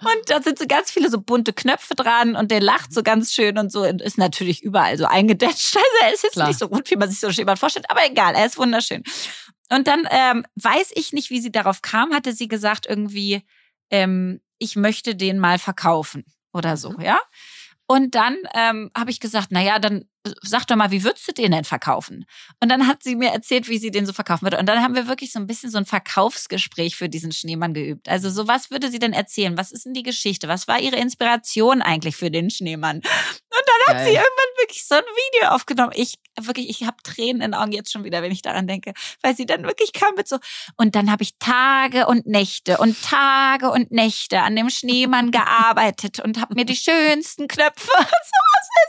Und 0.00 0.30
da 0.30 0.42
sind 0.42 0.58
so 0.58 0.66
ganz 0.66 0.90
viele 0.90 1.10
so 1.10 1.20
bunte 1.20 1.52
Knöpfe 1.52 1.94
dran 1.94 2.36
und 2.36 2.50
der 2.50 2.60
lacht 2.60 2.92
so 2.92 3.02
ganz 3.02 3.32
schön 3.32 3.58
und 3.58 3.72
so 3.72 3.82
und 3.82 4.00
ist 4.00 4.18
natürlich 4.18 4.62
überall 4.62 4.96
so 4.98 5.06
eingedetscht. 5.06 5.76
Also 5.84 6.06
er 6.06 6.14
ist 6.14 6.22
jetzt 6.22 6.32
Klar. 6.34 6.48
nicht 6.48 6.58
so 6.58 6.68
gut, 6.68 6.90
wie 6.90 6.96
man 6.96 7.08
sich 7.10 7.20
so 7.20 7.28
jemand 7.28 7.58
vorstellt, 7.58 7.86
aber 7.88 8.00
egal, 8.06 8.34
er 8.34 8.46
ist 8.46 8.58
wunderschön. 8.58 9.02
Und 9.70 9.86
dann 9.86 10.06
ähm, 10.10 10.44
weiß 10.56 10.92
ich 10.94 11.12
nicht, 11.12 11.30
wie 11.30 11.40
sie 11.40 11.52
darauf 11.52 11.82
kam, 11.82 12.12
hatte 12.12 12.32
sie 12.32 12.48
gesagt 12.48 12.86
irgendwie, 12.88 13.42
ähm, 13.90 14.40
ich 14.58 14.76
möchte 14.76 15.14
den 15.14 15.38
mal 15.38 15.58
verkaufen 15.58 16.24
oder 16.52 16.76
so, 16.76 16.90
mhm. 16.90 17.00
ja. 17.00 17.20
Und 17.94 18.16
dann 18.16 18.38
ähm, 18.56 18.90
habe 18.98 19.12
ich 19.12 19.20
gesagt, 19.20 19.48
na 19.50 19.62
ja, 19.62 19.78
dann 19.78 20.06
sag 20.42 20.66
doch 20.66 20.76
mal, 20.76 20.90
wie 20.90 21.04
würdest 21.04 21.28
du 21.28 21.32
den 21.32 21.52
denn 21.52 21.64
verkaufen? 21.64 22.24
Und 22.60 22.68
dann 22.70 22.86
hat 22.86 23.02
sie 23.02 23.16
mir 23.16 23.30
erzählt, 23.30 23.68
wie 23.68 23.78
sie 23.78 23.90
den 23.90 24.06
so 24.06 24.12
verkaufen 24.12 24.42
würde. 24.42 24.58
Und 24.58 24.66
dann 24.66 24.82
haben 24.82 24.94
wir 24.94 25.06
wirklich 25.06 25.32
so 25.32 25.38
ein 25.38 25.46
bisschen 25.46 25.70
so 25.70 25.78
ein 25.78 25.84
Verkaufsgespräch 25.84 26.96
für 26.96 27.08
diesen 27.08 27.32
Schneemann 27.32 27.74
geübt. 27.74 28.08
Also 28.08 28.30
so, 28.30 28.48
was 28.48 28.70
würde 28.70 28.90
sie 28.90 28.98
denn 28.98 29.12
erzählen? 29.12 29.56
Was 29.58 29.72
ist 29.72 29.84
denn 29.84 29.94
die 29.94 30.02
Geschichte? 30.02 30.48
Was 30.48 30.66
war 30.66 30.80
ihre 30.80 30.96
Inspiration 30.96 31.82
eigentlich 31.82 32.16
für 32.16 32.30
den 32.30 32.50
Schneemann? 32.50 32.96
Und 32.96 33.04
dann 33.04 33.86
hat 33.88 33.96
Geil. 33.96 34.06
sie 34.06 34.12
irgendwann 34.12 34.60
wirklich 34.60 34.86
so 34.86 34.94
ein 34.94 35.02
Video 35.02 35.48
aufgenommen. 35.50 35.92
Ich 35.94 36.14
wirklich, 36.40 36.68
ich 36.68 36.86
habe 36.86 36.96
Tränen 37.02 37.42
in 37.42 37.52
den 37.52 37.54
Augen 37.54 37.72
jetzt 37.72 37.92
schon 37.92 38.04
wieder, 38.04 38.22
wenn 38.22 38.32
ich 38.32 38.42
daran 38.42 38.66
denke, 38.66 38.92
weil 39.22 39.36
sie 39.36 39.46
dann 39.46 39.64
wirklich 39.64 39.92
kam 39.92 40.14
mit 40.16 40.28
so. 40.28 40.38
Und 40.76 40.94
dann 40.94 41.10
habe 41.10 41.22
ich 41.22 41.38
Tage 41.38 42.06
und 42.06 42.26
Nächte 42.26 42.78
und 42.78 43.00
Tage 43.02 43.70
und 43.70 43.90
Nächte 43.92 44.40
an 44.40 44.56
dem 44.56 44.70
Schneemann 44.70 45.30
gearbeitet 45.30 46.20
und 46.20 46.40
habe 46.40 46.54
mir 46.54 46.64
die 46.64 46.76
schönsten 46.76 47.48
Knöpfe. 47.48 47.92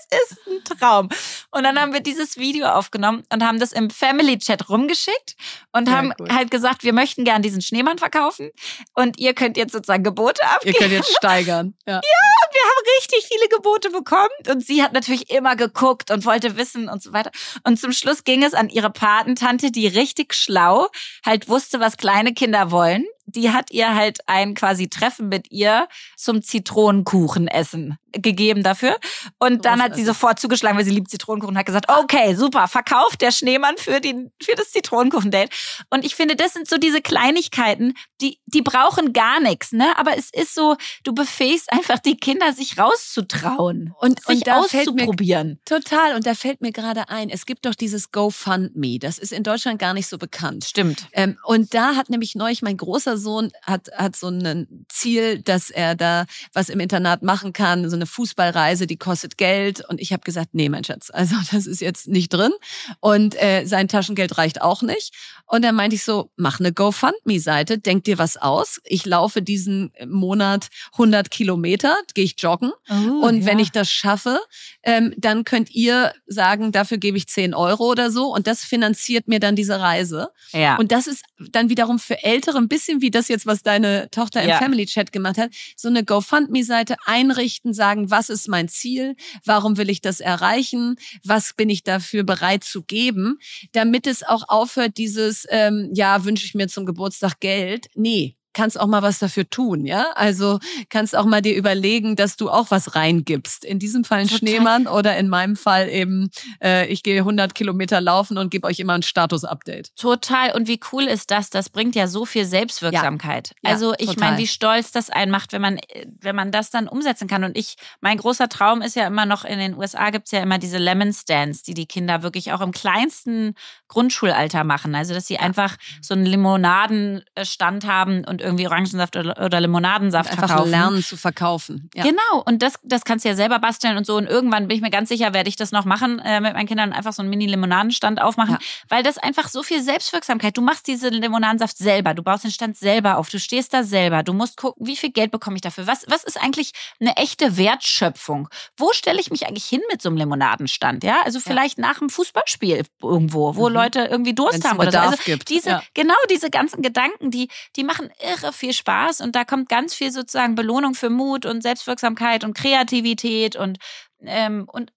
es 0.09 0.31
ist 0.31 0.47
ein 0.47 0.77
Traum. 0.77 1.09
Und 1.51 1.63
dann 1.63 1.79
haben 1.79 1.93
wir 1.93 2.01
dieses 2.01 2.37
Video 2.37 2.67
aufgenommen 2.67 3.23
und 3.31 3.43
haben 3.43 3.59
das 3.59 3.71
im 3.71 3.89
Family 3.89 4.37
Chat 4.37 4.69
rumgeschickt 4.69 5.35
und 5.71 5.89
haben 5.89 6.13
cool. 6.19 6.29
halt 6.29 6.51
gesagt, 6.51 6.83
wir 6.83 6.93
möchten 6.93 7.23
gern 7.23 7.41
diesen 7.41 7.61
Schneemann 7.61 7.97
verkaufen 7.97 8.51
und 8.93 9.17
ihr 9.19 9.33
könnt 9.33 9.57
jetzt 9.57 9.73
sozusagen 9.73 10.03
Gebote 10.03 10.43
abgeben. 10.43 10.73
Ihr 10.73 10.79
könnt 10.79 10.91
jetzt 10.91 11.15
steigern. 11.15 11.73
Ja, 11.87 11.93
ja 11.93 11.99
und 11.99 12.53
wir 12.53 12.61
haben 12.61 12.99
richtig 12.99 13.25
viele 13.27 13.47
Gebote 13.49 13.89
bekommen 13.91 14.29
und 14.49 14.65
sie 14.65 14.81
hat 14.81 14.93
natürlich 14.93 15.29
immer 15.29 15.55
geguckt 15.55 16.09
und 16.09 16.25
wollte 16.25 16.57
wissen 16.57 16.89
und 16.89 17.03
so 17.03 17.13
weiter. 17.13 17.31
Und 17.63 17.79
zum 17.79 17.91
Schluss 17.91 18.23
ging 18.23 18.43
es 18.43 18.53
an 18.53 18.69
ihre 18.69 18.89
Patentante, 18.89 19.71
die 19.71 19.87
richtig 19.87 20.33
schlau 20.33 20.87
halt 21.23 21.47
wusste, 21.47 21.79
was 21.79 21.97
kleine 21.97 22.33
Kinder 22.33 22.71
wollen 22.71 23.05
die 23.35 23.51
hat 23.51 23.71
ihr 23.71 23.93
halt 23.93 24.19
ein 24.27 24.53
quasi 24.53 24.89
Treffen 24.89 25.29
mit 25.29 25.51
ihr 25.51 25.87
zum 26.15 26.41
Zitronenkuchen 26.41 27.47
essen 27.47 27.97
gegeben 28.21 28.63
dafür. 28.63 28.97
Und 29.39 29.65
dann 29.65 29.81
hat 29.81 29.95
sie 29.95 30.03
sofort 30.03 30.39
zugeschlagen, 30.39 30.77
weil 30.77 30.85
sie 30.85 30.91
liebt 30.91 31.09
Zitronenkuchen, 31.09 31.57
hat 31.57 31.65
gesagt, 31.65 31.89
okay, 31.89 32.35
super, 32.35 32.67
verkauft 32.67 33.21
der 33.21 33.31
Schneemann 33.31 33.77
für, 33.77 33.99
die, 33.99 34.29
für 34.41 34.55
das 34.55 34.71
Zitronenkuchen-Date. 34.71 35.49
Und 35.89 36.05
ich 36.05 36.15
finde, 36.15 36.35
das 36.35 36.53
sind 36.53 36.67
so 36.67 36.77
diese 36.77 37.01
Kleinigkeiten, 37.01 37.93
die, 38.21 38.39
die 38.45 38.61
brauchen 38.61 39.13
gar 39.13 39.39
nichts, 39.39 39.71
ne? 39.71 39.97
Aber 39.97 40.17
es 40.17 40.29
ist 40.31 40.55
so, 40.55 40.75
du 41.03 41.13
befähigst 41.13 41.71
einfach 41.71 41.99
die 41.99 42.17
Kinder, 42.17 42.53
sich 42.53 42.77
rauszutrauen 42.77 43.93
und 43.99 44.23
sich 44.25 44.47
und 44.47 44.49
auszuprobieren. 44.49 45.59
total. 45.65 46.15
Und 46.15 46.25
da 46.25 46.33
fällt 46.33 46.61
mir 46.61 46.71
gerade 46.71 47.09
ein, 47.09 47.29
es 47.29 47.45
gibt 47.45 47.65
doch 47.65 47.75
dieses 47.75 48.11
GoFundMe. 48.11 48.99
Das 48.99 49.17
ist 49.17 49.31
in 49.31 49.43
Deutschland 49.43 49.79
gar 49.79 49.93
nicht 49.93 50.07
so 50.07 50.17
bekannt. 50.17 50.65
Stimmt. 50.65 51.07
Ähm, 51.13 51.37
und 51.43 51.73
da 51.73 51.95
hat 51.95 52.09
nämlich 52.09 52.35
neulich 52.35 52.61
mein 52.61 52.77
großer 52.77 53.17
Sohn 53.25 53.51
hat, 53.63 53.89
hat 53.95 54.15
so 54.15 54.29
ein 54.29 54.85
Ziel, 54.87 55.41
dass 55.41 55.71
er 55.71 55.95
da 55.95 56.25
was 56.53 56.69
im 56.69 56.79
Internat 56.79 57.23
machen 57.23 57.51
kann, 57.53 57.89
so 57.89 57.95
eine 57.95 58.05
Fußballreise, 58.05 58.85
die 58.87 58.97
kostet 58.97 59.37
Geld. 59.37 59.83
Und 59.89 59.99
ich 59.99 60.13
habe 60.13 60.21
gesagt, 60.21 60.49
nee, 60.53 60.69
mein 60.69 60.83
Schatz, 60.83 61.09
also 61.11 61.35
das 61.51 61.65
ist 61.65 61.81
jetzt 61.81 62.07
nicht 62.07 62.29
drin. 62.29 62.51
Und 62.99 63.35
äh, 63.41 63.65
sein 63.65 63.87
Taschengeld 63.87 64.37
reicht 64.37 64.61
auch 64.61 64.81
nicht. 64.81 65.13
Und 65.47 65.63
dann 65.63 65.75
meinte 65.75 65.95
ich 65.95 66.03
so, 66.03 66.31
mach 66.37 66.59
eine 66.59 66.71
GoFundMe-Seite, 66.71 67.79
denk 67.79 68.03
dir 68.03 68.17
was 68.17 68.37
aus. 68.37 68.79
Ich 68.83 69.05
laufe 69.05 69.41
diesen 69.41 69.91
Monat 70.07 70.67
100 70.93 71.31
Kilometer, 71.31 71.97
gehe 72.13 72.25
ich 72.25 72.35
joggen. 72.37 72.71
Oh, 72.89 73.25
und 73.25 73.41
ja. 73.41 73.45
wenn 73.47 73.59
ich 73.59 73.71
das 73.71 73.89
schaffe, 73.89 74.39
ähm, 74.83 75.13
dann 75.17 75.43
könnt 75.43 75.71
ihr 75.71 76.13
sagen, 76.27 76.71
dafür 76.71 76.97
gebe 76.97 77.17
ich 77.17 77.27
10 77.27 77.53
Euro 77.53 77.91
oder 77.91 78.11
so. 78.11 78.33
Und 78.33 78.47
das 78.47 78.63
finanziert 78.63 79.27
mir 79.27 79.39
dann 79.39 79.55
diese 79.55 79.79
Reise. 79.79 80.29
Ja. 80.51 80.77
Und 80.77 80.91
das 80.91 81.07
ist 81.07 81.23
dann 81.37 81.69
wiederum 81.69 81.99
für 81.99 82.23
Ältere 82.23 82.57
ein 82.57 82.67
bisschen 82.67 83.01
wie 83.01 83.04
das 83.11 83.27
jetzt, 83.27 83.45
was 83.45 83.63
deine 83.63 84.09
Tochter 84.11 84.41
im 84.41 84.49
ja. 84.49 84.57
Family 84.57 84.85
Chat 84.85 85.11
gemacht 85.11 85.37
hat. 85.37 85.51
So 85.75 85.87
eine 85.87 86.03
GoFundMe-Seite 86.03 86.95
einrichten, 87.05 87.73
sagen, 87.73 88.11
was 88.11 88.29
ist 88.29 88.47
mein 88.47 88.67
Ziel? 88.67 89.15
Warum 89.43 89.77
will 89.77 89.89
ich 89.89 90.01
das 90.01 90.19
erreichen? 90.19 90.95
Was 91.23 91.53
bin 91.53 91.69
ich 91.69 91.83
dafür 91.83 92.23
bereit 92.23 92.63
zu 92.63 92.83
geben? 92.83 93.39
Damit 93.71 94.07
es 94.07 94.23
auch 94.23 94.43
aufhört, 94.47 94.97
dieses, 94.97 95.45
ähm, 95.49 95.91
ja, 95.93 96.23
wünsche 96.25 96.45
ich 96.45 96.55
mir 96.55 96.67
zum 96.67 96.85
Geburtstag 96.85 97.39
Geld. 97.39 97.87
Nee, 97.95 98.35
kannst 98.55 98.79
auch 98.79 98.87
mal 98.87 99.03
was 99.03 99.19
dafür 99.19 99.47
tun, 99.47 99.85
ja? 99.85 100.07
Also 100.15 100.59
kannst 100.89 101.15
auch 101.15 101.25
mal 101.25 101.41
dir 101.41 101.55
überlegen, 101.55 102.15
dass 102.15 102.37
du 102.37 102.49
auch 102.49 102.71
was 102.71 102.95
reingibst. 102.95 103.63
In 103.65 103.77
diesem 103.77 104.03
Fall 104.03 104.21
ein 104.21 104.27
Total. 104.27 104.39
Schneemann 104.39 104.87
oder 104.87 105.17
in 105.17 105.27
meinem 105.27 105.55
Fall 105.55 105.89
eben, 105.89 106.29
äh, 106.63 106.87
ich 106.87 107.03
gehe 107.03 107.19
100 107.19 107.53
Kilometer 107.53 108.01
laufen 108.01 108.37
und 108.37 108.49
gebe 108.49 108.65
euch 108.65 108.79
immer 108.79 108.93
ein 108.93 109.03
Status-Update. 109.03 109.95
Total. 109.95 110.55
Und 110.55 110.67
wie 110.67 110.79
cool 110.91 111.03
ist 111.03 111.29
das? 111.29 111.49
Das 111.49 111.69
bringt 111.69 111.95
ja 111.95 112.07
so 112.07 112.25
viel 112.25 112.45
Selbstwirksamkeit. 112.45 113.53
Ja. 113.61 113.71
also 113.71 113.93
ich 113.99 114.17
meine, 114.17 114.37
wie 114.37 114.47
stolz 114.47 114.91
das 114.91 115.09
einen 115.09 115.31
macht, 115.31 115.51
wenn 115.51 115.61
man, 115.61 115.77
wenn 116.21 116.35
man 116.35 116.51
das 116.51 116.69
dann 116.69 116.87
umsetzen 116.87 117.27
kann. 117.27 117.43
Und 117.43 117.57
ich, 117.57 117.75
mein 117.99 118.17
großer 118.17 118.47
Traum 118.47 118.81
ist 118.81 118.95
ja 118.95 119.05
immer 119.05 119.25
noch, 119.25 119.43
in 119.43 119.59
den 119.59 119.75
USA 119.75 120.09
gibt's 120.09 120.31
ja 120.31 120.39
immer 120.39 120.57
diese 120.57 120.77
Lemon 120.77 121.11
Stands, 121.11 121.61
die 121.61 121.73
die 121.73 121.87
Kinder 121.87 122.23
wirklich 122.23 122.53
auch 122.53 122.61
im 122.61 122.71
kleinsten 122.71 123.53
Grundschulalter 123.89 124.63
machen. 124.63 124.95
Also 124.95 125.13
dass 125.13 125.27
sie 125.27 125.37
einfach 125.37 125.75
so 126.01 126.13
einen 126.13 126.25
Limonadenstand 126.25 127.85
haben 127.85 128.23
und 128.23 128.44
irgendwie 128.45 128.67
Orangensaft 128.67 129.17
oder, 129.17 129.59
Limonadensaft 129.59 130.31
einfach 130.31 130.47
verkaufen. 130.47 130.71
lernen 130.71 131.03
zu 131.03 131.17
verkaufen. 131.17 131.89
Ja. 131.93 132.03
Genau, 132.03 132.43
und 132.45 132.61
das, 132.61 132.75
das 132.83 133.03
kannst 133.03 133.25
du 133.25 133.29
ja 133.29 133.35
selber 133.35 133.59
basteln 133.59 133.97
und 133.97 134.05
so. 134.05 134.15
Und 134.15 134.27
irgendwann 134.27 134.67
bin 134.67 134.77
ich 134.77 134.81
mir 134.81 134.89
ganz 134.89 135.09
sicher, 135.09 135.33
werde 135.33 135.49
ich 135.49 135.55
das 135.55 135.71
noch 135.71 135.85
machen, 135.85 136.19
äh, 136.19 136.39
mit 136.39 136.53
meinen 136.53 136.67
Kindern 136.67 136.93
einfach 136.93 137.13
so 137.13 137.21
einen 137.21 137.29
Mini-Limonadenstand 137.29 138.21
aufmachen, 138.21 138.57
ja. 138.59 138.67
weil 138.89 139.03
das 139.03 139.17
einfach 139.17 139.49
so 139.49 139.63
viel 139.63 139.81
Selbstwirksamkeit. 139.81 140.55
Du 140.55 140.61
machst 140.61 140.87
diesen 140.87 141.13
Limonadensaft 141.13 141.77
selber, 141.77 142.13
du 142.13 142.23
baust 142.23 142.43
den 142.43 142.51
Stand 142.51 142.77
selber 142.77 143.17
auf, 143.17 143.29
du 143.29 143.39
stehst 143.39 143.73
da 143.73 143.83
selber, 143.83 144.23
du 144.23 144.33
musst 144.33 144.57
gucken, 144.57 144.85
wie 144.85 144.95
viel 144.95 145.11
Geld 145.11 145.31
bekomme 145.31 145.55
ich 145.55 145.61
dafür? 145.61 145.87
Was, 145.87 146.05
was 146.07 146.23
ist 146.23 146.41
eigentlich 146.41 146.71
eine 146.99 147.17
echte 147.17 147.57
Wertschöpfung? 147.57 148.49
Wo 148.77 148.91
stelle 148.93 149.19
ich 149.19 149.31
mich 149.31 149.47
eigentlich 149.47 149.65
hin 149.65 149.81
mit 149.91 150.01
so 150.01 150.09
einem 150.09 150.17
Limonadenstand? 150.17 151.03
Ja, 151.03 151.21
also 151.23 151.39
vielleicht 151.39 151.77
ja. 151.77 151.87
nach 151.87 152.01
einem 152.01 152.09
Fußballspiel 152.09 152.83
irgendwo, 153.01 153.55
wo 153.55 153.69
mhm. 153.69 153.75
Leute 153.75 153.99
irgendwie 154.05 154.33
Durst 154.33 154.55
Wenn's 154.55 154.65
haben 154.65 154.79
oder 154.79 154.91
so. 154.91 154.97
Also 154.99 155.37
diese, 155.47 155.81
genau 155.93 156.15
diese 156.29 156.49
ganzen 156.49 156.81
Gedanken, 156.81 157.31
die, 157.31 157.49
die 157.75 157.83
machen 157.83 158.09
irre 158.35 158.53
viel 158.53 158.73
Spaß 158.73 159.21
und 159.21 159.35
da 159.35 159.45
kommt 159.45 159.69
ganz 159.69 159.93
viel 159.93 160.11
sozusagen 160.11 160.55
Belohnung 160.55 160.95
für 160.95 161.09
Mut 161.09 161.45
und 161.45 161.61
Selbstwirksamkeit 161.61 162.43
und 162.43 162.55
Kreativität 162.55 163.55
und, 163.55 163.77
ähm, 164.21 164.67
und 164.71 164.91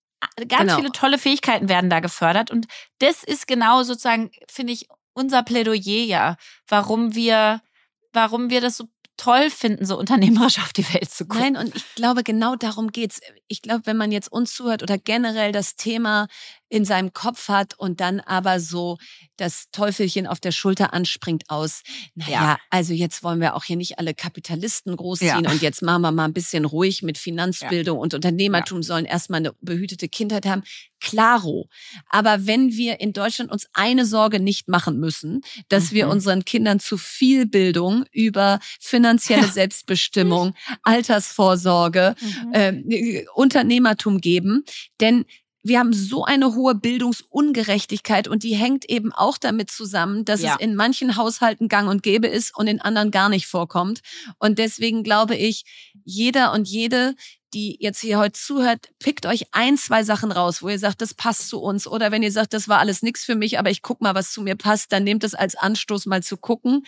ganz 0.49 0.63
genau. 0.63 0.77
viele 0.77 0.93
tolle 0.93 1.19
Fähigkeiten 1.19 1.69
werden 1.69 1.91
da 1.91 2.01
gefördert. 2.01 2.51
Und 2.51 2.67
das 2.99 3.23
ist 3.23 3.47
genau 3.47 3.83
sozusagen, 3.83 4.31
finde 4.49 4.73
ich, 4.73 4.89
unser 5.15 5.43
Plädoyer 5.43 6.05
ja, 6.05 6.37
warum 6.69 7.15
wir, 7.15 7.61
warum 8.13 8.51
wir 8.51 8.61
das 8.61 8.77
so 8.77 8.89
toll 9.17 9.51
finden, 9.51 9.85
so 9.85 9.99
unternehmerisch 9.99 10.59
auf 10.61 10.73
die 10.73 10.95
Welt 10.95 11.11
zu 11.11 11.27
gucken. 11.27 11.55
Nein, 11.55 11.57
und 11.57 11.77
ich 11.77 11.95
glaube, 11.97 12.23
genau 12.23 12.55
darum 12.55 12.93
geht's. 12.93 13.21
Ich 13.49 13.63
glaube, 13.63 13.83
wenn 13.85 13.97
man 13.97 14.13
jetzt 14.13 14.31
uns 14.31 14.55
zuhört 14.55 14.83
oder 14.83 14.97
generell 14.97 15.53
das 15.53 15.75
Thema 15.77 16.29
in 16.69 16.85
seinem 16.85 17.13
Kopf 17.13 17.49
hat 17.49 17.75
und 17.79 18.01
dann 18.01 18.21
aber 18.21 18.61
so 18.61 18.99
das 19.37 19.71
Teufelchen 19.71 20.27
auf 20.27 20.41
der 20.41 20.53
Schulter 20.53 20.93
anspringt 20.93 21.45
aus, 21.49 21.83
naja, 22.15 22.33
ja. 22.33 22.59
also 22.71 22.93
jetzt 22.93 23.23
wollen 23.23 23.41
wir 23.41 23.55
auch 23.55 23.65
hier 23.65 23.77
nicht 23.77 23.99
alle 23.99 24.15
Kapitalisten 24.15 24.97
großziehen 24.97 25.45
ja. 25.45 25.51
und 25.51 25.63
jetzt 25.63 25.83
machen 25.83 26.03
wir 26.03 26.13
mal 26.13 26.25
ein 26.25 26.33
bisschen 26.33 26.65
ruhig 26.65 27.03
mit 27.03 27.19
Finanzbildung 27.19 27.97
ja. 27.97 28.03
und 28.03 28.15
Unternehmertum 28.15 28.83
sollen 28.83 29.05
erstmal 29.05 29.39
eine 29.39 29.53
behütete 29.61 30.09
Kindheit 30.09 30.47
haben. 30.47 30.63
Klaro. 31.01 31.69
Aber 32.09 32.47
wenn 32.47 32.73
wir 32.73 33.01
in 33.01 33.13
Deutschland 33.13 33.53
uns 33.53 33.67
eine 33.73 34.05
Sorge 34.05 34.41
nicht 34.41 34.69
machen 34.69 34.99
müssen, 34.99 35.43
dass 35.69 35.91
mhm. 35.91 35.95
wir 35.95 36.09
unseren 36.09 36.45
Kindern 36.45 36.81
zu 36.81 36.99
viel 36.99 37.47
Bildung 37.47 38.05
über 38.13 38.59
finanzielle 38.81 39.47
Selbstbestimmung, 39.47 40.55
Altersvorsorge, 40.83 42.15
mhm. 42.21 42.53
äh, 42.91 43.25
Unternehmertum 43.35 44.21
geben, 44.21 44.65
denn 45.01 45.25
wir 45.63 45.79
haben 45.79 45.93
so 45.93 46.25
eine 46.25 46.55
hohe 46.55 46.75
Bildungsungerechtigkeit 46.75 48.29
und 48.29 48.43
die 48.43 48.55
hängt 48.55 48.89
eben 48.89 49.13
auch 49.13 49.39
damit 49.39 49.71
zusammen, 49.71 50.25
dass 50.25 50.43
ja. 50.43 50.55
es 50.55 50.61
in 50.61 50.75
manchen 50.75 51.17
Haushalten 51.17 51.69
gang 51.69 51.89
und 51.89 52.03
gäbe 52.03 52.27
ist 52.27 52.57
und 52.57 52.67
in 52.69 52.81
anderen 52.81 53.11
gar 53.11 53.29
nicht 53.29 53.47
vorkommt. 53.47 54.01
Und 54.39 54.59
deswegen 54.59 55.03
glaube 55.03 55.37
ich, 55.37 55.65
jeder 56.05 56.53
und 56.53 56.69
jede, 56.69 57.15
die 57.55 57.77
jetzt 57.81 58.01
hier 58.01 58.19
heute 58.19 58.33
zuhört, 58.33 58.89
pickt 58.99 59.27
euch 59.27 59.47
ein, 59.53 59.77
zwei 59.77 60.05
Sachen 60.05 60.33
raus, 60.33 60.63
wo 60.63 60.69
ihr 60.69 60.79
sagt, 60.79 61.01
das 61.01 61.15
passt 61.15 61.49
zu 61.49 61.61
uns. 61.61 61.87
Oder 61.87 62.11
wenn 62.11 62.23
ihr 62.23 62.33
sagt, 62.33 62.53
das 62.53 62.69
war 62.69 62.79
alles 62.79 63.03
nichts 63.03 63.25
für 63.25 63.35
mich, 63.35 63.59
aber 63.59 63.71
ich 63.71 63.83
guck 63.83 64.01
mal, 64.01 64.15
was 64.15 64.33
zu 64.33 64.43
mir 64.43 64.57
passt, 64.57 64.93
dann 64.93 65.05
nehmt 65.05 65.25
es 65.25 65.35
als 65.35 65.55
Anstoß 65.55 66.07
mal 66.07 66.23
zu 66.23 66.37
gucken. 66.37 66.87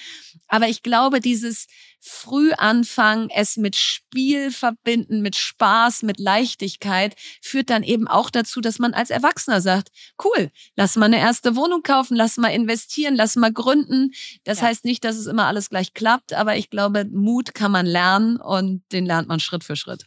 Aber 0.49 0.69
ich 0.69 0.83
glaube, 0.83 1.21
dieses 1.21 1.67
früh 2.01 2.53
anfangen, 2.53 3.29
es 3.31 3.57
mit 3.57 3.77
Spiel 3.77 4.51
verbinden, 4.51 5.21
mit 5.21 5.37
Spaß, 5.37 6.03
mit 6.03 6.19
Leichtigkeit, 6.19 7.15
führt 7.43 7.71
dann 7.71 7.83
eben 7.83 8.09
auch 8.09 8.31
dazu, 8.31 8.61
dass 8.61 8.79
man 8.79 8.95
als 8.95 9.11
Erwachsener 9.11 9.61
sagt, 9.61 9.91
cool, 10.25 10.51
lass 10.77 10.97
mal 10.97 11.07
eine 11.07 11.19
erste 11.19 11.57
Wohnung 11.57 11.83
kaufen, 11.83 12.17
lass 12.17 12.39
mal 12.39 12.49
investieren, 12.49 13.17
lass 13.17 13.37
mal 13.37 13.53
gründen. 13.53 14.13
Das 14.45 14.61
ja. 14.61 14.69
heißt 14.69 14.85
nicht, 14.85 15.05
dass 15.05 15.17
es 15.17 15.27
immer 15.27 15.47
alles 15.47 15.69
gleich 15.69 15.93
klappt, 15.93 16.33
aber 16.33 16.57
ich 16.57 16.71
glaube, 16.71 17.05
Mut 17.05 17.55
kann 17.55 17.73
man 17.73 17.87
lernen 17.87 18.37
und 18.37 18.83
den 18.93 19.05
lernt 19.05 19.29
man 19.29 19.41
Schritt 19.41 19.65
für 19.65 19.77
Schritt. 19.77 20.07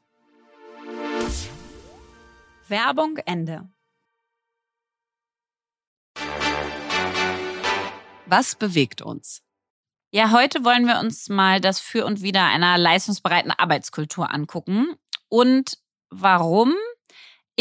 Werbung 2.71 3.17
Ende. 3.25 3.69
Was 8.25 8.55
bewegt 8.55 9.01
uns? 9.01 9.43
Ja, 10.11 10.31
heute 10.31 10.63
wollen 10.63 10.87
wir 10.87 10.99
uns 10.99 11.27
mal 11.27 11.59
das 11.59 11.81
Für 11.81 12.05
und 12.05 12.21
Wider 12.21 12.45
einer 12.45 12.77
leistungsbereiten 12.77 13.51
Arbeitskultur 13.51 14.31
angucken. 14.33 14.95
Und 15.27 15.79
warum 16.09 16.73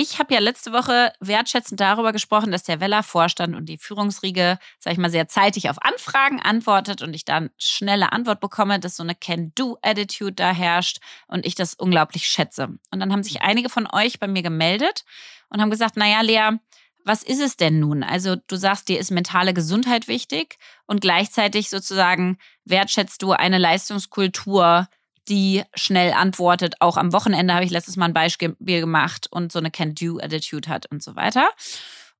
ich 0.00 0.18
habe 0.18 0.32
ja 0.32 0.40
letzte 0.40 0.72
Woche 0.72 1.12
wertschätzend 1.20 1.78
darüber 1.78 2.12
gesprochen, 2.12 2.52
dass 2.52 2.62
der 2.62 2.80
Weller-Vorstand 2.80 3.54
und 3.54 3.66
die 3.66 3.76
Führungsriege, 3.76 4.58
sag 4.78 4.94
ich 4.94 4.98
mal, 4.98 5.10
sehr 5.10 5.28
zeitig 5.28 5.68
auf 5.68 5.76
Anfragen 5.82 6.40
antwortet 6.40 7.02
und 7.02 7.12
ich 7.12 7.26
dann 7.26 7.50
schnelle 7.58 8.12
Antwort 8.12 8.40
bekomme, 8.40 8.80
dass 8.80 8.96
so 8.96 9.02
eine 9.02 9.14
Can-Do-Attitude 9.14 10.32
da 10.32 10.52
herrscht 10.52 11.00
und 11.26 11.44
ich 11.44 11.54
das 11.54 11.74
unglaublich 11.74 12.26
schätze. 12.26 12.78
Und 12.90 13.00
dann 13.00 13.12
haben 13.12 13.22
sich 13.22 13.42
einige 13.42 13.68
von 13.68 13.86
euch 13.92 14.18
bei 14.18 14.26
mir 14.26 14.42
gemeldet 14.42 15.04
und 15.50 15.60
haben 15.60 15.70
gesagt, 15.70 15.98
naja, 15.98 16.22
Lea, 16.22 16.58
was 17.04 17.22
ist 17.22 17.40
es 17.40 17.56
denn 17.56 17.78
nun? 17.78 18.02
Also 18.02 18.36
du 18.36 18.56
sagst, 18.56 18.88
dir 18.88 18.98
ist 18.98 19.10
mentale 19.10 19.52
Gesundheit 19.52 20.08
wichtig 20.08 20.56
und 20.86 21.02
gleichzeitig 21.02 21.68
sozusagen 21.68 22.38
wertschätzt 22.64 23.20
du 23.22 23.32
eine 23.32 23.58
Leistungskultur, 23.58 24.88
die 25.30 25.62
schnell 25.74 26.12
antwortet. 26.12 26.74
Auch 26.80 26.96
am 26.96 27.12
Wochenende 27.12 27.54
habe 27.54 27.64
ich 27.64 27.70
letztes 27.70 27.96
Mal 27.96 28.06
ein 28.06 28.14
Beispiel 28.14 28.56
gemacht 28.58 29.28
und 29.30 29.52
so 29.52 29.58
eine 29.58 29.70
Can-Do-Attitude 29.70 30.68
hat 30.68 30.90
und 30.90 31.02
so 31.02 31.16
weiter. 31.16 31.48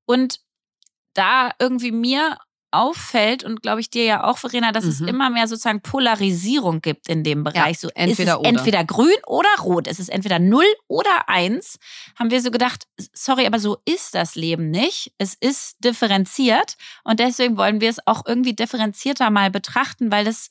Und 0.07 0.41
da 1.15 1.51
irgendwie 1.59 1.93
mir 1.93 2.39
auffällt 2.73 3.43
und 3.43 3.63
glaube 3.63 3.81
ich 3.81 3.91
dir 3.91 4.05
ja 4.05 4.25
auch, 4.25 4.39
Verena, 4.39 4.71
dass 4.71 4.85
mhm. 4.85 4.91
es 4.91 5.01
immer 5.01 5.29
mehr 5.29 5.49
sozusagen 5.49 5.81
Polarisierung 5.81 6.81
gibt 6.81 7.09
in 7.09 7.25
dem 7.25 7.43
Bereich. 7.43 7.83
Ja, 7.83 7.89
so 7.89 7.89
entweder, 7.95 8.41
oder. 8.41 8.49
entweder 8.49 8.85
grün 8.85 9.17
oder 9.27 9.49
rot. 9.61 9.89
Es 9.89 9.99
ist 9.99 10.09
entweder 10.09 10.39
null 10.39 10.67
oder 10.87 11.29
eins. 11.29 11.79
Haben 12.17 12.31
wir 12.31 12.41
so 12.41 12.51
gedacht, 12.51 12.87
sorry, 13.13 13.47
aber 13.47 13.59
so 13.59 13.79
ist 13.85 14.15
das 14.15 14.37
Leben 14.37 14.71
nicht. 14.71 15.13
Es 15.19 15.35
ist 15.35 15.83
differenziert 15.83 16.77
und 17.03 17.19
deswegen 17.19 17.57
wollen 17.57 17.81
wir 17.81 17.91
es 17.91 18.07
auch 18.07 18.25
irgendwie 18.25 18.55
differenzierter 18.55 19.31
mal 19.31 19.51
betrachten, 19.51 20.13
weil 20.13 20.25
das 20.25 20.49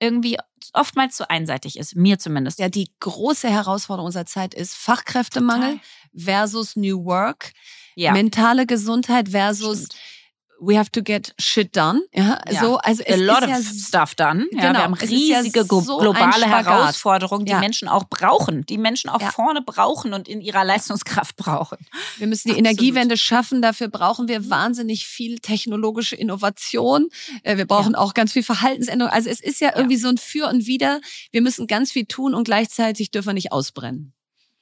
irgendwie 0.00 0.36
oftmals 0.72 1.16
zu 1.16 1.28
einseitig 1.30 1.78
ist, 1.78 1.96
mir 1.96 2.18
zumindest. 2.18 2.58
Ja, 2.58 2.68
die 2.68 2.90
große 3.00 3.48
Herausforderung 3.48 4.06
unserer 4.06 4.26
Zeit 4.26 4.54
ist 4.54 4.74
Fachkräftemangel 4.74 5.78
Total. 6.14 6.38
versus 6.48 6.76
New 6.76 7.04
Work, 7.04 7.52
ja. 7.94 8.12
mentale 8.12 8.66
Gesundheit 8.66 9.30
versus 9.30 9.86
Stimmt 9.86 10.15
we 10.58 10.76
have 10.76 10.90
to 10.90 11.02
get 11.02 11.34
shit 11.38 11.74
done. 11.76 12.02
Ja, 12.12 12.40
ja. 12.50 12.60
so, 12.60 12.76
also 12.78 13.02
es 13.04 13.20
A 13.20 13.22
lot 13.22 13.42
of 13.42 13.48
ja, 13.48 13.60
stuff 13.60 14.14
done. 14.14 14.46
Ja, 14.52 14.68
genau, 14.68 14.78
wir 14.78 14.82
haben 14.84 14.94
riesige 14.94 15.64
so 15.64 15.98
globale 15.98 16.46
Herausforderungen, 16.46 17.44
die 17.44 17.54
Menschen 17.54 17.88
auch 17.88 18.04
brauchen, 18.04 18.64
die 18.66 18.78
Menschen 18.78 19.10
auch 19.10 19.20
vorne 19.32 19.62
brauchen 19.62 20.14
und 20.14 20.28
in 20.28 20.40
ihrer 20.40 20.64
Leistungskraft 20.64 21.36
brauchen. 21.36 21.78
Wir 22.18 22.26
müssen 22.26 22.48
die 22.48 22.54
Absolut. 22.54 22.70
Energiewende 22.70 23.16
schaffen. 23.16 23.62
Dafür 23.62 23.88
brauchen 23.88 24.28
wir 24.28 24.48
wahnsinnig 24.48 25.06
viel 25.06 25.38
technologische 25.38 26.16
Innovation. 26.16 27.08
Äh, 27.42 27.56
wir 27.56 27.66
brauchen 27.66 27.94
auch 27.94 28.14
ganz 28.14 28.32
viel 28.32 28.42
Verhaltensänderung. 28.42 29.12
Also 29.12 29.28
es 29.28 29.40
ist 29.40 29.60
ja 29.60 29.76
irgendwie 29.76 29.96
so 29.96 30.08
ein 30.08 30.18
Für 30.18 30.48
und 30.48 30.66
Wider. 30.66 31.00
Wir 31.32 31.42
müssen 31.42 31.66
ganz 31.66 31.92
viel 31.92 32.06
tun 32.06 32.34
und 32.34 32.44
gleichzeitig 32.44 33.10
dürfen 33.10 33.28
wir 33.28 33.34
nicht 33.34 33.52
ausbrennen. 33.52 34.12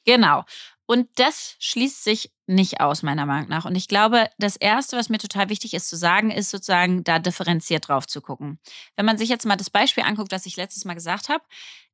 Genau. 0.05 0.45
Und 0.87 1.09
das 1.17 1.57
schließt 1.61 2.05
sich 2.05 2.31
nicht 2.47 2.81
aus, 2.81 3.03
meiner 3.03 3.25
Meinung 3.25 3.49
nach. 3.49 3.65
Und 3.65 3.75
ich 3.75 3.89
glaube, 3.89 4.29
das 4.39 4.57
Erste, 4.57 4.97
was 4.97 5.09
mir 5.09 5.19
total 5.19 5.49
wichtig 5.49 5.73
ist 5.73 5.89
zu 5.89 5.97
sagen, 5.97 6.31
ist 6.31 6.51
sozusagen 6.51 7.05
da 7.05 7.19
differenziert 7.19 7.89
drauf 7.89 8.07
zu 8.07 8.21
gucken. 8.21 8.59
Wenn 8.97 9.07
man 9.07 9.17
sich 9.17 9.31
jetzt 9.31 9.47
mal 9.47 9.57
das 9.57 9.71
Beispiel 9.71 10.05
anguckt, 10.05 10.33
das 10.33 10.47
ich 10.47 10.57
letztes 10.57 10.85
Mal 10.85 10.95
gesagt 10.95 11.29
habe, 11.31 11.43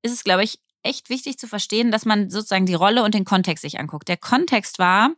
ist 0.03 0.13
es, 0.13 0.25
glaube 0.25 0.43
ich, 0.43 0.59
echt 0.83 1.11
wichtig 1.11 1.39
zu 1.39 1.47
verstehen, 1.47 1.93
dass 1.93 2.05
man 2.05 2.31
sozusagen 2.31 2.67
die 2.67 2.75
Rolle 2.75 3.05
und 3.05 3.15
den 3.15 3.25
Kontext 3.25 3.63
sich 3.63 3.79
anguckt. 3.79 4.09
Der 4.09 4.17
Kontext 4.17 4.79
war, 4.79 5.11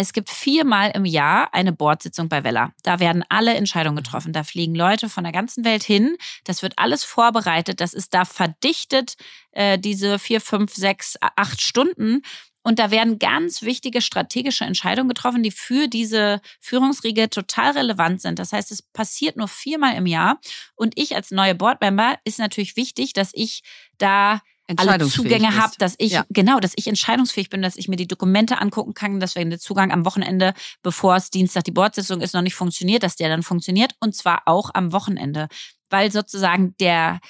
es 0.00 0.12
gibt 0.12 0.30
viermal 0.30 0.92
im 0.94 1.04
Jahr 1.04 1.52
eine 1.52 1.72
Bordsitzung 1.72 2.28
bei 2.28 2.44
Vella. 2.44 2.72
Da 2.84 3.00
werden 3.00 3.24
alle 3.30 3.54
Entscheidungen 3.54 3.96
getroffen. 3.96 4.32
Da 4.32 4.44
fliegen 4.44 4.76
Leute 4.76 5.08
von 5.08 5.24
der 5.24 5.32
ganzen 5.32 5.64
Welt 5.64 5.82
hin. 5.82 6.16
Das 6.44 6.62
wird 6.62 6.74
alles 6.76 7.02
vorbereitet. 7.02 7.80
Das 7.80 7.94
ist 7.94 8.14
da 8.14 8.24
verdichtet, 8.24 9.16
äh, 9.50 9.76
diese 9.76 10.20
vier, 10.20 10.40
fünf, 10.40 10.72
sechs, 10.72 11.16
acht 11.20 11.60
Stunden. 11.60 12.22
Und 12.68 12.78
da 12.78 12.90
werden 12.90 13.18
ganz 13.18 13.62
wichtige 13.62 14.02
strategische 14.02 14.66
Entscheidungen 14.66 15.08
getroffen, 15.08 15.42
die 15.42 15.50
für 15.50 15.88
diese 15.88 16.42
Führungsriege 16.60 17.30
total 17.30 17.70
relevant 17.70 18.20
sind. 18.20 18.38
Das 18.38 18.52
heißt, 18.52 18.70
es 18.70 18.82
passiert 18.82 19.38
nur 19.38 19.48
viermal 19.48 19.96
im 19.96 20.04
Jahr. 20.04 20.38
Und 20.74 20.92
ich 20.96 21.16
als 21.16 21.30
neue 21.30 21.54
Boardmember 21.54 22.18
ist 22.24 22.38
natürlich 22.38 22.76
wichtig, 22.76 23.14
dass 23.14 23.30
ich 23.32 23.62
da 23.96 24.42
alle 24.76 25.08
Zugänge 25.08 25.56
habe, 25.56 25.72
dass 25.78 25.94
ich 25.96 26.12
ja. 26.12 26.26
genau, 26.28 26.60
dass 26.60 26.74
ich 26.76 26.86
entscheidungsfähig 26.86 27.48
bin, 27.48 27.62
dass 27.62 27.76
ich 27.76 27.88
mir 27.88 27.96
die 27.96 28.06
Dokumente 28.06 28.60
angucken 28.60 28.92
kann, 28.92 29.18
dass 29.18 29.34
wenn 29.34 29.48
der 29.48 29.58
Zugang 29.58 29.90
am 29.90 30.04
Wochenende, 30.04 30.52
bevor 30.82 31.16
es 31.16 31.30
Dienstag 31.30 31.64
die 31.64 31.70
Bordsitzung 31.70 32.20
ist, 32.20 32.34
noch 32.34 32.42
nicht 32.42 32.54
funktioniert, 32.54 33.02
dass 33.02 33.16
der 33.16 33.30
dann 33.30 33.42
funktioniert 33.42 33.94
und 34.00 34.14
zwar 34.14 34.42
auch 34.44 34.68
am 34.74 34.92
Wochenende, 34.92 35.48
weil 35.88 36.12
sozusagen 36.12 36.74
der 36.80 37.20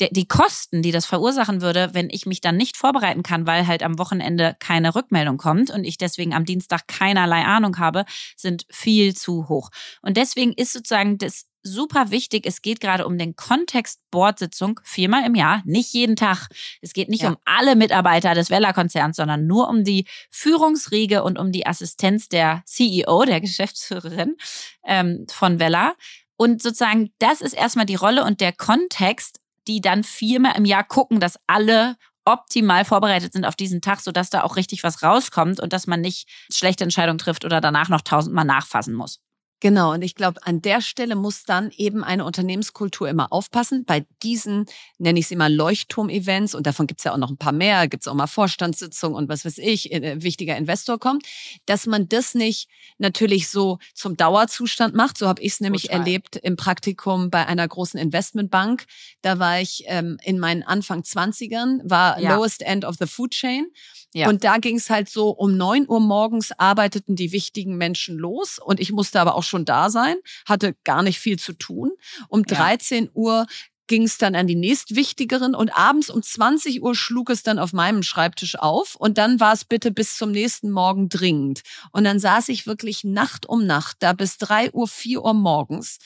der, 0.00 0.08
die 0.10 0.26
Kosten, 0.26 0.82
die 0.82 0.92
das 0.92 1.06
verursachen 1.06 1.60
würde, 1.60 1.90
wenn 1.92 2.08
ich 2.10 2.26
mich 2.26 2.40
dann 2.40 2.56
nicht 2.56 2.76
vorbereiten 2.76 3.22
kann, 3.22 3.46
weil 3.46 3.66
halt 3.66 3.82
am 3.82 3.98
Wochenende 3.98 4.56
keine 4.60 4.94
Rückmeldung 4.94 5.38
kommt 5.38 5.70
und 5.70 5.84
ich 5.84 5.98
deswegen 5.98 6.34
am 6.34 6.44
Dienstag 6.44 6.86
keinerlei 6.86 7.44
Ahnung 7.44 7.78
habe, 7.78 8.04
sind 8.36 8.66
viel 8.70 9.14
zu 9.14 9.48
hoch. 9.48 9.70
Und 10.02 10.16
deswegen 10.16 10.52
ist 10.52 10.72
sozusagen 10.72 11.18
das 11.18 11.46
super 11.62 12.10
wichtig. 12.10 12.46
Es 12.46 12.62
geht 12.62 12.80
gerade 12.80 13.06
um 13.06 13.18
den 13.18 13.36
Kontext 13.36 14.00
Bordsitzung 14.10 14.80
viermal 14.84 15.26
im 15.26 15.34
Jahr, 15.34 15.62
nicht 15.64 15.92
jeden 15.92 16.16
Tag. 16.16 16.48
Es 16.80 16.92
geht 16.92 17.08
nicht 17.08 17.22
ja. 17.22 17.30
um 17.30 17.36
alle 17.44 17.76
Mitarbeiter 17.76 18.34
des 18.34 18.50
Weller-Konzerns, 18.50 19.16
sondern 19.16 19.46
nur 19.46 19.68
um 19.68 19.84
die 19.84 20.06
Führungsriege 20.30 21.22
und 21.22 21.38
um 21.38 21.52
die 21.52 21.66
Assistenz 21.66 22.28
der 22.28 22.62
CEO, 22.64 23.24
der 23.24 23.40
Geschäftsführerin 23.48 24.36
ähm, 24.84 25.26
von 25.28 25.58
Weller. 25.58 25.94
Und 26.36 26.62
sozusagen, 26.62 27.10
das 27.18 27.40
ist 27.40 27.52
erstmal 27.52 27.86
die 27.86 27.96
Rolle 27.96 28.24
und 28.24 28.40
der 28.40 28.52
Kontext 28.52 29.40
die 29.68 29.80
dann 29.80 30.04
viermal 30.04 30.56
im 30.56 30.64
Jahr 30.64 30.84
gucken, 30.84 31.20
dass 31.20 31.38
alle 31.46 31.96
optimal 32.24 32.84
vorbereitet 32.84 33.32
sind 33.32 33.44
auf 33.46 33.56
diesen 33.56 33.80
Tag, 33.80 34.00
sodass 34.00 34.30
da 34.30 34.42
auch 34.42 34.56
richtig 34.56 34.84
was 34.84 35.02
rauskommt 35.02 35.60
und 35.60 35.72
dass 35.72 35.86
man 35.86 36.00
nicht 36.00 36.28
schlechte 36.52 36.84
Entscheidungen 36.84 37.18
trifft 37.18 37.44
oder 37.44 37.60
danach 37.60 37.88
noch 37.88 38.02
tausendmal 38.02 38.44
nachfassen 38.44 38.94
muss. 38.94 39.20
Genau, 39.60 39.92
und 39.92 40.02
ich 40.02 40.14
glaube, 40.14 40.40
an 40.44 40.62
der 40.62 40.80
Stelle 40.80 41.16
muss 41.16 41.42
dann 41.42 41.72
eben 41.76 42.04
eine 42.04 42.24
Unternehmenskultur 42.24 43.08
immer 43.08 43.32
aufpassen. 43.32 43.84
Bei 43.84 44.06
diesen, 44.22 44.66
nenne 44.98 45.18
ich 45.18 45.26
sie 45.26 45.34
mal 45.34 45.52
Leuchtturm-Events, 45.52 46.54
und 46.54 46.66
davon 46.66 46.86
gibt's 46.86 47.02
ja 47.02 47.12
auch 47.12 47.18
noch 47.18 47.30
ein 47.30 47.38
paar 47.38 47.52
mehr, 47.52 47.88
gibt's 47.88 48.06
auch 48.06 48.14
mal 48.14 48.28
Vorstandssitzungen 48.28 49.16
und 49.16 49.28
was 49.28 49.44
weiß 49.44 49.58
ich, 49.58 49.92
äh, 49.92 50.22
wichtiger 50.22 50.56
Investor 50.56 51.00
kommt, 51.00 51.26
dass 51.66 51.86
man 51.86 52.08
das 52.08 52.34
nicht 52.34 52.68
natürlich 52.98 53.48
so 53.48 53.78
zum 53.94 54.16
Dauerzustand 54.16 54.94
macht. 54.94 55.18
So 55.18 55.26
habe 55.26 55.42
ich 55.42 55.54
es 55.54 55.60
nämlich 55.60 55.82
Total. 55.82 55.98
erlebt 55.98 56.36
im 56.36 56.54
Praktikum 56.54 57.30
bei 57.30 57.44
einer 57.46 57.66
großen 57.66 57.98
Investmentbank. 57.98 58.84
Da 59.22 59.40
war 59.40 59.60
ich 59.60 59.82
ähm, 59.86 60.18
in 60.22 60.38
meinen 60.38 60.62
Anfang 60.62 61.02
Zwanzigern, 61.02 61.80
war 61.82 62.20
ja. 62.20 62.36
lowest 62.36 62.62
end 62.62 62.84
of 62.84 62.94
the 63.00 63.06
food 63.06 63.32
chain. 63.32 63.66
Ja. 64.14 64.28
Und 64.28 64.44
da 64.44 64.56
ging 64.56 64.76
es 64.76 64.88
halt 64.88 65.08
so, 65.08 65.30
um 65.30 65.56
neun 65.56 65.88
Uhr 65.88 66.00
morgens 66.00 66.52
arbeiteten 66.52 67.14
die 67.14 67.32
wichtigen 67.32 67.76
Menschen 67.76 68.16
los 68.16 68.58
und 68.58 68.80
ich 68.80 68.90
musste 68.90 69.20
aber 69.20 69.34
auch 69.34 69.42
schon 69.42 69.64
da 69.64 69.90
sein, 69.90 70.16
hatte 70.46 70.74
gar 70.84 71.02
nicht 71.02 71.18
viel 71.18 71.38
zu 71.38 71.52
tun. 71.52 71.92
Um 72.28 72.42
ja. 72.48 72.56
13 72.56 73.10
Uhr 73.12 73.46
ging 73.88 74.04
es 74.04 74.18
dann 74.18 74.34
an 74.34 74.46
die 74.46 74.54
nächstwichtigeren 74.54 75.54
und 75.54 75.70
abends 75.70 76.10
um 76.10 76.22
20 76.22 76.82
Uhr 76.82 76.94
schlug 76.94 77.30
es 77.30 77.42
dann 77.42 77.58
auf 77.58 77.72
meinem 77.72 78.02
Schreibtisch 78.02 78.56
auf 78.58 78.94
und 78.94 79.18
dann 79.18 79.40
war 79.40 79.54
es 79.54 79.64
bitte 79.64 79.90
bis 79.90 80.16
zum 80.16 80.30
nächsten 80.30 80.70
Morgen 80.70 81.08
dringend. 81.08 81.62
Und 81.90 82.04
dann 82.04 82.20
saß 82.20 82.50
ich 82.50 82.66
wirklich 82.66 83.02
Nacht 83.02 83.46
um 83.46 83.66
Nacht 83.66 83.96
da 84.00 84.12
bis 84.12 84.38
drei 84.38 84.70
Uhr, 84.72 84.86
vier 84.86 85.24
Uhr 85.24 85.34
morgens. 85.34 85.98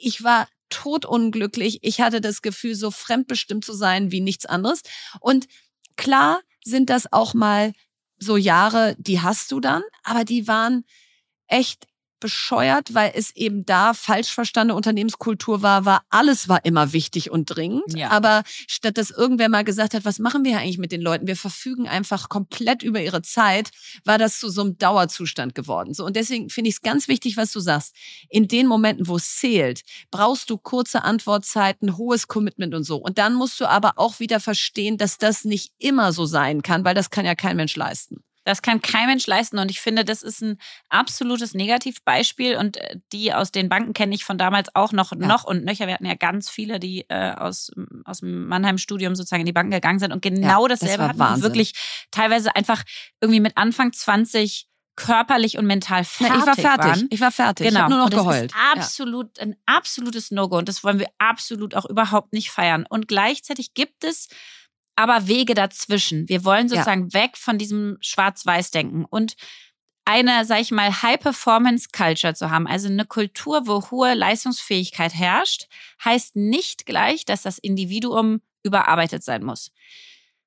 Ich 0.00 0.24
war 0.24 0.48
totunglücklich. 0.70 1.80
Ich 1.82 2.00
hatte 2.00 2.20
das 2.20 2.42
Gefühl, 2.42 2.74
so 2.74 2.90
fremdbestimmt 2.90 3.64
zu 3.64 3.74
sein 3.74 4.10
wie 4.10 4.20
nichts 4.20 4.46
anderes. 4.46 4.82
Und 5.20 5.46
klar 5.96 6.40
sind 6.64 6.90
das 6.90 7.12
auch 7.12 7.34
mal 7.34 7.72
so 8.18 8.36
Jahre, 8.36 8.96
die 8.98 9.20
hast 9.20 9.50
du 9.52 9.60
dann, 9.60 9.82
aber 10.04 10.24
die 10.24 10.46
waren 10.46 10.84
echt 11.46 11.86
bescheuert, 12.20 12.94
weil 12.94 13.12
es 13.14 13.34
eben 13.34 13.64
da 13.64 13.94
falsch 13.94 14.28
verstandene 14.28 14.76
Unternehmenskultur 14.76 15.62
war, 15.62 15.84
war 15.84 16.04
alles 16.10 16.48
war 16.48 16.64
immer 16.64 16.92
wichtig 16.92 17.30
und 17.30 17.46
dringend. 17.46 17.96
Ja. 17.96 18.10
Aber 18.10 18.42
statt 18.46 18.96
dass 18.96 19.10
irgendwer 19.10 19.48
mal 19.48 19.64
gesagt 19.64 19.94
hat, 19.94 20.04
was 20.04 20.18
machen 20.18 20.44
wir 20.44 20.58
eigentlich 20.58 20.78
mit 20.78 20.92
den 20.92 21.00
Leuten? 21.00 21.26
Wir 21.26 21.36
verfügen 21.36 21.88
einfach 21.88 22.28
komplett 22.28 22.82
über 22.82 23.00
ihre 23.00 23.22
Zeit, 23.22 23.70
war 24.04 24.18
das 24.18 24.38
zu 24.38 24.48
so 24.50 24.60
einem 24.60 24.78
Dauerzustand 24.78 25.54
geworden. 25.54 25.94
So 25.94 26.04
und 26.04 26.16
deswegen 26.16 26.50
finde 26.50 26.68
ich 26.68 26.76
es 26.76 26.82
ganz 26.82 27.08
wichtig, 27.08 27.36
was 27.36 27.52
du 27.52 27.60
sagst. 27.60 27.94
In 28.28 28.48
den 28.48 28.66
Momenten, 28.66 29.08
wo 29.08 29.16
es 29.16 29.36
zählt, 29.38 29.82
brauchst 30.10 30.50
du 30.50 30.58
kurze 30.58 31.02
Antwortzeiten, 31.02 31.96
hohes 31.96 32.28
Commitment 32.28 32.74
und 32.74 32.84
so. 32.84 32.96
Und 32.96 33.18
dann 33.18 33.34
musst 33.34 33.60
du 33.60 33.66
aber 33.66 33.94
auch 33.96 34.20
wieder 34.20 34.40
verstehen, 34.40 34.98
dass 34.98 35.18
das 35.18 35.44
nicht 35.44 35.72
immer 35.78 36.12
so 36.12 36.26
sein 36.26 36.62
kann, 36.62 36.84
weil 36.84 36.94
das 36.94 37.10
kann 37.10 37.24
ja 37.24 37.34
kein 37.34 37.56
Mensch 37.56 37.76
leisten. 37.76 38.22
Das 38.44 38.62
kann 38.62 38.80
kein 38.80 39.06
Mensch 39.06 39.26
leisten. 39.26 39.58
Und 39.58 39.70
ich 39.70 39.80
finde, 39.80 40.04
das 40.04 40.22
ist 40.22 40.42
ein 40.42 40.58
absolutes 40.88 41.54
Negativbeispiel. 41.54 42.56
Und 42.56 42.78
äh, 42.78 42.96
die 43.12 43.32
aus 43.32 43.52
den 43.52 43.68
Banken 43.68 43.92
kenne 43.92 44.14
ich 44.14 44.24
von 44.24 44.38
damals 44.38 44.74
auch 44.74 44.92
noch, 44.92 45.12
ja. 45.12 45.18
noch 45.18 45.44
und 45.44 45.64
nöcher. 45.64 45.86
Wir 45.86 45.94
hatten 45.94 46.06
ja 46.06 46.14
ganz 46.14 46.48
viele, 46.48 46.80
die 46.80 47.04
äh, 47.08 47.32
aus, 47.32 47.70
aus 48.04 48.20
dem 48.20 48.46
Mannheim-Studium 48.46 49.14
sozusagen 49.14 49.40
in 49.40 49.46
die 49.46 49.52
Banken 49.52 49.72
gegangen 49.72 49.98
sind. 49.98 50.12
Und 50.12 50.22
genau 50.22 50.62
ja, 50.62 50.68
dasselbe 50.68 51.08
das 51.08 51.18
hatten 51.18 51.42
wirklich 51.42 51.72
teilweise 52.10 52.54
einfach 52.56 52.82
irgendwie 53.20 53.40
mit 53.40 53.56
Anfang 53.56 53.92
20 53.92 54.66
körperlich 54.96 55.56
und 55.56 55.66
mental 55.66 56.04
fertig 56.04 56.36
Na, 56.36 56.40
ich 56.40 56.46
war 56.46 56.56
fertig. 56.56 56.90
Waren. 56.90 57.06
Ich 57.10 57.20
war 57.20 57.32
fertig. 57.32 57.66
Genau. 57.68 57.78
Ich 57.78 57.82
habe 57.82 57.90
nur 57.90 57.98
noch 57.98 58.06
und 58.06 58.14
das 58.14 58.20
geheult. 58.20 58.52
Ist 58.52 58.56
absolut 58.72 59.38
ja. 59.38 59.44
ein 59.44 59.56
absolutes 59.66 60.30
No-Go 60.30 60.58
und 60.58 60.68
das 60.68 60.84
wollen 60.84 60.98
wir 60.98 61.08
absolut 61.18 61.74
auch 61.74 61.86
überhaupt 61.86 62.32
nicht 62.32 62.50
feiern. 62.50 62.84
Und 62.88 63.08
gleichzeitig 63.08 63.74
gibt 63.74 64.04
es 64.04 64.28
aber 65.00 65.26
Wege 65.26 65.54
dazwischen. 65.54 66.28
Wir 66.28 66.44
wollen 66.44 66.68
sozusagen 66.68 67.08
ja. 67.08 67.22
weg 67.22 67.36
von 67.36 67.58
diesem 67.58 67.96
Schwarz-Weiß-Denken 68.00 69.04
und 69.04 69.34
eine, 70.04 70.44
sag 70.44 70.60
ich 70.60 70.70
mal, 70.70 71.02
High-Performance-Culture 71.02 72.34
zu 72.34 72.50
haben, 72.50 72.66
also 72.66 72.88
eine 72.88 73.04
Kultur, 73.04 73.66
wo 73.66 73.90
hohe 73.90 74.14
Leistungsfähigkeit 74.14 75.14
herrscht, 75.14 75.68
heißt 76.04 76.36
nicht 76.36 76.86
gleich, 76.86 77.24
dass 77.24 77.42
das 77.42 77.58
Individuum 77.58 78.40
überarbeitet 78.62 79.22
sein 79.22 79.44
muss. 79.44 79.70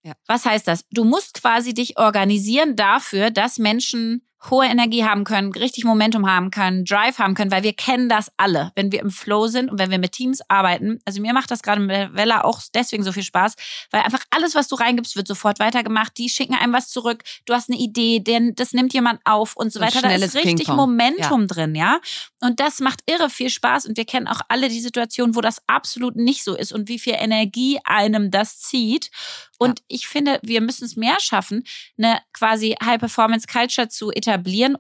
Ja. 0.04 0.14
Was 0.28 0.46
heißt 0.46 0.68
das? 0.68 0.86
Du 0.92 1.06
musst 1.06 1.36
quasi 1.36 1.74
dich 1.74 1.98
organisieren 1.98 2.76
dafür, 2.76 3.32
dass 3.32 3.58
Menschen 3.58 4.28
hohe 4.50 4.66
Energie 4.66 5.06
haben 5.06 5.24
können, 5.24 5.52
richtig 5.54 5.86
Momentum 5.86 6.30
haben 6.30 6.52
können, 6.52 6.86
Drive 6.86 7.18
haben 7.18 7.34
können, 7.34 7.52
weil 7.52 7.64
wir 7.64 7.74
kennen 7.74 8.10
das 8.10 8.32
alle, 8.38 8.72
wenn 8.76 8.92
wir 8.92 9.00
im 9.00 9.10
Flow 9.10 9.48
sind 9.48 9.72
und 9.72 9.80
wenn 9.80 9.90
wir 9.90 10.00
mit 10.00 10.12
Teams 10.12 10.42
arbeiten. 10.50 11.00
Also 11.06 11.22
mir 11.22 11.34
macht 11.34 11.50
das 11.50 11.62
gerade 11.62 11.82
mit 11.82 12.14
Wella 12.14 12.44
auch 12.44 12.62
deswegen 12.74 13.04
so 13.04 13.12
viel 13.12 13.24
Spaß, 13.24 13.56
weil 13.92 14.02
einfach 14.02 14.24
alles, 14.32 14.56
was 14.56 14.68
du 14.68 14.76
reingibst, 14.76 15.16
wird 15.16 15.28
sofort 15.28 15.60
weitergemacht. 15.60 16.18
Die 16.18 16.30
schicken 16.30 16.56
einem 16.56 16.74
was 16.74 16.90
zurück. 16.90 17.24
Du 17.46 17.54
hast 17.54 17.70
eine 17.70 17.80
Idee, 17.80 18.20
denn 18.20 18.54
das 18.56 18.74
nimmt 18.74 18.94
jemand 18.94 19.22
auf 19.26 19.56
und 19.56 19.72
so 19.72 19.80
weiter. 19.80 20.02
Da 20.02 20.10
ist 20.10 20.36
richtig 20.36 20.68
Momentum 20.68 21.42
ja. 21.42 21.48
drin, 21.48 21.76
ja. 21.76 22.00
Und 22.42 22.60
das 22.60 22.80
macht 22.80 23.00
irre 23.06 23.30
viel 23.30 23.50
Spaß 23.50 23.86
und 23.86 23.98
wir 23.98 24.06
kennen 24.06 24.28
auch 24.28 24.42
alle 24.50 24.68
die 24.68 24.82
Situation, 24.82 25.36
wo 25.36 25.42
das 25.42 25.62
absolut 25.68 26.16
nicht 26.16 26.44
so 26.44 26.56
ist 26.56 26.74
und 26.74 26.90
wie 26.90 27.00
viel 27.00 27.16
Energie 27.18 27.80
einem 27.86 28.32
das 28.32 28.60
zieht. 28.60 29.10
Und 29.58 29.80
ja. 29.80 29.86
ich 29.88 30.08
finde, 30.08 30.40
wir 30.44 30.60
müssen 30.60 30.84
es 30.84 30.98
mehr 30.98 31.18
schaffen, 31.22 31.64
eine 31.98 32.20
quasi 32.34 32.76
High-Performance-Culture 32.84 33.88
zu 33.88 34.12
etablieren, 34.12 34.33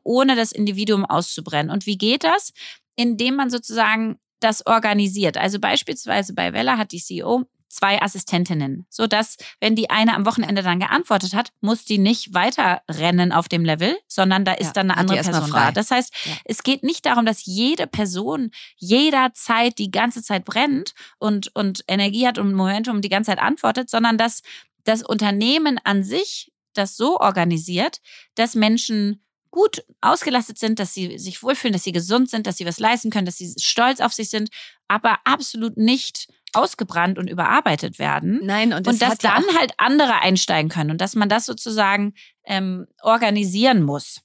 ohne 0.04 0.36
das 0.36 0.52
Individuum 0.52 1.06
auszubrennen. 1.06 1.72
Und 1.72 1.86
wie 1.86 1.98
geht 1.98 2.24
das? 2.24 2.54
Indem 2.96 3.36
man 3.36 3.50
sozusagen 3.50 4.18
das 4.40 4.66
organisiert. 4.66 5.38
Also 5.38 5.60
beispielsweise 5.60 6.34
bei 6.34 6.54
Wella 6.54 6.78
hat 6.78 6.92
die 6.92 7.02
CEO 7.02 7.46
zwei 7.74 8.02
Assistentinnen, 8.02 8.86
so 8.90 9.08
dass 9.08 9.38
wenn 9.60 9.76
die 9.76 9.90
eine 9.90 10.14
am 10.14 10.26
Wochenende 10.26 10.62
dann 10.62 10.80
geantwortet 10.80 11.34
hat, 11.34 11.50
muss 11.60 11.86
die 11.86 11.98
nicht 11.98 12.34
weiter 12.34 12.82
rennen 12.90 13.32
auf 13.32 13.50
dem 13.50 13.66
Level, 13.66 13.98
sondern 14.08 14.46
da 14.46 14.54
ist 14.54 14.68
ja, 14.68 14.74
dann 14.74 14.92
eine 14.92 15.00
andere 15.00 15.22
Person 15.22 15.52
da. 15.52 15.72
Das 15.72 15.90
heißt, 15.90 16.14
ja. 16.26 16.34
es 16.46 16.62
geht 16.62 16.84
nicht 16.84 17.06
darum, 17.06 17.26
dass 17.26 17.46
jede 17.46 17.88
Person 17.88 18.52
jederzeit 18.78 19.80
die 19.80 19.90
ganze 19.90 20.22
Zeit 20.22 20.46
brennt 20.46 20.94
und 21.18 21.54
und 21.56 21.84
Energie 21.88 22.28
hat 22.28 22.38
und 22.38 22.54
Momentum 22.54 23.02
die 23.02 23.10
ganze 23.10 23.32
Zeit 23.32 23.40
antwortet, 23.40 23.90
sondern 23.90 24.18
dass 24.18 24.44
das 24.84 25.02
Unternehmen 25.02 25.80
an 25.84 26.04
sich 26.04 26.52
das 26.74 26.96
so 26.96 27.20
organisiert, 27.20 28.00
dass 28.36 28.56
Menschen 28.56 29.23
gut 29.54 29.86
ausgelastet 30.02 30.58
sind, 30.58 30.80
dass 30.80 30.96
sie 30.96 31.20
sich 31.20 31.44
wohlfühlen, 31.44 31.74
dass 31.74 31.84
sie 31.84 31.92
gesund 31.92 32.28
sind, 32.28 32.48
dass 32.48 32.58
sie 32.58 32.66
was 32.66 32.80
leisten 32.80 33.12
können, 33.12 33.28
dass 33.28 33.38
sie 33.38 33.54
stolz 33.60 34.00
auf 34.00 34.12
sich 34.12 34.32
sind, 34.32 34.50
aber 34.88 35.20
absolut 35.26 35.78
nicht 35.78 36.28
ausgebrannt 36.54 37.20
und 37.20 37.30
überarbeitet 37.30 38.00
werden. 38.00 38.40
Nein, 38.44 38.74
und, 38.74 38.88
und 38.88 39.00
dass 39.00 39.20
dann 39.20 39.44
ja 39.48 39.60
halt 39.60 39.74
andere 39.78 40.22
einsteigen 40.22 40.70
können 40.70 40.90
und 40.90 41.02
dass 41.02 41.14
man 41.14 41.30
das 41.30 41.46
sozusagen 41.46 42.16
ähm, 42.46 42.88
organisieren 43.04 43.84
muss. 43.84 44.22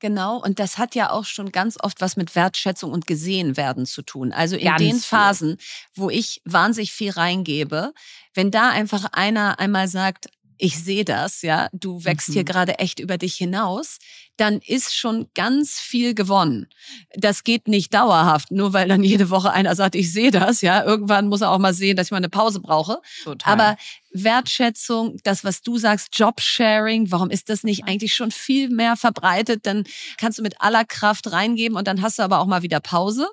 Genau, 0.00 0.42
und 0.42 0.58
das 0.58 0.78
hat 0.78 0.96
ja 0.96 1.10
auch 1.10 1.24
schon 1.24 1.52
ganz 1.52 1.78
oft 1.80 2.00
was 2.00 2.16
mit 2.16 2.34
Wertschätzung 2.34 2.90
und 2.90 3.06
gesehen 3.06 3.56
werden 3.56 3.86
zu 3.86 4.02
tun. 4.02 4.32
Also 4.32 4.56
in 4.56 4.64
ganz 4.64 4.80
den 4.80 4.98
Phasen, 4.98 5.58
wo 5.94 6.10
ich 6.10 6.42
wahnsinnig 6.44 6.92
viel 6.92 7.12
reingebe, 7.12 7.94
wenn 8.34 8.50
da 8.50 8.70
einfach 8.70 9.04
einer 9.12 9.60
einmal 9.60 9.86
sagt, 9.86 10.26
ich 10.58 10.82
sehe 10.82 11.04
das, 11.04 11.42
ja, 11.42 11.68
du 11.72 12.04
wächst 12.04 12.28
mhm. 12.28 12.32
hier 12.34 12.44
gerade 12.44 12.78
echt 12.78 13.00
über 13.00 13.18
dich 13.18 13.34
hinaus, 13.34 13.98
dann 14.36 14.60
ist 14.60 14.94
schon 14.94 15.28
ganz 15.34 15.80
viel 15.80 16.14
gewonnen. 16.14 16.66
Das 17.14 17.44
geht 17.44 17.68
nicht 17.68 17.94
dauerhaft, 17.94 18.50
nur 18.50 18.72
weil 18.72 18.88
dann 18.88 19.02
jede 19.02 19.30
Woche 19.30 19.52
einer 19.52 19.74
sagt, 19.74 19.94
ich 19.94 20.12
sehe 20.12 20.30
das, 20.30 20.60
ja, 20.60 20.84
irgendwann 20.84 21.28
muss 21.28 21.40
er 21.40 21.50
auch 21.50 21.58
mal 21.58 21.74
sehen, 21.74 21.96
dass 21.96 22.08
ich 22.08 22.10
mal 22.10 22.18
eine 22.18 22.28
Pause 22.28 22.60
brauche. 22.60 23.00
Total. 23.24 23.52
Aber 23.52 23.76
Wertschätzung, 24.12 25.18
das, 25.24 25.44
was 25.44 25.62
du 25.62 25.78
sagst, 25.78 26.08
Jobsharing, 26.18 27.10
warum 27.10 27.30
ist 27.30 27.48
das 27.48 27.64
nicht 27.64 27.84
eigentlich 27.84 28.14
schon 28.14 28.30
viel 28.30 28.70
mehr 28.70 28.96
verbreitet? 28.96 29.66
Dann 29.66 29.84
kannst 30.18 30.38
du 30.38 30.42
mit 30.42 30.60
aller 30.60 30.84
Kraft 30.84 31.32
reingeben 31.32 31.76
und 31.76 31.86
dann 31.86 32.02
hast 32.02 32.18
du 32.18 32.22
aber 32.22 32.40
auch 32.40 32.46
mal 32.46 32.62
wieder 32.62 32.80
Pause. 32.80 33.28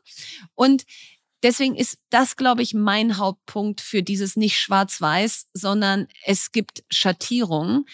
Und 0.56 0.84
Deswegen 1.44 1.76
ist 1.76 1.98
das, 2.10 2.38
glaube 2.38 2.62
ich, 2.62 2.74
mein 2.74 3.18
Hauptpunkt 3.18 3.82
für 3.82 4.02
dieses 4.02 4.36
nicht 4.36 4.60
schwarz-weiß, 4.60 5.48
sondern 5.54 6.08
es 6.26 6.52
gibt 6.54 6.84
Schattierungen. 6.90 7.86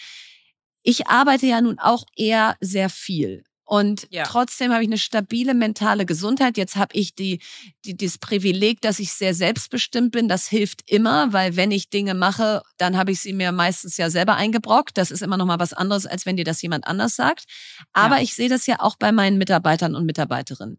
Ich 0.82 1.08
arbeite 1.08 1.46
ja 1.46 1.60
nun 1.60 1.78
auch 1.78 2.04
eher 2.16 2.56
sehr 2.60 2.88
viel. 2.88 3.44
Und 3.64 4.08
ja. 4.10 4.24
trotzdem 4.24 4.72
habe 4.72 4.82
ich 4.82 4.88
eine 4.88 4.98
stabile 4.98 5.54
mentale 5.54 6.04
Gesundheit. 6.04 6.56
Jetzt 6.56 6.74
habe 6.74 6.92
ich 6.96 7.14
die, 7.14 7.40
die, 7.84 7.96
das 7.96 8.18
Privileg, 8.18 8.80
dass 8.80 8.98
ich 8.98 9.12
sehr 9.12 9.32
selbstbestimmt 9.32 10.10
bin. 10.10 10.26
Das 10.26 10.48
hilft 10.48 10.90
immer, 10.90 11.32
weil 11.32 11.54
wenn 11.54 11.70
ich 11.70 11.88
Dinge 11.88 12.14
mache, 12.14 12.62
dann 12.78 12.96
habe 12.96 13.12
ich 13.12 13.20
sie 13.20 13.32
mir 13.32 13.52
meistens 13.52 13.96
ja 13.96 14.10
selber 14.10 14.34
eingebrockt. 14.34 14.98
Das 14.98 15.12
ist 15.12 15.22
immer 15.22 15.36
noch 15.36 15.46
mal 15.46 15.60
was 15.60 15.72
anderes, 15.72 16.04
als 16.04 16.26
wenn 16.26 16.36
dir 16.36 16.44
das 16.44 16.62
jemand 16.62 16.88
anders 16.88 17.14
sagt. 17.14 17.44
Aber 17.92 18.16
ja. 18.16 18.22
ich 18.22 18.34
sehe 18.34 18.48
das 18.48 18.66
ja 18.66 18.80
auch 18.80 18.96
bei 18.96 19.12
meinen 19.12 19.38
Mitarbeitern 19.38 19.94
und 19.94 20.04
Mitarbeiterinnen 20.04 20.78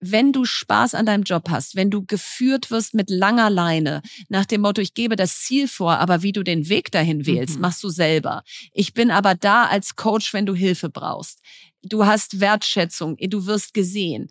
wenn 0.00 0.32
du 0.32 0.44
Spaß 0.44 0.94
an 0.94 1.06
deinem 1.06 1.24
Job 1.24 1.50
hast, 1.50 1.76
wenn 1.76 1.90
du 1.90 2.04
geführt 2.04 2.70
wirst 2.70 2.94
mit 2.94 3.10
langer 3.10 3.50
Leine, 3.50 4.02
nach 4.28 4.46
dem 4.46 4.62
Motto, 4.62 4.80
ich 4.80 4.94
gebe 4.94 5.16
das 5.16 5.40
Ziel 5.40 5.68
vor, 5.68 5.98
aber 5.98 6.22
wie 6.22 6.32
du 6.32 6.42
den 6.42 6.68
Weg 6.68 6.90
dahin 6.90 7.26
wählst, 7.26 7.56
mhm. 7.56 7.60
machst 7.60 7.82
du 7.84 7.90
selber. 7.90 8.42
Ich 8.72 8.94
bin 8.94 9.10
aber 9.10 9.34
da 9.34 9.66
als 9.66 9.96
Coach, 9.96 10.32
wenn 10.32 10.46
du 10.46 10.54
Hilfe 10.54 10.88
brauchst. 10.88 11.40
Du 11.82 12.06
hast 12.06 12.40
Wertschätzung, 12.40 13.16
du 13.18 13.46
wirst 13.46 13.74
gesehen. 13.74 14.28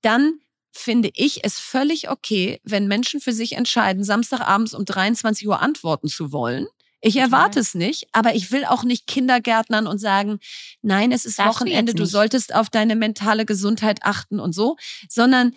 Dann 0.00 0.40
finde 0.72 1.10
ich 1.14 1.44
es 1.44 1.58
völlig 1.58 2.10
okay, 2.10 2.60
wenn 2.64 2.88
Menschen 2.88 3.20
für 3.20 3.32
sich 3.32 3.52
entscheiden, 3.52 4.04
Samstagabends 4.04 4.72
um 4.74 4.84
23 4.84 5.46
Uhr 5.46 5.60
antworten 5.60 6.08
zu 6.08 6.32
wollen 6.32 6.66
ich 7.00 7.16
erwarte 7.16 7.60
es 7.60 7.74
nicht, 7.74 8.08
aber 8.12 8.34
ich 8.34 8.52
will 8.52 8.64
auch 8.64 8.84
nicht 8.84 9.06
Kindergärtnern 9.06 9.86
und 9.86 9.98
sagen, 9.98 10.38
nein, 10.82 11.12
es 11.12 11.24
ist 11.24 11.38
das 11.38 11.46
Wochenende, 11.46 11.94
du 11.94 12.04
solltest 12.04 12.54
auf 12.54 12.68
deine 12.68 12.94
mentale 12.96 13.46
Gesundheit 13.46 14.02
achten 14.02 14.38
und 14.38 14.54
so, 14.54 14.76
sondern 15.08 15.54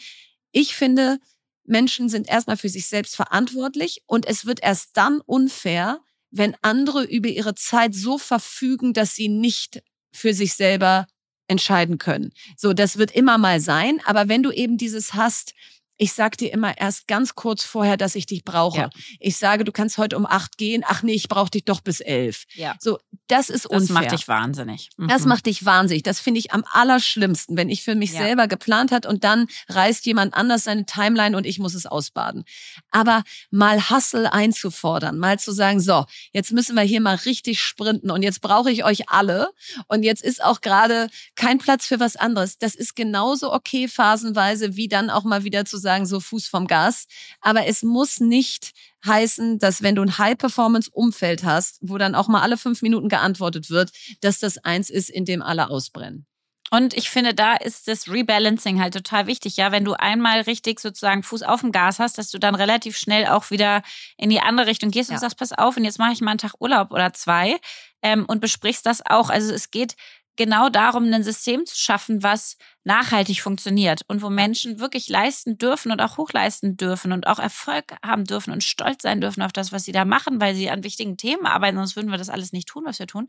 ich 0.51 0.75
finde, 0.75 1.19
Menschen 1.65 2.09
sind 2.09 2.29
erstmal 2.29 2.57
für 2.57 2.69
sich 2.69 2.87
selbst 2.87 3.15
verantwortlich 3.15 4.03
und 4.05 4.25
es 4.25 4.45
wird 4.45 4.61
erst 4.61 4.91
dann 4.93 5.21
unfair, 5.21 5.99
wenn 6.31 6.55
andere 6.61 7.03
über 7.03 7.29
ihre 7.29 7.55
Zeit 7.55 7.93
so 7.93 8.17
verfügen, 8.17 8.93
dass 8.93 9.15
sie 9.15 9.29
nicht 9.29 9.83
für 10.11 10.33
sich 10.33 10.53
selber 10.55 11.07
entscheiden 11.47 11.97
können. 11.97 12.31
So, 12.57 12.73
das 12.73 12.97
wird 12.97 13.11
immer 13.11 13.37
mal 13.37 13.59
sein, 13.59 13.99
aber 14.05 14.29
wenn 14.29 14.43
du 14.43 14.51
eben 14.51 14.77
dieses 14.77 15.13
hast, 15.13 15.53
ich 15.97 16.13
sag 16.13 16.37
dir 16.37 16.51
immer 16.51 16.77
erst 16.77 17.07
ganz 17.07 17.35
kurz 17.35 17.63
vorher, 17.63 17.97
dass 17.97 18.15
ich 18.15 18.25
dich 18.25 18.43
brauche. 18.43 18.77
Ja. 18.77 18.89
Ich 19.19 19.37
sage, 19.37 19.63
du 19.63 19.71
kannst 19.71 19.97
heute 19.97 20.17
um 20.17 20.25
acht 20.25 20.57
gehen. 20.57 20.83
Ach 20.85 21.03
nee, 21.03 21.13
ich 21.13 21.27
brauche 21.29 21.51
dich 21.51 21.65
doch 21.65 21.81
bis 21.81 21.99
elf. 21.99 22.45
Ja. 22.55 22.75
So, 22.79 22.97
das 23.27 23.49
ist 23.49 23.65
unfair. 23.65 23.87
Das 23.87 23.89
macht 23.89 24.11
dich 24.11 24.27
wahnsinnig. 24.27 24.89
Mhm. 24.97 25.07
Das 25.07 25.25
macht 25.25 25.45
dich 25.45 25.65
wahnsinnig. 25.65 26.03
Das 26.03 26.19
finde 26.19 26.39
ich 26.39 26.51
am 26.51 26.63
allerschlimmsten, 26.71 27.55
wenn 27.57 27.69
ich 27.69 27.83
für 27.83 27.95
mich 27.95 28.13
ja. 28.13 28.23
selber 28.23 28.47
geplant 28.47 28.91
hat 28.91 29.05
und 29.05 29.23
dann 29.23 29.47
reißt 29.69 30.05
jemand 30.05 30.33
anders 30.33 30.63
seine 30.63 30.85
Timeline 30.85 31.37
und 31.37 31.45
ich 31.45 31.59
muss 31.59 31.75
es 31.75 31.85
ausbaden. 31.85 32.43
Aber 32.89 33.23
mal 33.51 33.89
Hustle 33.89 34.33
einzufordern, 34.33 35.17
mal 35.19 35.39
zu 35.39 35.51
sagen, 35.51 35.79
so, 35.79 36.05
jetzt 36.31 36.51
müssen 36.51 36.75
wir 36.75 36.83
hier 36.83 37.01
mal 37.01 37.15
richtig 37.15 37.61
sprinten 37.61 38.09
und 38.09 38.23
jetzt 38.23 38.41
brauche 38.41 38.71
ich 38.71 38.83
euch 38.83 39.09
alle 39.09 39.49
und 39.87 40.03
jetzt 40.03 40.23
ist 40.23 40.43
auch 40.43 40.61
gerade 40.61 41.09
kein 41.35 41.59
Platz 41.59 41.85
für 41.85 41.99
was 41.99 42.15
anderes. 42.15 42.57
Das 42.57 42.73
ist 42.73 42.95
genauso 42.95 43.53
okay 43.53 43.87
phasenweise, 43.87 44.75
wie 44.75 44.87
dann 44.87 45.09
auch 45.09 45.23
mal 45.23 45.43
wieder 45.43 45.65
zu 45.65 45.82
sagen, 45.83 46.07
so 46.07 46.19
Fuß 46.19 46.47
vom 46.47 46.65
Gas. 46.65 47.05
Aber 47.41 47.67
es 47.67 47.83
muss 47.83 48.19
nicht 48.19 48.71
heißen, 49.05 49.59
dass 49.59 49.83
wenn 49.83 49.95
du 49.95 50.01
ein 50.01 50.17
High-Performance-Umfeld 50.17 51.43
hast, 51.43 51.77
wo 51.81 51.97
dann 51.99 52.15
auch 52.15 52.27
mal 52.27 52.41
alle 52.41 52.57
fünf 52.57 52.81
Minuten 52.81 53.09
geantwortet 53.09 53.69
wird, 53.69 53.91
dass 54.21 54.39
das 54.39 54.57
eins 54.57 54.89
ist, 54.89 55.09
in 55.09 55.25
dem 55.25 55.41
alle 55.41 55.69
ausbrennen. 55.69 56.25
Und 56.73 56.95
ich 56.95 57.11
finde, 57.11 57.35
da 57.35 57.53
ist 57.53 57.87
das 57.87 58.09
Rebalancing 58.09 58.81
halt 58.81 58.95
total 58.95 59.27
wichtig. 59.27 59.57
Ja, 59.57 59.71
wenn 59.71 59.85
du 59.85 59.93
einmal 59.93 60.41
richtig 60.41 60.79
sozusagen 60.79 61.21
Fuß 61.21 61.43
auf 61.43 61.61
dem 61.61 61.71
Gas 61.71 61.99
hast, 61.99 62.17
dass 62.17 62.31
du 62.31 62.39
dann 62.39 62.55
relativ 62.55 62.97
schnell 62.97 63.27
auch 63.27 63.51
wieder 63.51 63.83
in 64.17 64.31
die 64.31 64.39
andere 64.39 64.65
Richtung 64.65 64.89
gehst 64.89 65.11
und 65.11 65.17
ja. 65.17 65.19
sagst, 65.19 65.37
pass 65.37 65.51
auf, 65.51 65.77
und 65.77 65.85
jetzt 65.85 65.99
mache 65.99 66.13
ich 66.13 66.21
mal 66.21 66.31
einen 66.31 66.39
Tag 66.39 66.53
Urlaub 66.59 66.91
oder 66.91 67.13
zwei 67.13 67.59
ähm, 68.01 68.25
und 68.25 68.41
besprichst 68.41 68.87
das 68.87 69.05
auch. 69.05 69.29
Also 69.29 69.53
es 69.53 69.69
geht 69.69 69.95
genau 70.35 70.69
darum, 70.69 71.11
ein 71.13 71.23
System 71.23 71.65
zu 71.65 71.77
schaffen, 71.77 72.23
was 72.23 72.57
nachhaltig 72.83 73.41
funktioniert 73.41 74.01
und 74.07 74.21
wo 74.21 74.29
Menschen 74.29 74.79
wirklich 74.79 75.07
leisten 75.09 75.57
dürfen 75.57 75.91
und 75.91 76.01
auch 76.01 76.17
hochleisten 76.17 76.75
dürfen 76.75 77.11
und 77.11 77.27
auch 77.27 77.39
Erfolg 77.39 77.95
haben 78.05 78.25
dürfen 78.25 78.51
und 78.51 78.63
stolz 78.63 79.03
sein 79.03 79.21
dürfen 79.21 79.41
auf 79.41 79.53
das, 79.53 79.71
was 79.71 79.85
sie 79.85 79.91
da 79.91 80.05
machen, 80.05 80.41
weil 80.41 80.55
sie 80.55 80.69
an 80.69 80.83
wichtigen 80.83 81.17
Themen 81.17 81.45
arbeiten, 81.45 81.77
sonst 81.77 81.95
würden 81.95 82.11
wir 82.11 82.17
das 82.17 82.29
alles 82.29 82.51
nicht 82.51 82.67
tun, 82.67 82.83
was 82.85 82.99
wir 82.99 83.07
tun. 83.07 83.27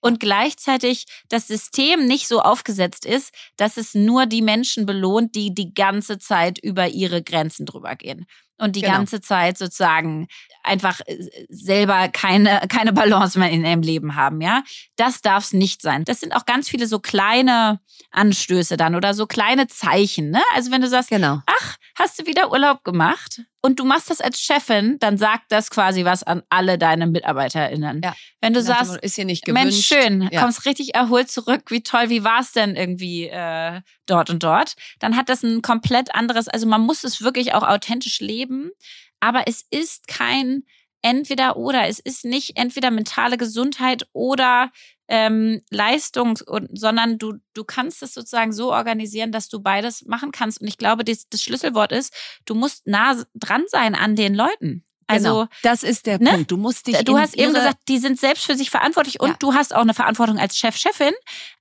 Und 0.00 0.20
gleichzeitig 0.20 1.06
das 1.28 1.46
System 1.48 2.06
nicht 2.06 2.28
so 2.28 2.40
aufgesetzt 2.40 3.06
ist, 3.06 3.34
dass 3.56 3.76
es 3.76 3.94
nur 3.94 4.26
die 4.26 4.42
Menschen 4.42 4.86
belohnt, 4.86 5.34
die 5.34 5.54
die 5.54 5.74
ganze 5.74 6.18
Zeit 6.18 6.58
über 6.58 6.88
ihre 6.88 7.22
Grenzen 7.22 7.66
drüber 7.66 7.96
gehen 7.96 8.26
und 8.62 8.76
die 8.76 8.80
genau. 8.80 8.94
ganze 8.94 9.20
Zeit 9.20 9.58
sozusagen 9.58 10.28
einfach 10.62 11.00
äh, 11.06 11.18
selber 11.48 12.08
keine, 12.08 12.62
keine 12.68 12.92
Balance 12.92 13.38
mehr 13.38 13.50
in 13.50 13.64
ihrem 13.64 13.82
Leben 13.82 14.14
haben, 14.14 14.40
ja. 14.40 14.62
Das 14.96 15.20
darf 15.20 15.44
es 15.44 15.52
nicht 15.52 15.82
sein. 15.82 16.04
Das 16.04 16.20
sind 16.20 16.34
auch 16.34 16.46
ganz 16.46 16.68
viele 16.68 16.86
so 16.86 17.00
kleine 17.00 17.80
Anstöße 18.12 18.76
dann 18.76 18.94
oder 18.94 19.14
so 19.14 19.26
kleine 19.26 19.66
Zeichen, 19.66 20.30
ne? 20.30 20.42
Also 20.54 20.70
wenn 20.70 20.80
du 20.80 20.88
sagst, 20.88 21.10
genau. 21.10 21.40
ach, 21.46 21.76
hast 21.98 22.20
du 22.20 22.26
wieder 22.26 22.50
Urlaub 22.50 22.84
gemacht? 22.84 23.42
Und 23.64 23.78
du 23.78 23.84
machst 23.84 24.10
das 24.10 24.20
als 24.20 24.40
Chefin, 24.40 24.98
dann 24.98 25.16
sagt 25.16 25.44
das 25.50 25.70
quasi 25.70 26.04
was 26.04 26.24
an 26.24 26.42
alle 26.50 26.78
deine 26.78 27.06
MitarbeiterInnen. 27.06 28.00
Ja. 28.02 28.14
Wenn 28.40 28.54
du 28.54 28.62
das 28.62 28.88
sagst, 28.88 28.96
ist 29.04 29.14
hier 29.14 29.24
nicht 29.24 29.44
gewünscht. 29.44 29.64
Mensch, 29.64 29.86
schön, 29.86 30.28
ja. 30.32 30.42
kommst 30.42 30.66
richtig 30.66 30.96
erholt 30.96 31.30
zurück, 31.30 31.70
wie 31.70 31.82
toll, 31.82 32.08
wie 32.08 32.24
war 32.24 32.40
es 32.40 32.50
denn 32.50 32.74
irgendwie 32.74 33.28
äh, 33.28 33.80
dort 34.06 34.30
und 34.30 34.42
dort, 34.42 34.74
dann 34.98 35.16
hat 35.16 35.28
das 35.28 35.44
ein 35.44 35.62
komplett 35.62 36.12
anderes, 36.12 36.48
also 36.48 36.66
man 36.66 36.80
muss 36.80 37.04
es 37.04 37.22
wirklich 37.22 37.54
auch 37.54 37.62
authentisch 37.62 38.18
leben, 38.18 38.72
aber 39.20 39.44
es 39.46 39.64
ist 39.70 40.08
kein 40.08 40.64
entweder 41.02 41.56
oder. 41.56 41.88
Es 41.88 41.98
ist 41.98 42.24
nicht 42.24 42.56
entweder 42.56 42.90
mentale 42.90 43.36
Gesundheit 43.36 44.06
oder 44.12 44.70
ähm, 45.08 45.60
Leistung, 45.70 46.38
sondern 46.72 47.18
du, 47.18 47.34
du 47.52 47.64
kannst 47.64 48.02
es 48.02 48.14
sozusagen 48.14 48.52
so 48.52 48.72
organisieren, 48.72 49.32
dass 49.32 49.48
du 49.48 49.60
beides 49.60 50.06
machen 50.06 50.32
kannst. 50.32 50.60
Und 50.60 50.68
ich 50.68 50.78
glaube, 50.78 51.04
das, 51.04 51.28
das 51.28 51.42
Schlüsselwort 51.42 51.92
ist, 51.92 52.14
du 52.46 52.54
musst 52.54 52.86
nah 52.86 53.22
dran 53.34 53.64
sein 53.66 53.94
an 53.94 54.16
den 54.16 54.34
Leuten. 54.34 54.84
Also 55.12 55.28
genau, 55.28 55.48
das 55.62 55.82
ist 55.82 56.06
der 56.06 56.18
ne? 56.18 56.30
Punkt. 56.30 56.50
Du 56.50 56.56
musst 56.56 56.86
dich. 56.86 56.96
Du 57.04 57.18
hast 57.18 57.34
eben 57.34 57.54
gesagt, 57.54 57.78
die 57.88 57.98
sind 57.98 58.18
selbst 58.18 58.44
für 58.44 58.56
sich 58.56 58.70
verantwortlich 58.70 59.20
und 59.20 59.30
ja. 59.30 59.36
du 59.38 59.54
hast 59.54 59.74
auch 59.74 59.82
eine 59.82 59.94
Verantwortung 59.94 60.38
als 60.38 60.56
Chef, 60.56 60.76
Chefin. 60.76 61.12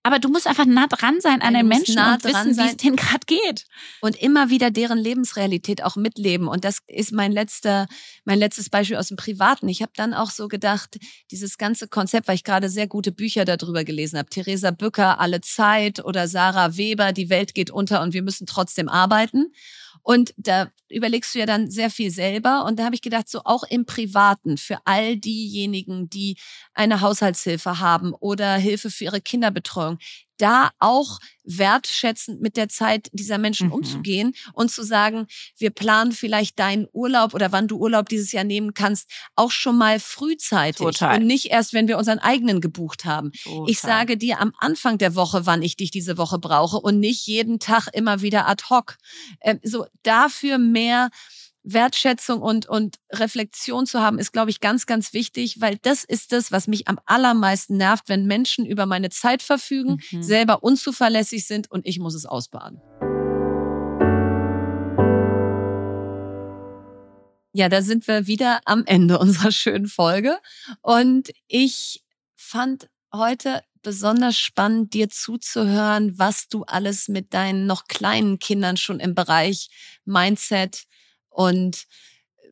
Aber 0.04 0.18
du 0.18 0.30
musst 0.30 0.48
einfach 0.48 0.66
nah 0.66 0.88
dran 0.88 1.22
sein 1.22 1.42
an 1.42 1.54
ja, 1.54 1.60
den 1.60 1.68
Menschen 1.68 1.96
nah 1.96 2.16
und 2.16 2.24
wissen, 2.24 2.58
wie 2.58 2.68
es 2.68 2.78
denen 2.78 2.96
gerade 2.96 3.26
geht. 3.28 3.66
Und 4.02 4.16
immer 4.20 4.50
wieder 4.50 4.72
deren 4.72 4.98
Lebensrealität 4.98 5.84
auch 5.84 5.96
mitleben. 5.96 6.48
Und 6.48 6.66
das 6.66 6.80
ist 6.88 7.12
mein 7.12 7.32
letzter, 7.32 7.88
mein 8.26 8.40
letztes 8.40 8.70
Beispiel 8.70 8.98
aus 8.98 9.10
dem 9.10 9.18
Privaten. 9.18 9.70
Ich 9.70 9.82
habe 9.82 9.92
dann 9.96 10.14
auch 10.16 10.32
so 10.32 10.48
gedacht, 10.48 10.98
dieses 11.30 11.58
ganze 11.60 11.88
Konzept, 11.88 12.28
weil 12.28 12.36
ich 12.36 12.44
gerade 12.44 12.70
sehr 12.70 12.88
gute 12.88 13.12
Bücher 13.12 13.46
darüber 13.46 13.84
gelesen 13.84 14.18
habe. 14.18 14.30
Theresa 14.30 14.72
Bücker, 14.72 15.20
Alle 15.20 15.42
Zeit 15.42 16.04
oder 16.04 16.28
Sarah 16.28 16.78
Weber, 16.78 17.12
Die 17.12 17.30
Welt 17.30 17.54
geht 17.54 17.70
unter 17.70 18.02
und 18.02 18.14
wir 18.14 18.24
müssen 18.24 18.48
trotzdem 18.48 18.90
arbeiten. 18.90 19.52
Und 20.04 20.34
da 20.38 20.72
überlegst 20.90 21.34
du 21.36 21.40
ja 21.40 21.46
dann 21.46 21.70
sehr 21.70 21.90
viel 21.90 22.12
selber. 22.12 22.66
Und 22.66 22.80
da 22.80 22.86
habe 22.86 22.96
ich 22.96 23.02
gedacht, 23.02 23.30
so 23.30 23.42
auch 23.46 23.64
im 23.64 23.86
Privaten, 23.86 24.58
für 24.58 24.80
all 24.86 25.18
diejenigen, 25.18 26.10
die 26.10 26.38
eine 26.74 27.02
Haushaltshilfe 27.02 27.80
haben 27.80 28.14
oder 28.14 28.56
Hilfe 28.56 28.90
für 28.90 29.06
ihre 29.06 29.22
Kinderbetreuung, 29.22 30.00
da 30.42 30.72
auch 30.80 31.20
wertschätzend 31.44 32.42
mit 32.42 32.58
der 32.58 32.70
Zeit 32.70 33.10
dieser 33.14 33.38
Menschen 33.38 33.68
mhm. 33.68 33.74
umzugehen 33.74 34.34
und 34.54 34.72
zu 34.72 34.84
sagen, 34.84 35.28
wir 35.58 35.72
planen 35.72 36.12
vielleicht 36.12 36.60
deinen 36.60 36.88
Urlaub 36.94 37.34
oder 37.34 37.52
wann 37.52 37.68
du 37.68 37.78
Urlaub 37.78 38.10
dieses 38.10 38.32
Jahr 38.32 38.44
nehmen 38.44 38.74
kannst, 38.74 39.10
auch 39.36 39.52
schon 39.52 39.78
mal 39.78 40.00
frühzeitig 40.00 40.86
Total. 40.86 41.20
und 41.20 41.28
nicht 41.28 41.48
erst, 41.48 41.74
wenn 41.74 41.88
wir 41.88 41.98
unseren 41.98 42.20
eigenen 42.20 42.62
gebucht 42.62 43.06
haben. 43.06 43.32
Total. 43.32 43.70
Ich 43.70 43.80
sage 43.80 44.18
dir 44.18 44.40
am 44.40 44.54
Anfang 44.60 44.98
der 44.98 45.16
Woche, 45.16 45.46
wann 45.46 45.62
ich 45.62 45.76
dich 45.76 45.92
diese 45.92 46.18
Woche 46.18 46.40
brauche 46.40 46.78
und 46.78 47.00
nicht 47.00 47.26
jeden 47.28 47.60
Tag 47.60 47.88
immer 47.94 48.22
wieder 48.22 48.48
ad 48.48 48.64
hoc. 48.70 48.98
Ähm, 49.42 49.60
so 49.64 49.86
dafür 50.04 50.58
mehr 50.58 51.10
Wertschätzung 51.64 52.42
und, 52.42 52.68
und 52.68 52.98
Reflexion 53.12 53.86
zu 53.86 54.00
haben, 54.00 54.20
ist, 54.20 54.34
glaube 54.34 54.50
ich, 54.50 54.60
ganz, 54.60 54.86
ganz 54.86 55.14
wichtig, 55.14 55.62
weil 55.62 55.78
das 55.82 56.04
ist 56.04 56.32
das, 56.32 56.52
was 56.52 56.68
mich 56.68 56.88
am 56.88 57.00
allermeisten 57.06 57.78
nervt, 57.78 58.10
wenn 58.10 58.26
Menschen 58.26 58.66
über 58.66 58.86
meine 58.86 59.10
Zeit 59.10 59.42
verfügen, 59.42 60.02
mhm. 60.12 60.24
selber 60.24 60.64
unzuverlässig 60.64 61.46
sind 61.46 61.70
und 61.70 61.86
ich 61.86 62.00
muss 62.00 62.16
es 62.16 62.26
ausbaden. 62.26 62.82
Ja, 67.54 67.68
da 67.68 67.82
sind 67.82 68.08
wir 68.08 68.28
wieder 68.28 68.62
am 68.66 68.84
Ende 68.86 69.20
unserer 69.20 69.52
schönen 69.52 69.88
Folge. 69.88 70.38
Und 70.82 71.32
ich 71.48 72.04
fand 72.36 72.88
heute 73.14 73.62
besonders 73.82 74.38
spannend, 74.38 74.94
dir 74.94 75.10
zuzuhören, 75.10 76.18
was 76.18 76.48
du 76.48 76.64
alles 76.64 77.08
mit 77.08 77.34
deinen 77.34 77.66
noch 77.66 77.88
kleinen 77.88 78.40
Kindern 78.40 78.78
schon 78.78 79.00
im 79.00 79.16
Bereich 79.16 79.70
Mindset, 80.06 80.84
und 81.32 81.88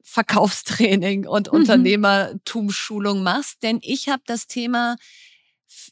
Verkaufstraining 0.01 1.27
und 1.27 1.51
mhm. 1.51 1.59
Unternehmertumschulung 1.59 3.21
machst. 3.21 3.61
Denn 3.61 3.79
ich 3.83 4.09
habe 4.09 4.23
das 4.25 4.47
Thema 4.47 4.95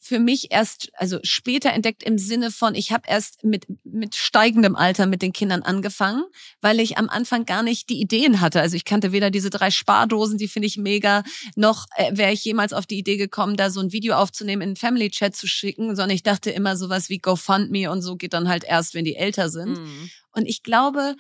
für 0.02 0.20
mich 0.20 0.52
erst, 0.52 0.90
also 0.96 1.20
später 1.22 1.72
entdeckt 1.72 2.02
im 2.02 2.18
Sinne 2.18 2.50
von, 2.50 2.74
ich 2.74 2.92
habe 2.92 3.04
erst 3.08 3.44
mit, 3.44 3.68
mit 3.84 4.16
steigendem 4.16 4.76
Alter 4.76 5.06
mit 5.06 5.22
den 5.22 5.34
Kindern 5.34 5.62
angefangen, 5.62 6.24
weil 6.62 6.80
ich 6.80 6.98
am 6.98 7.10
Anfang 7.10 7.46
gar 7.46 7.62
nicht 7.62 7.90
die 7.90 8.02
Ideen 8.02 8.42
hatte. 8.42 8.60
Also 8.60 8.76
ich 8.76 8.86
kannte 8.86 9.12
weder 9.12 9.30
diese 9.30 9.52
drei 9.52 9.70
Spardosen, 9.70 10.40
die 10.40 10.48
finde 10.48 10.68
ich 10.68 10.78
mega, 10.78 11.24
noch 11.56 11.86
äh, 11.96 12.18
wäre 12.18 12.34
ich 12.34 12.44
jemals 12.44 12.74
auf 12.74 12.88
die 12.88 12.98
Idee 12.98 13.18
gekommen, 13.18 13.56
da 13.56 13.70
so 13.70 13.80
ein 13.80 13.92
Video 13.92 14.16
aufzunehmen, 14.16 14.64
in 14.64 14.70
einen 14.70 14.76
Family 14.78 15.12
Chat 15.12 15.36
zu 15.36 15.48
schicken, 15.48 15.96
sondern 15.96 16.16
ich 16.16 16.24
dachte 16.24 16.50
immer 16.50 16.76
sowas 16.76 17.10
wie 17.10 17.20
GoFundMe 17.20 17.92
und 17.92 18.02
so 18.02 18.16
geht 18.16 18.34
dann 18.34 18.50
halt 18.50 18.64
erst, 18.64 18.96
wenn 18.96 19.06
die 19.06 19.16
älter 19.16 19.50
sind. 19.50 19.78
Mhm. 19.78 20.10
Und 20.32 20.48
ich 20.48 20.64
glaube, 20.64 21.16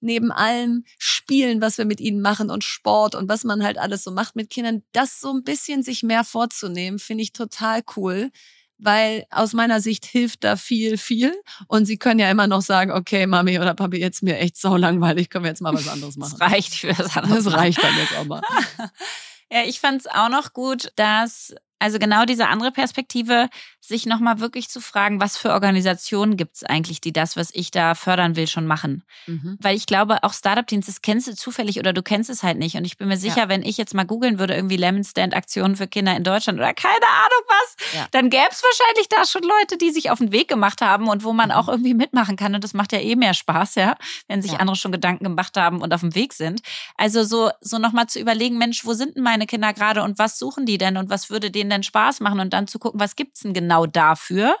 neben 0.00 0.30
allem 0.30 0.84
Spielen, 0.98 1.60
was 1.60 1.78
wir 1.78 1.84
mit 1.84 2.00
ihnen 2.00 2.20
machen 2.20 2.50
und 2.50 2.64
Sport 2.64 3.14
und 3.14 3.28
was 3.28 3.44
man 3.44 3.62
halt 3.62 3.78
alles 3.78 4.04
so 4.04 4.10
macht 4.10 4.36
mit 4.36 4.50
Kindern, 4.50 4.82
das 4.92 5.20
so 5.20 5.32
ein 5.32 5.44
bisschen 5.44 5.82
sich 5.82 6.02
mehr 6.02 6.24
vorzunehmen, 6.24 6.98
finde 6.98 7.22
ich 7.22 7.32
total 7.32 7.82
cool. 7.96 8.30
Weil 8.78 9.24
aus 9.30 9.54
meiner 9.54 9.80
Sicht 9.80 10.04
hilft 10.04 10.44
da 10.44 10.56
viel, 10.56 10.98
viel. 10.98 11.34
Und 11.66 11.86
sie 11.86 11.96
können 11.96 12.20
ja 12.20 12.30
immer 12.30 12.46
noch 12.46 12.60
sagen, 12.60 12.90
okay, 12.92 13.26
Mami 13.26 13.58
oder 13.58 13.72
Papi, 13.72 13.96
jetzt 13.96 14.22
mir 14.22 14.36
echt 14.36 14.58
so 14.58 14.76
langweilig, 14.76 15.30
können 15.30 15.44
wir 15.44 15.50
jetzt 15.50 15.62
mal 15.62 15.72
was 15.72 15.88
anderes 15.88 16.18
machen. 16.18 16.36
Das 16.38 16.52
reicht 16.52 16.74
für 16.74 16.92
das 16.92 17.16
andere. 17.16 17.42
Das 17.42 17.52
reicht 17.54 17.82
dann 17.82 17.96
jetzt 17.96 18.14
auch 18.18 18.26
mal. 18.26 18.42
ja, 19.50 19.62
ich 19.64 19.80
fand 19.80 20.02
es 20.02 20.06
auch 20.06 20.28
noch 20.28 20.52
gut, 20.52 20.92
dass 20.96 21.54
also 21.78 21.98
genau 21.98 22.24
diese 22.24 22.48
andere 22.48 22.72
Perspektive, 22.72 23.48
sich 23.86 24.06
nochmal 24.06 24.40
wirklich 24.40 24.68
zu 24.68 24.80
fragen, 24.80 25.20
was 25.20 25.36
für 25.36 25.52
Organisationen 25.52 26.36
gibt 26.36 26.56
es 26.56 26.64
eigentlich, 26.64 27.00
die 27.00 27.12
das, 27.12 27.36
was 27.36 27.50
ich 27.52 27.70
da 27.70 27.94
fördern 27.94 28.36
will, 28.36 28.46
schon 28.46 28.66
machen. 28.66 29.04
Mhm. 29.26 29.56
Weil 29.60 29.76
ich 29.76 29.86
glaube, 29.86 30.22
auch 30.22 30.32
Startup-Teams, 30.32 30.86
das 30.86 31.02
kennst 31.02 31.28
du 31.28 31.34
zufällig 31.34 31.78
oder 31.78 31.92
du 31.92 32.02
kennst 32.02 32.30
es 32.30 32.42
halt 32.42 32.58
nicht. 32.58 32.76
Und 32.76 32.84
ich 32.84 32.98
bin 32.98 33.08
mir 33.08 33.16
sicher, 33.16 33.42
ja. 33.42 33.48
wenn 33.48 33.62
ich 33.62 33.76
jetzt 33.76 33.94
mal 33.94 34.04
googeln 34.04 34.38
würde, 34.38 34.54
irgendwie 34.54 34.76
Lemon 34.76 35.04
Stand-Aktionen 35.04 35.76
für 35.76 35.86
Kinder 35.86 36.16
in 36.16 36.24
Deutschland 36.24 36.58
oder 36.58 36.74
keine 36.74 37.06
Ahnung 37.06 37.44
was, 37.48 37.76
ja. 37.94 38.06
dann 38.10 38.30
gäbe 38.30 38.48
es 38.50 38.62
wahrscheinlich 38.62 39.08
da 39.08 39.24
schon 39.24 39.42
Leute, 39.42 39.76
die 39.78 39.90
sich 39.90 40.10
auf 40.10 40.18
den 40.18 40.32
Weg 40.32 40.48
gemacht 40.48 40.80
haben 40.80 41.08
und 41.08 41.24
wo 41.24 41.32
man 41.32 41.50
mhm. 41.50 41.54
auch 41.54 41.68
irgendwie 41.68 41.94
mitmachen 41.94 42.36
kann. 42.36 42.54
Und 42.54 42.64
das 42.64 42.74
macht 42.74 42.92
ja 42.92 42.98
eh 42.98 43.16
mehr 43.16 43.34
Spaß, 43.34 43.76
ja, 43.76 43.96
wenn 44.28 44.42
sich 44.42 44.52
ja. 44.52 44.58
andere 44.58 44.76
schon 44.76 44.92
Gedanken 44.92 45.24
gemacht 45.24 45.56
haben 45.56 45.80
und 45.80 45.92
auf 45.94 46.00
dem 46.00 46.14
Weg 46.14 46.32
sind. 46.32 46.60
Also 46.96 47.24
so, 47.24 47.50
so 47.60 47.78
nochmal 47.78 48.06
zu 48.06 48.20
überlegen, 48.20 48.58
Mensch, 48.58 48.84
wo 48.84 48.92
sind 48.92 49.16
denn 49.16 49.22
meine 49.22 49.46
Kinder 49.46 49.72
gerade 49.72 50.02
und 50.02 50.18
was 50.18 50.38
suchen 50.38 50.66
die 50.66 50.78
denn 50.78 50.96
und 50.96 51.10
was 51.10 51.30
würde 51.30 51.50
denen 51.50 51.70
denn 51.70 51.82
Spaß 51.82 52.20
machen 52.20 52.40
und 52.40 52.52
dann 52.52 52.66
zu 52.66 52.78
gucken, 52.78 53.00
was 53.00 53.16
gibt's 53.16 53.40
denn 53.40 53.54
genau 53.76 53.86
dafür 53.86 54.56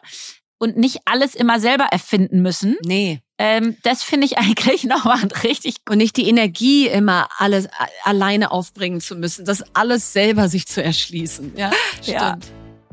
und 0.58 0.76
nicht 0.76 1.00
alles 1.04 1.34
immer 1.34 1.60
selber 1.60 1.84
erfinden 1.84 2.42
müssen. 2.42 2.76
Nee. 2.84 3.20
Ähm, 3.38 3.76
das 3.82 4.02
finde 4.02 4.26
ich 4.26 4.38
eigentlich 4.38 4.84
nochmal 4.84 5.24
richtig. 5.42 5.76
Und 5.88 5.98
nicht 5.98 6.16
die 6.16 6.28
Energie 6.28 6.88
immer 6.88 7.28
alles 7.38 7.68
alleine 8.04 8.50
aufbringen 8.50 9.00
zu 9.00 9.16
müssen, 9.16 9.44
das 9.44 9.62
alles 9.74 10.12
selber 10.12 10.48
sich 10.48 10.66
zu 10.66 10.82
erschließen. 10.82 11.52
Ja, 11.56 11.70
stimmt. 12.02 12.16
Ja. 12.18 12.38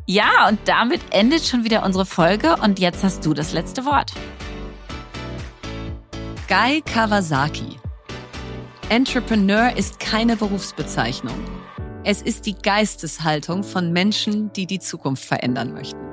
ja, 0.05 0.47
und 0.49 0.59
damit 0.65 1.01
endet 1.11 1.45
schon 1.45 1.63
wieder 1.63 1.83
unsere 1.83 2.05
Folge 2.05 2.55
und 2.57 2.79
jetzt 2.79 3.03
hast 3.03 3.25
du 3.25 3.33
das 3.33 3.53
letzte 3.53 3.85
Wort. 3.85 4.11
Guy 6.47 6.81
Kawasaki. 6.81 7.79
Entrepreneur 8.89 9.75
ist 9.75 9.99
keine 9.99 10.35
Berufsbezeichnung. 10.35 11.39
Es 12.03 12.21
ist 12.21 12.45
die 12.45 12.53
Geisteshaltung 12.53 13.63
von 13.63 13.93
Menschen, 13.93 14.51
die 14.51 14.67
die 14.67 14.79
Zukunft 14.79 15.23
verändern 15.23 15.73
möchten. 15.73 16.12